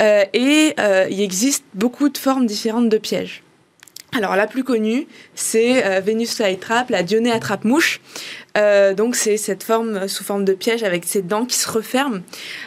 Euh, 0.00 0.24
et 0.32 0.74
il 1.10 1.20
existe 1.20 1.64
beaucoup 1.74 2.08
de 2.08 2.18
formes 2.18 2.46
différentes 2.46 2.88
de 2.88 2.98
pièges. 2.98 3.42
Alors 4.14 4.36
la 4.36 4.46
plus 4.46 4.62
connue, 4.62 5.06
c'est 5.34 6.00
Venus 6.02 6.34
flytrap, 6.34 6.90
la 6.90 7.02
Dionée 7.02 7.32
attrape-mouche. 7.32 8.02
Donc 8.54 9.16
c'est 9.16 9.36
cette 9.36 9.62
forme 9.62 10.08
sous 10.08 10.24
forme 10.24 10.44
de 10.44 10.52
piège 10.52 10.82
avec 10.82 11.04
ses 11.04 11.22
dents 11.22 11.46
qui 11.46 11.56
se 11.56 11.70
referment. 11.70 12.20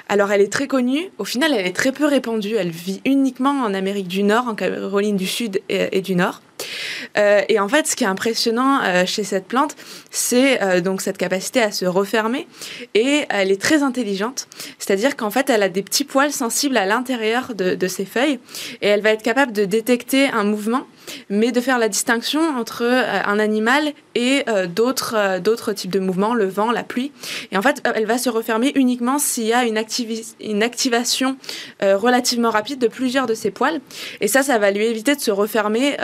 Alors 0.10 0.32
elle 0.32 0.42
est 0.42 0.52
très 0.52 0.68
connue, 0.68 1.10
au 1.18 1.26
final 1.26 1.54
elle 1.54 1.68
est 1.68 1.76
très 1.76 1.92
peu 1.92 2.06
répandue, 2.06 2.56
elle 2.56 2.72
vit 2.72 3.02
uniquement 3.06 3.52
en 3.52 3.74
Amérique 3.74 4.08
du 4.08 4.24
Nord, 4.24 4.48
en 4.48 4.56
Caroline 4.56 5.18
du 5.18 5.28
Sud 5.28 5.62
et 5.70 6.02
du 6.02 6.16
Nord. 6.16 6.42
Euh, 7.18 7.42
et 7.50 7.60
en 7.60 7.68
fait, 7.68 7.88
ce 7.88 7.96
qui 7.96 8.04
est 8.04 8.08
impressionnant 8.08 8.82
euh, 8.84 9.06
chez 9.06 9.24
cette 9.24 9.46
plante, 9.46 9.76
c'est 10.12 10.62
euh, 10.62 10.82
donc 10.82 11.02
cette 11.02 11.18
capacité 11.18 11.62
à 11.62 11.72
se 11.72 11.86
refermer 11.86 12.48
et 12.94 13.26
elle 13.30 13.52
est 13.52 13.62
très 13.62 13.84
intelligente. 13.84 14.48
C'est-à-dire 14.80 15.16
qu'en 15.16 15.30
fait, 15.30 15.50
elle 15.50 15.64
a 15.64 15.70
des 15.70 15.84
petits 15.84 16.06
poils 16.06 16.32
sensibles 16.32 16.78
à 16.78 16.86
l'intérieur 16.86 17.54
de, 17.56 17.88
ses 17.88 18.06
feuilles 18.06 18.40
et 18.82 18.88
elle 18.88 19.02
va 19.02 19.12
être 19.12 19.22
capable 19.22 19.52
de 19.52 19.66
détecter 19.66 20.28
un 20.30 20.44
mouvement 20.44 20.88
mais 21.30 21.52
de 21.52 21.62
faire 21.62 21.78
la 21.78 21.88
distinction 21.88 22.42
entre 22.58 22.84
un 22.84 23.38
animal 23.38 23.94
et 24.16 24.44
d'autres 24.70 25.74
types 25.74 25.92
de 25.92 26.00
mouvements, 26.00 26.34
le 26.34 26.48
vent, 26.48 26.72
la 26.72 26.82
pluie. 26.82 27.12
Et 27.52 27.58
en 27.58 27.62
fait, 27.62 27.84
elle 27.94 28.08
va 28.08 28.18
se 28.18 28.28
refermer 28.28 28.72
uniquement 28.74 29.20
s'il 29.20 29.46
y 29.46 29.54
a 29.54 29.66
une 29.66 30.64
activation 30.64 31.38
relativement 31.80 32.50
rapide 32.50 32.80
de 32.80 32.88
plusieurs 32.88 33.28
de 33.28 33.36
ses 33.36 33.52
poils. 33.52 33.82
Et 34.20 34.28
ça, 34.28 34.42
ça 34.42 34.58
va 34.58 34.72
lui 34.72 34.86
éviter 34.86 35.16
de 35.16 35.22
se 35.22 35.30
refermer 35.30 35.96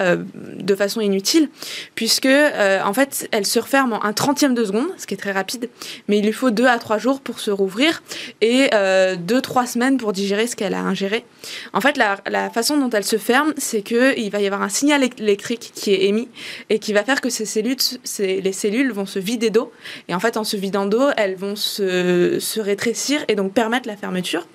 de 0.57 0.75
façon 0.75 1.01
inutile, 1.01 1.49
puisque 1.95 2.25
euh, 2.25 2.81
en 2.83 2.93
fait, 2.93 3.27
elle 3.31 3.45
se 3.45 3.59
referme 3.59 3.93
en 3.93 4.03
un 4.03 4.13
trentième 4.13 4.53
de 4.53 4.63
seconde, 4.63 4.87
ce 4.97 5.07
qui 5.07 5.13
est 5.13 5.17
très 5.17 5.31
rapide, 5.31 5.69
mais 6.07 6.19
il 6.19 6.25
lui 6.25 6.33
faut 6.33 6.51
deux 6.51 6.67
à 6.67 6.77
trois 6.79 6.97
jours 6.97 7.21
pour 7.21 7.39
se 7.39 7.51
rouvrir 7.51 8.03
et 8.41 8.69
euh, 8.73 9.15
deux 9.15 9.41
trois 9.41 9.65
semaines 9.65 9.97
pour 9.97 10.13
digérer 10.13 10.47
ce 10.47 10.55
qu'elle 10.55 10.73
a 10.73 10.81
ingéré. 10.81 11.25
En 11.73 11.81
fait, 11.81 11.97
la, 11.97 12.49
façon 12.51 12.77
dont 12.77 12.89
elle 12.89 13.03
se 13.03 13.17
ferme, 13.17 13.53
c'est 13.57 13.81
que 13.81 14.17
il 14.19 14.29
va 14.29 14.41
y 14.41 14.45
avoir 14.45 14.61
un 14.61 14.69
signal 14.69 15.03
électrique 15.19 15.71
qui 15.73 15.93
est 15.93 16.05
émis 16.05 16.27
et 16.69 16.79
qui 16.79 16.93
va 16.93 17.03
faire 17.03 17.21
que 17.21 17.29
ces 17.29 17.45
cellules, 17.45 17.77
les 18.19 18.53
cellules 18.53 18.91
vont 18.91 19.05
se 19.05 19.19
vider 19.19 19.49
d'eau 19.49 19.71
et 20.07 20.15
en 20.15 20.19
fait, 20.19 20.37
en 20.37 20.43
se 20.43 20.57
vidant 20.57 20.85
d'eau, 20.85 21.09
elles 21.17 21.35
vont 21.35 21.55
se, 21.55 22.39
se 22.39 22.59
rétrécir 22.59 23.23
et 23.27 23.35
donc 23.35 23.53
permettre 23.53 23.87
la 23.87 23.95
fermeture. 23.95 24.47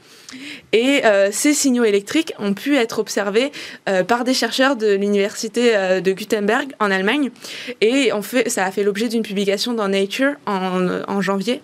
Et 0.72 1.04
euh, 1.04 1.30
ces 1.32 1.54
signaux 1.54 1.84
électriques 1.84 2.34
ont 2.38 2.54
pu 2.54 2.76
être 2.76 2.98
observés 2.98 3.52
euh, 3.88 4.04
par 4.04 4.24
des 4.24 4.34
chercheurs 4.34 4.76
de 4.76 4.94
l'université 4.94 5.76
euh, 5.76 6.00
de 6.00 6.12
Gutenberg 6.12 6.72
en 6.80 6.90
Allemagne. 6.90 7.30
Et 7.80 8.10
ça 8.46 8.64
a 8.64 8.70
fait 8.70 8.82
l'objet 8.82 9.08
d'une 9.08 9.22
publication 9.22 9.72
dans 9.72 9.88
Nature 9.88 10.32
en, 10.46 10.88
en 11.06 11.20
janvier. 11.20 11.62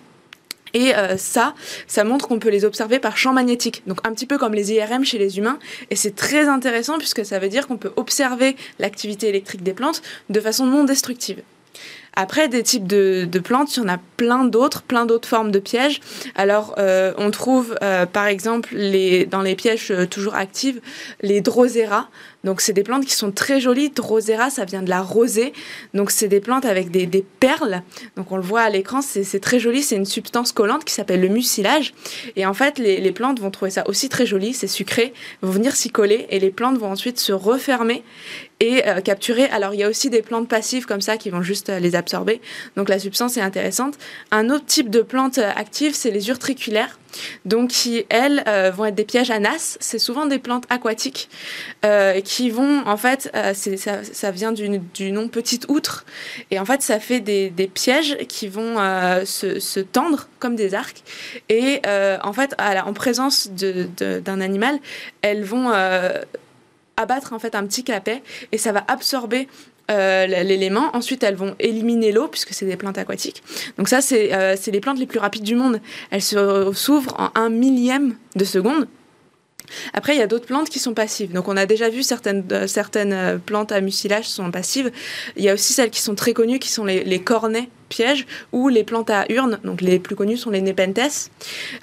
Et 0.75 0.93
ça, 1.19 1.55
ça 1.87 2.03
montre 2.03 2.29
qu'on 2.29 2.39
peut 2.39 2.49
les 2.49 2.65
observer 2.65 2.99
par 2.99 3.19
champ 3.19 3.35
magnétique, 3.35 3.83
donc 3.87 3.99
un 4.07 4.13
petit 4.15 4.25
peu 4.25 4.39
comme 4.39 4.55
les 4.55 4.73
IRM 4.73 5.05
chez 5.05 5.19
les 5.19 5.37
humains. 5.37 5.59
Et 5.91 5.97
c'est 5.97 6.15
très 6.15 6.49
intéressant 6.49 6.97
puisque 6.97 7.27
ça 7.27 7.39
veut 7.39 7.51
dire 7.51 7.67
qu'on 7.67 7.77
peut 7.77 7.93
observer 7.97 8.57
l'activité 8.79 9.29
électrique 9.29 9.63
des 9.63 9.75
plantes 9.75 10.01
de 10.31 10.41
façon 10.41 10.65
non 10.65 10.85
destructive. 10.85 11.43
Après, 12.15 12.49
des 12.49 12.63
types 12.63 12.87
de, 12.87 13.27
plantes, 13.43 13.77
il 13.77 13.81
y 13.81 13.83
en 13.83 13.89
a 13.89 13.99
plein 14.19 14.45
d'autres, 14.45 14.83
plein 14.83 15.07
d'autres 15.07 15.29
formes 15.29 15.51
de 15.51 15.59
pièges. 15.59 16.01
Alors, 16.35 16.75
euh, 16.79 17.15
on 17.17 17.31
trouve 17.31 17.75
euh, 17.83 18.05
par 18.05 18.27
exemple 18.27 18.75
les, 18.75 19.25
dans 19.25 19.41
les 19.41 19.55
pièges 19.55 19.91
euh, 19.91 20.07
toujours 20.07 20.35
actives 20.35 20.81
les 21.23 21.41
drosera. 21.41 22.09
Donc, 22.45 22.61
c'est 22.61 22.73
des 22.73 22.83
plantes 22.83 23.07
qui 23.07 23.15
sont 23.15 23.31
très 23.31 23.61
jolies. 23.61 23.91
Drosera, 23.91 24.51
ça 24.51 24.65
vient 24.65 24.83
de 24.83 24.91
la 24.91 25.01
rosée. 25.01 25.55
Donc, 25.95 26.11
c'est 26.11 26.29
des 26.29 26.41
plantes 26.41 26.67
avec 26.67 26.91
des, 26.91 27.07
des, 27.07 27.25
perles. 27.41 27.83
Donc, 28.17 28.31
on 28.31 28.37
le 28.37 28.43
voit 28.43 28.63
à 28.63 28.69
l'écran, 28.69 29.01
c'est 29.01 29.41
très 29.41 29.61
joli. 29.61 29.83
C'est 29.83 29.97
une 29.97 30.05
substance 30.05 30.53
collante 30.53 30.85
qui 30.85 30.93
s'appelle 30.93 31.21
le 31.21 31.29
mucilage. 31.29 31.95
Et 32.37 32.45
en 32.45 32.53
fait, 32.53 32.79
les, 32.79 33.01
les, 33.01 33.13
plantes 33.13 33.41
vont 33.41 33.51
trouver 33.51 33.71
ça 33.71 33.89
aussi 33.89 34.09
très 34.09 34.27
joli. 34.27 34.53
C'est 34.53 34.67
sucré, 34.67 35.15
vont 35.41 35.53
venir 35.53 35.77
s'y 35.77 35.91
coller 35.91 36.27
et 36.31 36.41
les 36.41 36.51
plantes 36.51 36.79
vont 36.79 36.91
ensuite 36.91 37.21
se 37.21 37.33
refermer 37.33 38.03
et 38.63 38.87
euh, 38.87 39.01
capturer. 39.01 39.47
Alors 39.47 39.75
il 39.75 39.81
y 39.81 39.83
a 39.83 39.89
aussi 39.89 40.09
des 40.09 40.23
plantes 40.23 40.49
passives 40.49 40.87
comme 40.87 41.01
ça 41.01 41.17
qui 41.17 41.31
vont 41.31 41.43
juste 41.43 41.69
euh, 41.69 41.81
les 41.81 41.97
absorber. 41.97 42.41
Donc 42.77 42.89
la 42.89 43.01
substance 43.01 43.37
est 43.37 43.41
intéressante. 43.41 43.99
Un 44.31 44.51
autre 44.51 44.65
type 44.67 44.89
de 44.89 45.03
plante 45.03 45.39
euh, 45.39 45.51
active, 45.57 45.95
c'est 45.95 46.13
les 46.13 46.29
urtriculaires. 46.29 46.99
Donc 47.45 47.71
qui, 47.71 48.07
elles, 48.09 48.43
vont 48.75 48.87
être 48.87 48.95
des 48.95 49.05
pièges 49.05 49.31
à 49.31 49.39
nas. 49.39 49.77
C'est 49.81 49.99
souvent 49.99 50.25
des 50.25 50.39
plantes 50.39 50.65
aquatiques 50.71 51.29
qui 52.25 52.49
vont, 52.49 52.87
en 52.87 52.97
fait, 52.97 53.31
ça, 53.53 54.03
ça, 54.03 54.31
vient 54.31 54.51
du, 54.51 55.13
nom 55.13 55.29
petite 55.29 55.67
outre. 55.69 56.07
Et 56.51 56.59
en 56.59 56.65
fait, 56.65 56.81
ça 56.81 56.99
fait 57.01 57.21
des, 57.21 57.71
pièges 57.75 58.17
qui 58.29 58.49
vont 58.49 58.77
se, 59.27 59.81
tendre 59.81 60.27
comme 60.39 60.57
des 60.57 60.73
arcs. 60.73 61.03
Et 61.51 61.83
en 61.87 62.33
fait, 62.33 62.55
en 62.59 62.93
présence 62.95 63.51
d'un 63.51 64.41
animal, 64.41 64.79
elles 65.21 65.45
vont 65.45 65.71
abattre 66.97 67.33
en 67.33 67.39
fait 67.39 67.55
un 67.55 67.67
petit 67.67 67.85
clapet 67.85 68.23
et 68.53 68.59
ça 68.59 68.73
va 68.73 68.85
absorber 68.89 69.49
euh, 69.91 70.27
l'élément. 70.27 70.95
Ensuite, 70.95 71.23
elles 71.23 71.35
vont 71.35 71.55
éliminer 71.59 72.13
l'eau 72.13 72.29
puisque 72.29 72.55
c'est 72.55 72.67
des 72.67 72.77
plantes 72.77 72.99
aquatiques. 72.99 73.43
Donc 73.79 73.89
ça, 73.89 74.01
c'est 74.01 74.33
euh, 74.33 74.57
les 74.67 74.81
plantes 74.81 74.99
les 74.99 75.07
plus 75.07 75.19
rapides 75.19 75.43
du 75.43 75.55
monde. 75.55 75.81
Elles 76.11 76.23
s'ouvrent 76.23 77.15
en 77.19 77.31
un 77.35 77.49
millième 77.49 78.17
de 78.37 78.45
seconde. 78.45 78.87
Après, 79.95 80.15
il 80.15 80.19
y 80.19 80.23
a 80.23 80.27
d'autres 80.27 80.47
plantes 80.47 80.69
qui 80.69 80.79
sont 80.79 80.95
passives. 80.95 81.33
Donc, 81.33 81.49
on 81.49 81.57
a 81.57 81.67
déjà 81.67 81.89
vu 81.89 82.03
certaines, 82.03 82.45
euh, 82.53 82.67
certaines 82.67 83.41
plantes 83.45 83.73
à 83.73 83.81
mucilage 83.81 84.29
sont 84.29 84.51
passives. 84.51 84.91
Il 85.37 85.45
y 85.45 85.49
a 85.49 85.55
aussi 85.55 85.73
celles 85.73 85.91
qui 85.91 86.01
sont 86.01 86.15
très 86.15 86.33
connues, 86.33 86.59
qui 86.59 86.71
sont 86.71 86.85
les 86.85 87.21
cornets 87.21 87.69
pièges 87.93 88.27
ou 88.53 88.69
les 88.69 88.85
plantes 88.85 89.11
à 89.11 89.27
urnes. 89.29 89.59
Donc 89.65 89.81
les 89.81 89.99
plus 89.99 90.17
connues 90.17 90.39
sont 90.39 90.51
les 90.51 90.63
Nepenthes. 90.63 91.31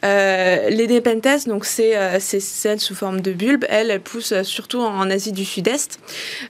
Euh, 0.03 0.69
les 0.69 0.87
Nepenthes, 0.87 1.47
donc 1.47 1.65
c'est 1.65 1.95
euh, 1.95 2.19
celles 2.19 2.79
sous 2.79 2.95
forme 2.95 3.21
de 3.21 3.31
bulbe. 3.31 3.65
Elles, 3.69 3.99
poussent 4.01 4.41
surtout 4.43 4.79
en, 4.79 5.09
Asie 5.09 5.31
du 5.31 5.45
Sud-Est. 5.45 5.99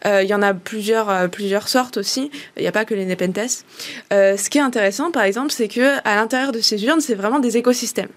Euh, 0.05 0.23
il 0.23 0.29
y 0.29 0.33
en 0.33 0.41
a 0.41 0.53
plusieurs, 0.53 1.29
plusieurs 1.29 1.67
sortes 1.67 1.97
aussi. 1.97 2.31
Il 2.57 2.61
n'y 2.61 2.67
a 2.67 2.71
pas 2.71 2.85
que 2.85 2.95
les 2.95 3.05
Nepenthes. 3.05 3.65
ce 4.11 4.49
qui 4.49 4.57
est 4.57 4.61
intéressant, 4.61 5.11
par 5.11 5.23
exemple, 5.23 5.51
c'est 5.51 5.67
que 5.67 5.97
à 6.03 6.15
l'intérieur 6.15 6.51
de 6.51 6.61
ces 6.61 6.83
urnes, 6.85 7.01
c'est 7.01 7.15
vraiment 7.15 7.39
des 7.39 7.57
écosystèmes. 7.57 8.09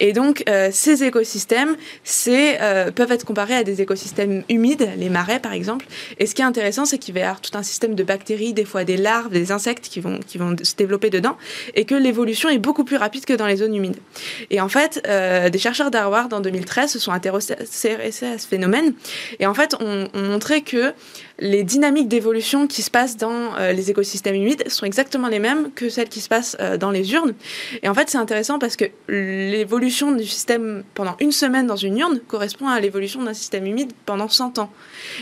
Et 0.00 0.12
donc, 0.12 0.42
euh, 0.48 0.70
ces 0.72 1.04
écosystèmes 1.04 1.76
euh, 2.28 2.90
peuvent 2.90 3.12
être 3.12 3.24
comparés 3.24 3.54
à 3.54 3.64
des 3.64 3.80
écosystèmes 3.82 4.44
humides, 4.48 4.88
les 4.96 5.08
marais 5.08 5.40
par 5.40 5.52
exemple. 5.52 5.86
Et 6.18 6.26
ce 6.26 6.34
qui 6.34 6.42
est 6.42 6.44
intéressant, 6.44 6.84
c'est 6.84 6.98
qu'il 6.98 7.14
va 7.14 7.20
y 7.20 7.22
avoir 7.22 7.40
tout 7.40 7.56
un 7.56 7.62
système 7.62 7.94
de 7.94 8.02
bactéries, 8.02 8.52
des 8.52 8.64
fois 8.64 8.84
des 8.84 8.96
larves, 8.96 9.30
des 9.30 9.52
insectes 9.52 9.88
qui 9.88 10.00
vont, 10.00 10.18
qui 10.26 10.38
vont 10.38 10.56
se 10.72 10.76
développer 10.76 11.10
dedans, 11.10 11.36
et 11.74 11.84
que 11.84 11.94
l'évolution 11.94 12.48
est 12.48 12.58
beaucoup 12.58 12.84
plus 12.84 12.96
rapide 12.96 13.24
que 13.24 13.32
dans 13.32 13.46
les 13.46 13.56
zones 13.56 13.74
humides. 13.74 13.98
Et 14.50 14.60
en 14.60 14.68
fait, 14.68 15.02
euh, 15.06 15.50
des 15.50 15.58
chercheurs 15.58 15.90
d'Harvard 15.90 16.28
en 16.32 16.40
2013 16.40 16.90
se 16.90 16.98
sont 16.98 17.12
intéressés 17.12 17.54
à 17.54 18.38
ce 18.38 18.46
phénomène, 18.46 18.94
et 19.38 19.46
en 19.46 19.54
fait, 19.54 19.74
ont 19.80 20.08
on 20.14 20.22
montré 20.22 20.62
que 20.62 20.92
les 21.38 21.64
dynamiques 21.64 22.08
d'évolution 22.08 22.66
qui 22.66 22.82
se 22.82 22.90
passent 22.90 23.16
dans 23.16 23.56
euh, 23.58 23.72
les 23.72 23.90
écosystèmes 23.90 24.34
humides 24.34 24.68
sont 24.68 24.86
exactement 24.86 25.28
les 25.28 25.38
mêmes 25.38 25.70
que 25.74 25.88
celles 25.88 26.08
qui 26.08 26.20
se 26.20 26.28
passent 26.28 26.56
euh, 26.60 26.76
dans 26.76 26.90
les 26.90 27.12
urnes. 27.12 27.34
Et 27.82 27.88
en 27.88 27.94
fait, 27.94 28.08
c'est 28.08 28.18
intéressant 28.18 28.58
parce 28.58 28.76
que 28.76 28.84
l'évolution 29.08 30.12
du 30.12 30.26
système 30.26 30.84
pendant 30.94 31.16
une 31.20 31.32
semaine 31.32 31.66
dans 31.66 31.76
une 31.76 31.98
urne 31.98 32.20
correspond 32.28 32.68
à 32.68 32.80
l'évolution 32.80 33.22
d'un 33.22 33.34
système 33.34 33.66
humide 33.66 33.92
pendant 34.06 34.28
100 34.28 34.58
ans. 34.58 34.70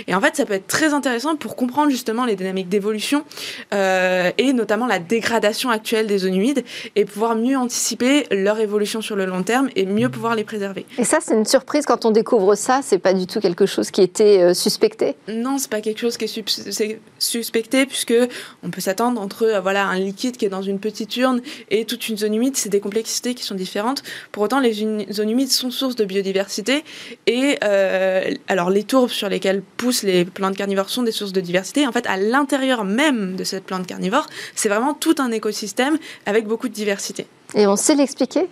Et 0.06 0.14
en 0.14 0.20
fait, 0.20 0.36
ça 0.36 0.46
peut 0.46 0.54
être 0.54 0.66
très 0.66 0.92
intéressant 0.94 1.36
pour 1.36 1.56
comprendre 1.56 1.90
justement 1.90 2.24
les 2.24 2.36
dynamiques 2.36 2.68
d'évolution 2.68 3.24
et 3.72 4.52
notamment 4.52 4.86
la 4.86 4.98
dégradation 4.98 5.39
dégradation 5.40 5.70
actuelle 5.70 6.06
des 6.06 6.18
zones 6.18 6.34
humides 6.34 6.64
et 6.96 7.04
pouvoir 7.04 7.34
mieux 7.34 7.56
anticiper 7.56 8.26
leur 8.30 8.60
évolution 8.60 9.00
sur 9.00 9.16
le 9.16 9.24
long 9.24 9.42
terme 9.42 9.70
et 9.74 9.86
mieux 9.86 10.10
pouvoir 10.10 10.34
les 10.34 10.44
préserver. 10.44 10.84
Et 10.98 11.04
ça, 11.04 11.18
c'est 11.20 11.34
une 11.34 11.46
surprise 11.46 11.86
quand 11.86 12.04
on 12.04 12.10
découvre 12.10 12.54
ça. 12.54 12.80
C'est 12.82 12.98
pas 12.98 13.14
du 13.14 13.26
tout 13.26 13.40
quelque 13.40 13.64
chose 13.66 13.90
qui 13.90 14.02
était 14.02 14.42
euh, 14.42 14.54
suspecté? 14.54 15.16
Non, 15.28 15.56
c'est 15.58 15.70
pas 15.70 15.80
quelque 15.80 15.98
chose 15.98 16.16
qui 16.18 16.24
est, 16.24 17.00
suspecté 17.18 17.86
puisque 17.86 18.14
on 18.62 18.70
peut 18.70 18.80
s'attendre 18.80 19.20
entre 19.20 19.44
euh, 19.44 19.60
voilà 19.60 19.86
un 19.86 19.98
liquide 19.98 20.36
qui 20.36 20.44
est 20.44 20.50
dans 20.50 20.62
une 20.62 20.78
petite 20.78 21.16
urne 21.16 21.40
et 21.70 21.84
toute 21.84 22.08
une 22.08 22.18
zone 22.18 22.34
humide. 22.34 22.56
C'est 22.56 22.68
des 22.68 22.80
complexités 22.80 23.34
qui 23.34 23.44
sont 23.44 23.54
différentes. 23.54 24.02
Pour 24.32 24.42
autant, 24.42 24.60
les 24.60 24.72
zones 24.72 25.30
humides 25.30 25.50
sont 25.50 25.70
source 25.70 25.96
de 25.96 26.04
biodiversité 26.04 26.84
et 27.26 27.58
euh, 27.64 28.34
alors 28.48 28.70
les 28.70 28.84
tourbes 28.84 29.10
sur 29.10 29.28
lesquelles 29.28 29.62
poussent 29.76 30.02
les 30.02 30.24
plantes 30.24 30.56
carnivores 30.56 30.90
sont 30.90 31.02
des 31.02 31.12
sources 31.12 31.32
de 31.32 31.40
diversité. 31.40 31.86
En 31.86 31.92
fait, 31.92 32.06
à 32.06 32.16
l'intérieur 32.16 32.84
même 32.84 33.36
de 33.36 33.44
cette 33.44 33.64
plante 33.64 33.86
carnivore, 33.86 34.26
c'est 34.54 34.68
vraiment 34.68 34.94
tout 34.94 35.14
un 35.18 35.29
écosystème 35.32 35.98
avec 36.26 36.46
beaucoup 36.46 36.68
de 36.68 36.74
diversité. 36.74 37.26
Et 37.54 37.66
on 37.66 37.76
sait 37.76 37.94
l'expliquer 37.94 38.48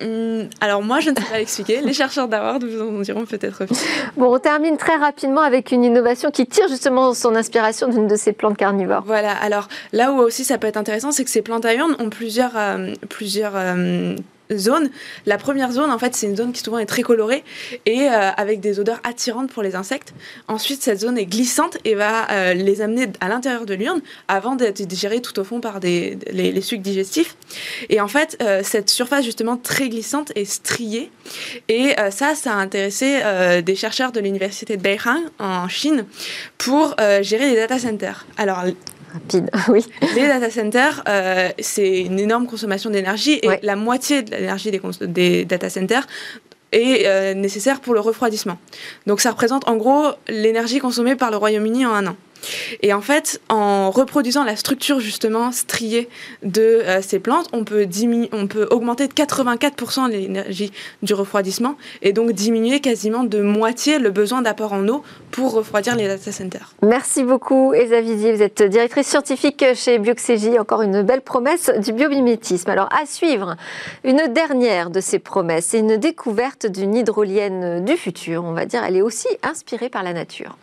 hum, 0.00 0.48
alors 0.60 0.82
moi, 0.82 1.00
je 1.00 1.10
ne 1.10 1.16
sais 1.16 1.22
pas 1.22 1.38
l'expliquer. 1.38 1.80
Les 1.80 1.92
chercheurs 1.92 2.28
d'Harvard 2.28 2.60
vous 2.60 2.80
en 2.80 3.00
diront 3.00 3.24
peut-être 3.24 3.64
plus. 3.64 3.76
Bon, 4.16 4.34
on 4.34 4.38
termine 4.38 4.76
très 4.76 4.96
rapidement 4.96 5.40
avec 5.42 5.72
une 5.72 5.84
innovation 5.84 6.30
qui 6.30 6.46
tire 6.46 6.68
justement 6.68 7.14
son 7.14 7.34
inspiration 7.34 7.88
d'une 7.88 8.06
de 8.06 8.16
ces 8.16 8.32
plantes 8.32 8.56
carnivores. 8.56 9.02
Voilà. 9.06 9.32
Alors 9.32 9.68
là 9.92 10.12
où 10.12 10.18
aussi 10.18 10.44
ça 10.44 10.58
peut 10.58 10.66
être 10.66 10.76
intéressant, 10.76 11.12
c'est 11.12 11.24
que 11.24 11.30
ces 11.30 11.42
plantes 11.42 11.64
à 11.64 11.74
urnes 11.74 11.96
ont 11.98 12.10
plusieurs, 12.10 12.56
euh, 12.56 12.94
plusieurs 13.08 13.52
euh, 13.54 14.14
zones. 14.56 14.90
La 15.26 15.38
première 15.38 15.72
zone, 15.72 15.90
en 15.90 15.98
fait, 15.98 16.14
c'est 16.14 16.26
une 16.26 16.36
zone 16.36 16.52
qui 16.52 16.62
souvent 16.62 16.78
est 16.78 16.86
très 16.86 17.02
colorée 17.02 17.44
et 17.86 18.08
euh, 18.08 18.30
avec 18.36 18.60
des 18.60 18.80
odeurs 18.80 19.00
attirantes 19.04 19.50
pour 19.50 19.62
les 19.62 19.74
insectes. 19.74 20.14
Ensuite, 20.48 20.82
cette 20.82 21.00
zone 21.00 21.18
est 21.18 21.26
glissante 21.26 21.78
et 21.84 21.94
va 21.94 22.30
euh, 22.30 22.54
les 22.54 22.80
amener 22.80 23.06
à 23.20 23.28
l'intérieur 23.28 23.66
de 23.66 23.74
l'urne 23.74 24.00
avant 24.28 24.56
d'être 24.56 24.82
digérée 24.82 25.20
tout 25.20 25.38
au 25.38 25.44
fond 25.44 25.60
par 25.60 25.80
des, 25.80 26.18
les, 26.30 26.60
sucs 26.60 26.82
digestifs. 26.82 27.36
Et 27.88 28.00
en 28.00 28.08
fait, 28.08 28.36
euh, 28.42 28.62
cette 28.64 28.90
surface 28.90 29.24
justement 29.24 29.56
très 29.56 29.88
glissante 29.88 30.32
est 30.34 30.44
striée. 30.44 31.10
Et 31.68 31.94
ça, 32.10 32.34
ça 32.34 32.54
a 32.54 32.56
intéressé 32.56 33.20
des 33.62 33.76
chercheurs 33.76 34.12
de 34.12 34.20
l'université 34.20 34.76
de 34.76 34.82
Beihang 34.82 35.20
en 35.38 35.68
Chine 35.68 36.04
pour 36.56 36.96
gérer 37.20 37.50
les 37.50 37.56
data 37.56 37.78
centers. 37.78 38.26
Alors, 38.36 38.64
Rapide, 39.18 39.50
oui. 39.68 39.86
Les 40.14 40.26
data 40.26 40.50
centers, 40.50 41.02
euh, 41.08 41.48
c'est 41.58 42.00
une 42.00 42.18
énorme 42.18 42.46
consommation 42.46 42.90
d'énergie 42.90 43.40
et 43.42 43.48
la 43.62 43.76
moitié 43.76 44.22
de 44.22 44.30
l'énergie 44.30 44.70
des, 44.70 44.80
des, 45.06 45.44
data 45.44 45.70
centers 45.70 46.06
est 46.72 47.06
euh, 47.06 47.34
nécessaire 47.34 47.80
pour 47.80 47.94
le 47.94 48.00
refroidissement. 48.00 48.58
Donc 49.06 49.20
ça 49.20 49.30
représente 49.30 49.66
en 49.68 49.76
gros 49.76 50.08
l'énergie 50.28 50.78
consommée 50.78 51.16
par 51.16 51.30
le 51.30 51.36
Royaume-Uni 51.36 51.86
en 51.86 51.94
un 51.94 52.06
an. 52.08 52.16
Et 52.82 52.92
en 52.92 53.00
fait, 53.00 53.40
en 53.48 53.90
reproduisant 53.90 54.44
la 54.44 54.56
structure 54.56 55.00
justement 55.00 55.52
striée 55.52 56.08
de 56.42 56.62
euh, 56.62 57.02
ces 57.02 57.18
plantes, 57.18 57.48
on 57.52 57.64
peut, 57.64 57.86
on 58.32 58.46
peut 58.46 58.66
augmenter 58.70 59.08
de 59.08 59.12
84% 59.12 60.08
l'énergie 60.08 60.72
du 61.02 61.14
refroidissement 61.14 61.76
et 62.02 62.12
donc 62.12 62.32
diminuer 62.32 62.80
quasiment 62.80 63.24
de 63.24 63.40
moitié 63.40 63.98
le 63.98 64.10
besoin 64.10 64.42
d'apport 64.42 64.72
en 64.72 64.86
eau 64.88 65.02
pour 65.30 65.52
refroidir 65.52 65.96
les 65.96 66.06
data 66.06 66.32
centers. 66.32 66.74
Merci 66.82 67.24
beaucoup 67.24 67.74
Elsa 67.74 68.00
Vizier, 68.00 68.32
vous 68.32 68.42
êtes 68.42 68.62
directrice 68.62 69.06
scientifique 69.06 69.64
chez 69.74 69.98
Bioxégie, 69.98 70.58
encore 70.58 70.82
une 70.82 71.02
belle 71.02 71.22
promesse 71.22 71.70
du 71.78 71.92
biomimétisme. 71.92 72.70
Alors 72.70 72.88
à 72.92 73.06
suivre, 73.06 73.56
une 74.04 74.32
dernière 74.32 74.90
de 74.90 75.00
ces 75.00 75.18
promesses, 75.18 75.66
c'est 75.66 75.80
une 75.80 75.96
découverte 75.96 76.66
d'une 76.66 76.94
hydrolienne 76.96 77.84
du 77.84 77.96
futur, 77.96 78.44
on 78.44 78.52
va 78.52 78.66
dire, 78.66 78.82
elle 78.84 78.96
est 78.96 79.02
aussi 79.02 79.28
inspirée 79.42 79.88
par 79.88 80.02
la 80.02 80.12
nature. 80.12 80.56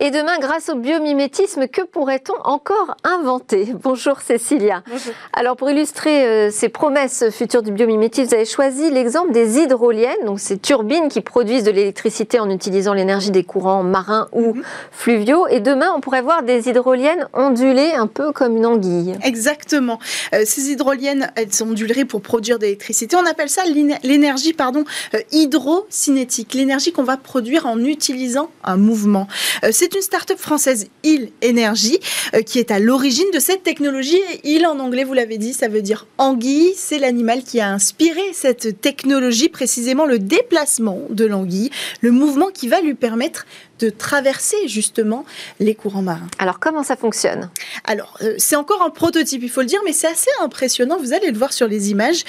Et 0.00 0.10
demain, 0.10 0.38
grâce 0.40 0.70
au 0.70 0.74
biomimétisme, 0.74 1.68
que 1.68 1.82
pourrait-on 1.82 2.34
encore 2.42 2.96
inventer? 3.04 3.68
Bonjour 3.80 4.20
Cécilia. 4.20 4.82
Bonjour. 4.90 5.14
Alors 5.32 5.54
pour 5.54 5.70
illustrer 5.70 6.26
euh, 6.26 6.50
ces 6.50 6.68
promesses 6.68 7.30
futures 7.30 7.62
du 7.62 7.70
biomimétisme, 7.70 8.30
vous 8.30 8.34
avez 8.34 8.44
choisi 8.44 8.90
l'exemple 8.90 9.30
des 9.30 9.60
hydroliennes, 9.60 10.24
donc 10.26 10.40
ces 10.40 10.58
turbines 10.58 11.08
qui 11.08 11.20
produisent 11.20 11.62
de 11.62 11.70
l'électricité 11.70 12.40
en 12.40 12.50
utilisant 12.50 12.92
l'énergie 12.92 13.30
des 13.30 13.44
courants 13.44 13.84
marins 13.84 14.26
ou 14.32 14.54
mhm. 14.54 14.64
fluviaux. 14.90 15.46
Et 15.46 15.60
demain, 15.60 15.92
on 15.96 16.00
pourrait 16.00 16.22
voir 16.22 16.42
des 16.42 16.68
hydroliennes 16.68 17.28
ondulées 17.32 17.92
un 17.94 18.08
peu 18.08 18.32
comme 18.32 18.56
une 18.56 18.66
anguille. 18.66 19.14
Exactement. 19.22 20.00
Euh, 20.34 20.42
ces 20.44 20.72
hydroliennes, 20.72 21.30
elles 21.36 21.62
onduleraient 21.62 22.04
pour 22.04 22.20
produire 22.20 22.58
de 22.58 22.64
l'électricité. 22.64 23.14
On 23.14 23.26
appelle 23.26 23.48
ça 23.48 23.62
l'énergie 24.02 24.54
pardon 24.54 24.82
euh, 25.14 25.20
hydrocinétique, 25.30 26.52
l'énergie 26.52 26.90
qu'on 26.90 27.04
va 27.04 27.16
produire 27.16 27.66
en 27.66 27.78
utilisant 27.78 28.50
un 28.64 28.76
mouvement. 28.76 29.28
c'est 29.70 29.83
une 29.92 30.02
start-up 30.02 30.38
française, 30.38 30.86
Il 31.02 31.30
Energy, 31.44 31.98
euh, 32.34 32.42
qui 32.42 32.60
est 32.60 32.70
à 32.70 32.78
l'origine 32.78 33.30
de 33.32 33.40
cette 33.40 33.64
technologie. 33.64 34.20
Il, 34.44 34.66
en 34.66 34.78
anglais, 34.78 35.02
vous 35.02 35.14
l'avez 35.14 35.38
dit, 35.38 35.52
ça 35.52 35.66
veut 35.68 35.82
dire 35.82 36.06
anguille. 36.18 36.72
C'est 36.76 36.98
l'animal 36.98 37.42
qui 37.42 37.60
a 37.60 37.70
inspiré 37.70 38.22
cette 38.32 38.80
technologie, 38.80 39.48
précisément 39.48 40.06
le 40.06 40.18
déplacement 40.18 41.00
de 41.10 41.24
l'anguille, 41.24 41.70
le 42.00 42.12
mouvement 42.12 42.50
qui 42.50 42.68
va 42.68 42.80
lui 42.80 42.94
permettre 42.94 43.46
de 43.80 43.90
traverser 43.90 44.68
justement 44.68 45.24
les 45.58 45.74
courants 45.74 46.02
marins. 46.02 46.28
Alors 46.38 46.60
comment 46.60 46.82
ça 46.82 46.96
fonctionne? 46.96 47.50
Alors 47.84 48.16
euh, 48.22 48.34
c'est 48.38 48.56
encore 48.56 48.82
un 48.82 48.90
prototype, 48.90 49.42
il 49.42 49.50
faut 49.50 49.60
le 49.60 49.66
dire, 49.66 49.80
mais 49.84 49.92
c'est 49.92 50.06
assez 50.06 50.30
impressionnant. 50.40 50.96
Vous 50.98 51.12
allez 51.12 51.30
le 51.30 51.36
voir 51.36 51.52
sur 51.52 51.66
les 51.66 51.90
images 51.90 52.24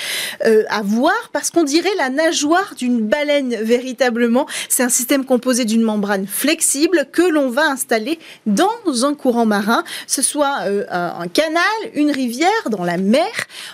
euh, 0.45 0.63
à 0.69 0.81
voir 0.81 1.29
parce 1.33 1.51
qu'on 1.51 1.63
dirait 1.63 1.93
la 1.97 2.09
nageoire 2.09 2.73
d'une 2.75 3.01
baleine 3.01 3.55
véritablement. 3.55 4.47
C'est 4.69 4.83
un 4.83 4.89
système 4.89 5.25
composé 5.25 5.65
d'une 5.65 5.83
membrane 5.83 6.25
flexible 6.25 7.07
que 7.11 7.21
l'on 7.21 7.49
va 7.49 7.65
installer 7.67 8.19
dans 8.45 8.69
un 9.03 9.13
courant 9.13 9.45
marin, 9.45 9.83
ce 10.07 10.21
soit 10.21 10.61
euh, 10.63 10.85
un 10.89 11.27
canal, 11.27 11.61
une 11.93 12.11
rivière, 12.11 12.49
dans 12.69 12.83
la 12.83 12.97
mer. 12.97 13.25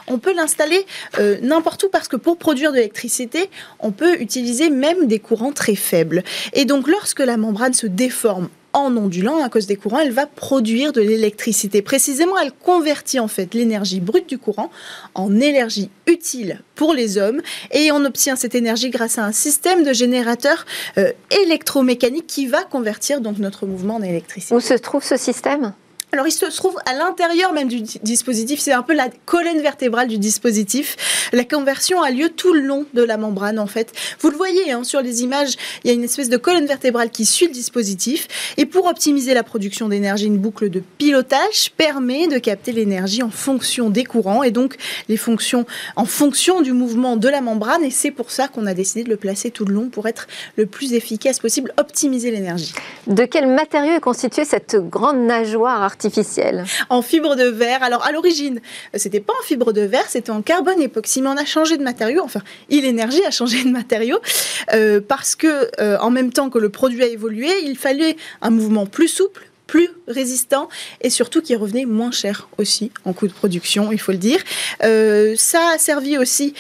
On 0.07 0.17
peut 0.17 0.33
l'installer 0.33 0.85
n'importe 1.41 1.83
où 1.83 1.89
parce 1.89 2.07
que 2.07 2.15
pour 2.15 2.37
produire 2.37 2.71
de 2.71 2.77
l'électricité, 2.77 3.49
on 3.79 3.91
peut 3.91 4.19
utiliser 4.19 4.69
même 4.69 5.07
des 5.07 5.19
courants 5.19 5.51
très 5.51 5.75
faibles. 5.75 6.23
Et 6.53 6.65
donc 6.65 6.87
lorsque 6.87 7.19
la 7.19 7.37
membrane 7.37 7.60
se 7.73 7.87
déforme 7.87 8.49
en 8.73 8.95
ondulant 8.95 9.43
à 9.43 9.49
cause 9.49 9.67
des 9.67 9.75
courants, 9.75 9.99
elle 9.99 10.11
va 10.11 10.25
produire 10.25 10.93
de 10.93 11.01
l'électricité. 11.01 11.81
Précisément, 11.81 12.37
elle 12.37 12.51
convertit 12.51 13.19
en 13.19 13.27
fait 13.27 13.53
l'énergie 13.53 13.99
brute 13.99 14.29
du 14.29 14.37
courant 14.37 14.71
en 15.13 15.39
énergie 15.39 15.89
utile 16.07 16.61
pour 16.75 16.93
les 16.93 17.17
hommes 17.17 17.41
et 17.71 17.91
on 17.91 18.05
obtient 18.05 18.35
cette 18.35 18.55
énergie 18.55 18.89
grâce 18.89 19.17
à 19.17 19.25
un 19.25 19.31
système 19.31 19.83
de 19.83 19.93
générateur 19.93 20.65
euh, 20.97 21.11
électromécanique 21.43 22.27
qui 22.27 22.47
va 22.47 22.63
convertir 22.63 23.21
donc 23.21 23.39
notre 23.39 23.65
mouvement 23.65 23.95
en 23.95 24.03
électricité. 24.03 24.55
Où 24.55 24.59
se 24.59 24.73
trouve 24.73 25.03
ce 25.03 25.17
système? 25.17 25.73
Alors, 26.13 26.27
il 26.27 26.31
se 26.31 26.45
trouve 26.45 26.75
à 26.85 26.93
l'intérieur 26.93 27.53
même 27.53 27.69
du 27.69 27.81
dispositif. 27.81 28.59
C'est 28.59 28.73
un 28.73 28.81
peu 28.81 28.93
la 28.93 29.07
colonne 29.25 29.61
vertébrale 29.61 30.09
du 30.09 30.17
dispositif. 30.17 31.29
La 31.31 31.45
conversion 31.45 32.01
a 32.01 32.11
lieu 32.11 32.27
tout 32.27 32.51
le 32.53 32.59
long 32.59 32.85
de 32.93 33.01
la 33.01 33.15
membrane, 33.15 33.57
en 33.57 33.67
fait. 33.67 33.93
Vous 34.19 34.29
le 34.29 34.35
voyez 34.35 34.73
hein, 34.73 34.83
sur 34.83 35.01
les 35.01 35.23
images, 35.23 35.53
il 35.83 35.87
y 35.87 35.91
a 35.91 35.93
une 35.93 36.03
espèce 36.03 36.27
de 36.27 36.35
colonne 36.35 36.65
vertébrale 36.65 37.11
qui 37.11 37.23
suit 37.23 37.47
le 37.47 37.53
dispositif. 37.53 38.27
Et 38.57 38.65
pour 38.65 38.87
optimiser 38.87 39.33
la 39.33 39.43
production 39.43 39.87
d'énergie, 39.87 40.25
une 40.25 40.37
boucle 40.37 40.69
de 40.69 40.83
pilotage 40.97 41.71
permet 41.77 42.27
de 42.27 42.39
capter 42.39 42.73
l'énergie 42.73 43.23
en 43.23 43.29
fonction 43.29 43.89
des 43.89 44.03
courants 44.03 44.43
et 44.43 44.51
donc 44.51 44.75
les 45.07 45.17
fonctions 45.17 45.65
en 45.95 46.05
fonction 46.05 46.59
du 46.59 46.73
mouvement 46.73 47.15
de 47.15 47.29
la 47.29 47.39
membrane. 47.39 47.85
Et 47.85 47.91
c'est 47.91 48.11
pour 48.11 48.31
ça 48.31 48.49
qu'on 48.49 48.65
a 48.65 48.73
décidé 48.73 49.05
de 49.05 49.09
le 49.09 49.17
placer 49.17 49.49
tout 49.49 49.63
le 49.63 49.73
long 49.73 49.87
pour 49.87 50.09
être 50.09 50.27
le 50.57 50.65
plus 50.65 50.91
efficace 50.91 51.39
possible, 51.39 51.73
optimiser 51.77 52.31
l'énergie. 52.31 52.73
De 53.07 53.23
quel 53.23 53.47
matériau 53.47 53.93
est 53.93 54.01
constituée 54.01 54.43
cette 54.43 54.75
grande 54.75 55.19
nageoire 55.25 55.81
artificielle 55.81 56.00
en 56.89 57.01
fibre 57.01 57.35
de 57.35 57.45
verre. 57.45 57.83
Alors 57.83 58.05
à 58.05 58.11
l'origine, 58.11 58.61
c'était 58.95 59.19
pas 59.19 59.33
en 59.39 59.43
fibre 59.43 59.73
de 59.73 59.81
verre, 59.81 60.05
c'était 60.07 60.31
en 60.31 60.41
carbone 60.41 60.81
époxy, 60.81 61.21
mais 61.21 61.29
on 61.29 61.37
a 61.37 61.45
changé 61.45 61.77
de 61.77 61.83
matériau. 61.83 62.21
Enfin, 62.23 62.41
il 62.69 62.85
énergie 62.85 63.23
a 63.25 63.31
changé 63.31 63.63
de 63.63 63.69
matériau 63.69 64.19
euh, 64.73 65.01
parce 65.05 65.35
que 65.35 65.69
euh, 65.79 65.97
en 65.99 66.09
même 66.09 66.31
temps 66.31 66.49
que 66.49 66.59
le 66.59 66.69
produit 66.69 67.03
a 67.03 67.07
évolué, 67.07 67.49
il 67.63 67.77
fallait 67.77 68.15
un 68.41 68.49
mouvement 68.49 68.85
plus 68.85 69.07
souple, 69.07 69.49
plus 69.67 69.89
résistant 70.11 70.69
et 71.01 71.09
surtout 71.09 71.41
qui 71.41 71.55
revenait 71.55 71.85
moins 71.85 72.11
cher 72.11 72.47
aussi 72.57 72.91
en 73.05 73.13
coût 73.13 73.27
de 73.27 73.33
production, 73.33 73.91
il 73.91 73.99
faut 73.99 74.11
le 74.11 74.17
dire. 74.17 74.39
Euh, 74.83 75.35
ça 75.37 75.71
a 75.75 75.77
servi 75.77 76.17
aussi, 76.17 76.53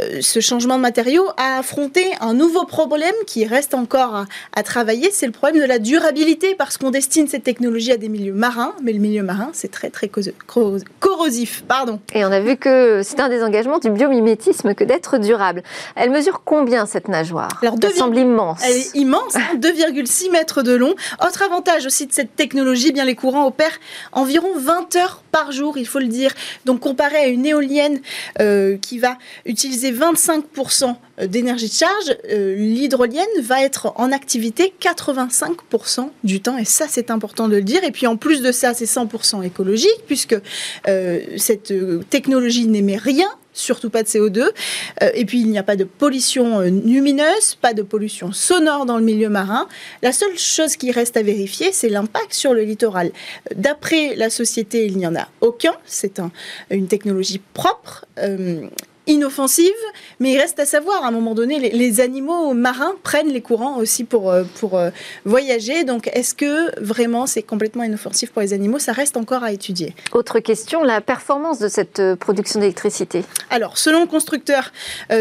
euh, 0.00 0.20
ce 0.20 0.40
changement 0.40 0.76
de 0.76 0.82
matériaux, 0.82 1.26
à 1.36 1.58
affronter 1.58 2.06
un 2.20 2.34
nouveau 2.34 2.64
problème 2.64 3.14
qui 3.26 3.44
reste 3.46 3.74
encore 3.74 4.26
à, 4.54 4.62
travailler, 4.62 5.10
c'est 5.12 5.26
le 5.26 5.32
problème 5.32 5.62
de 5.62 5.66
la 5.66 5.78
durabilité 5.78 6.54
parce 6.56 6.76
qu'on 6.76 6.90
destine 6.90 7.28
cette 7.28 7.44
technologie 7.44 7.92
à 7.92 7.96
des 7.96 8.08
milieux 8.08 8.32
marins, 8.32 8.74
mais 8.82 8.92
le 8.92 8.98
milieu 8.98 9.22
marin, 9.22 9.50
c'est 9.52 9.70
très 9.70 9.90
très 9.90 10.10
corrosif. 10.48 11.64
Pardon. 11.68 12.00
Et 12.14 12.24
on 12.24 12.32
a 12.32 12.40
vu 12.40 12.56
que 12.56 13.02
c'est 13.04 13.20
un 13.20 13.28
des 13.28 13.42
engagements 13.42 13.78
du 13.78 13.90
biomimétisme 13.90 14.74
que 14.74 14.84
d'être 14.84 15.18
durable. 15.18 15.62
Elle 15.94 16.10
mesure 16.10 16.42
combien 16.44 16.86
cette 16.86 17.08
nageoire? 17.08 17.48
Alors, 17.62 17.76
Elle 17.82 17.94
semble 17.94 18.18
immense. 18.18 18.60
Elle 18.64 18.76
est 18.76 18.94
immense, 18.94 19.34
2,6 19.34 20.26
hein, 20.26 20.32
mètres 20.32 20.62
de 20.62 20.74
long. 20.74 20.94
Autre 21.24 21.42
avantage 21.42 21.86
aussi 21.86 22.06
de 22.06 22.12
cette 22.12 22.34
technologie, 22.36 22.92
les 23.04 23.14
courants 23.14 23.46
opèrent 23.46 23.78
environ 24.12 24.56
20 24.56 24.96
heures 24.96 25.22
par 25.32 25.52
jour, 25.52 25.78
il 25.78 25.86
faut 25.86 25.98
le 25.98 26.06
dire. 26.06 26.32
Donc, 26.64 26.80
comparé 26.80 27.16
à 27.16 27.26
une 27.26 27.44
éolienne 27.44 28.00
euh, 28.40 28.76
qui 28.78 28.98
va 28.98 29.18
utiliser 29.44 29.92
25% 29.92 30.96
d'énergie 31.26 31.68
de 31.68 31.72
charge, 31.72 32.16
euh, 32.30 32.56
l'hydrolienne 32.56 33.26
va 33.42 33.62
être 33.62 33.92
en 33.96 34.12
activité 34.12 34.72
85% 34.80 36.10
du 36.24 36.40
temps. 36.40 36.56
Et 36.58 36.64
ça, 36.64 36.86
c'est 36.88 37.10
important 37.10 37.48
de 37.48 37.56
le 37.56 37.62
dire. 37.62 37.84
Et 37.84 37.90
puis, 37.90 38.06
en 38.06 38.16
plus 38.16 38.42
de 38.42 38.52
ça, 38.52 38.74
c'est 38.74 38.84
100% 38.84 39.42
écologique, 39.44 40.02
puisque 40.06 40.36
euh, 40.88 41.20
cette 41.36 41.72
technologie 42.10 42.66
n'émet 42.66 42.96
rien 42.96 43.28
surtout 43.56 43.90
pas 43.90 44.02
de 44.02 44.08
CO2. 44.08 44.40
Euh, 45.02 45.10
et 45.14 45.24
puis, 45.24 45.40
il 45.40 45.48
n'y 45.48 45.58
a 45.58 45.62
pas 45.62 45.76
de 45.76 45.84
pollution 45.84 46.60
euh, 46.60 46.68
lumineuse, 46.68 47.56
pas 47.60 47.74
de 47.74 47.82
pollution 47.82 48.32
sonore 48.32 48.86
dans 48.86 48.98
le 48.98 49.04
milieu 49.04 49.28
marin. 49.28 49.68
La 50.02 50.12
seule 50.12 50.38
chose 50.38 50.76
qui 50.76 50.92
reste 50.92 51.16
à 51.16 51.22
vérifier, 51.22 51.72
c'est 51.72 51.88
l'impact 51.88 52.34
sur 52.34 52.54
le 52.54 52.62
littoral. 52.62 53.10
D'après 53.54 54.14
la 54.16 54.30
société, 54.30 54.86
il 54.86 54.96
n'y 54.96 55.06
en 55.06 55.16
a 55.16 55.28
aucun. 55.40 55.74
C'est 55.84 56.20
une 56.70 56.88
technologie 56.88 57.40
propre. 57.54 58.04
Euh, 58.18 58.68
inoffensive, 59.06 59.72
mais 60.18 60.32
il 60.32 60.38
reste 60.38 60.58
à 60.58 60.66
savoir, 60.66 61.04
à 61.04 61.08
un 61.08 61.10
moment 61.10 61.34
donné, 61.34 61.58
les, 61.58 62.00
animaux 62.00 62.52
marins 62.52 62.94
prennent 63.02 63.28
les 63.28 63.40
courants 63.40 63.78
aussi 63.78 64.04
pour, 64.04 64.30
euh, 64.30 64.42
pour 64.60 64.76
euh, 64.76 64.90
voyager. 65.24 65.84
Donc, 65.84 66.10
est-ce 66.12 66.34
que 66.34 66.78
vraiment 66.82 67.26
c'est 67.26 67.42
complètement 67.42 67.84
inoffensif 67.84 68.30
pour 68.32 68.42
les 68.42 68.52
animaux? 68.52 68.78
Ça 68.78 68.92
reste 68.92 69.16
encore 69.16 69.44
à 69.44 69.52
étudier. 69.52 69.94
Autre 70.12 70.40
question, 70.40 70.82
la 70.82 71.00
performance 71.00 71.58
de 71.58 71.68
cette 71.68 72.00
euh, 72.00 72.16
production 72.16 72.60
d'électricité? 72.60 73.24
Alors, 73.50 73.78
selon 73.78 74.00
le 74.00 74.06
constructeur, 74.06 74.72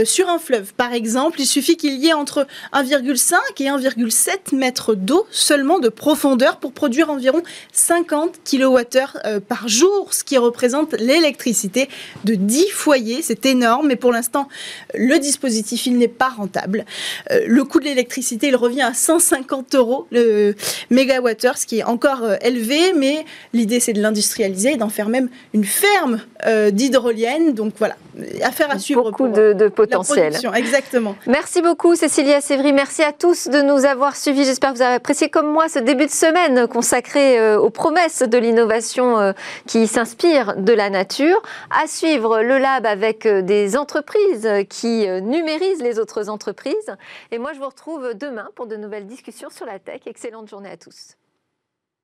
sur 0.04 0.30
un 0.30 0.40
fleuve, 0.40 0.74
par 0.74 0.94
exemple, 0.94 1.40
il 1.40 1.46
suffit 1.46 1.78
qu'il 1.78 1.96
y 1.96 2.08
ait 2.08 2.14
entre 2.14 2.48
1,5 2.74 3.36
et 3.60 3.66
1,7 3.66 4.56
mètres 4.56 4.96
d'eau 4.96 5.26
seulement 5.30 5.80
de 5.80 5.90
profondeur 5.90 6.58
pour 6.58 6.74
produire 6.74 7.10
environ 7.10 7.44
50 7.72 8.40
kWh 8.50 9.40
par 9.48 9.68
jour, 9.68 10.14
ce 10.14 10.24
qui 10.24 10.38
représente 10.38 10.94
l'électricité 10.94 11.88
de 12.24 12.36
10 12.36 12.70
foyers. 12.72 13.22
C'est 13.22 13.46
énorme 13.46 13.75
mais 13.84 13.96
pour 13.96 14.12
l'instant, 14.12 14.48
le 14.94 15.18
dispositif, 15.20 15.86
il 15.86 15.98
n'est 15.98 16.08
pas 16.08 16.30
rentable. 16.30 16.86
Euh, 17.32 17.42
le 17.48 17.64
coût 17.64 17.80
de 17.80 17.86
l'électricité, 17.86 18.48
il 18.48 18.56
revient 18.56 18.82
à 18.82 18.94
150 18.94 19.76
euros 19.76 20.08
le 20.12 20.56
mégawattheure, 20.90 21.58
ce 21.58 21.66
qui 21.66 21.80
est 21.80 21.84
encore 21.84 22.24
euh, 22.24 22.36
élevé, 22.42 22.94
mais 22.96 23.26
l'idée, 23.54 23.80
c'est 23.80 23.94
de 23.94 24.02
l'industrialiser 24.02 24.74
et 24.74 24.78
d'en 24.78 24.90
faire 24.90 25.10
même 25.10 25.30
une 25.54 25.66
ferme 25.66 26.22
euh, 26.46 26.72
d'hydrolienne. 26.72 27.54
Donc 27.54 27.74
voilà, 27.78 27.96
affaire 28.44 28.72
à 28.72 28.80
suivre. 28.80 29.04
Beaucoup 29.04 29.28
de, 29.28 29.54
de 29.54 29.68
potentiel. 29.68 30.34
exactement. 30.56 31.16
Merci 31.28 31.62
beaucoup, 31.62 31.96
Cécilia 31.96 32.42
Sévry. 32.42 32.74
Merci 32.74 33.04
à 33.04 33.12
tous 33.12 33.48
de 33.48 33.62
nous 33.62 33.86
avoir 33.86 34.16
suivis. 34.16 34.46
J'espère 34.46 34.72
que 34.72 34.78
vous 34.78 34.84
avez 34.84 34.96
apprécié 34.96 35.30
comme 35.30 35.52
moi 35.52 35.68
ce 35.70 35.80
début 35.80 36.06
de 36.06 36.12
semaine 36.12 36.68
consacré 36.68 37.56
aux 37.56 37.70
promesses 37.70 38.24
de 38.24 38.38
l'innovation 38.38 39.34
qui 39.68 39.88
s'inspire 39.88 40.56
de 40.58 40.74
la 40.74 40.90
nature. 40.90 41.42
À 41.70 41.88
suivre 41.88 42.42
le 42.42 42.58
lab 42.58 42.86
avec 42.86 43.28
des 43.28 43.65
entreprises 43.76 44.48
qui 44.70 45.08
euh, 45.08 45.20
numérisent 45.20 45.82
les 45.82 46.00
autres 46.00 46.30
entreprises. 46.30 46.96
Et 47.32 47.40
moi, 47.40 47.54
je 47.54 47.60
vous 47.60 47.68
retrouve 47.68 48.14
demain 48.14 48.50
pour 48.56 48.68
de 48.68 48.76
nouvelles 48.76 49.08
discussions 49.08 49.50
sur 49.50 49.66
la 49.66 49.80
tech. 49.80 50.02
Excellente 50.06 50.50
journée 50.50 50.70
à 50.70 50.78
tous. 50.78 51.16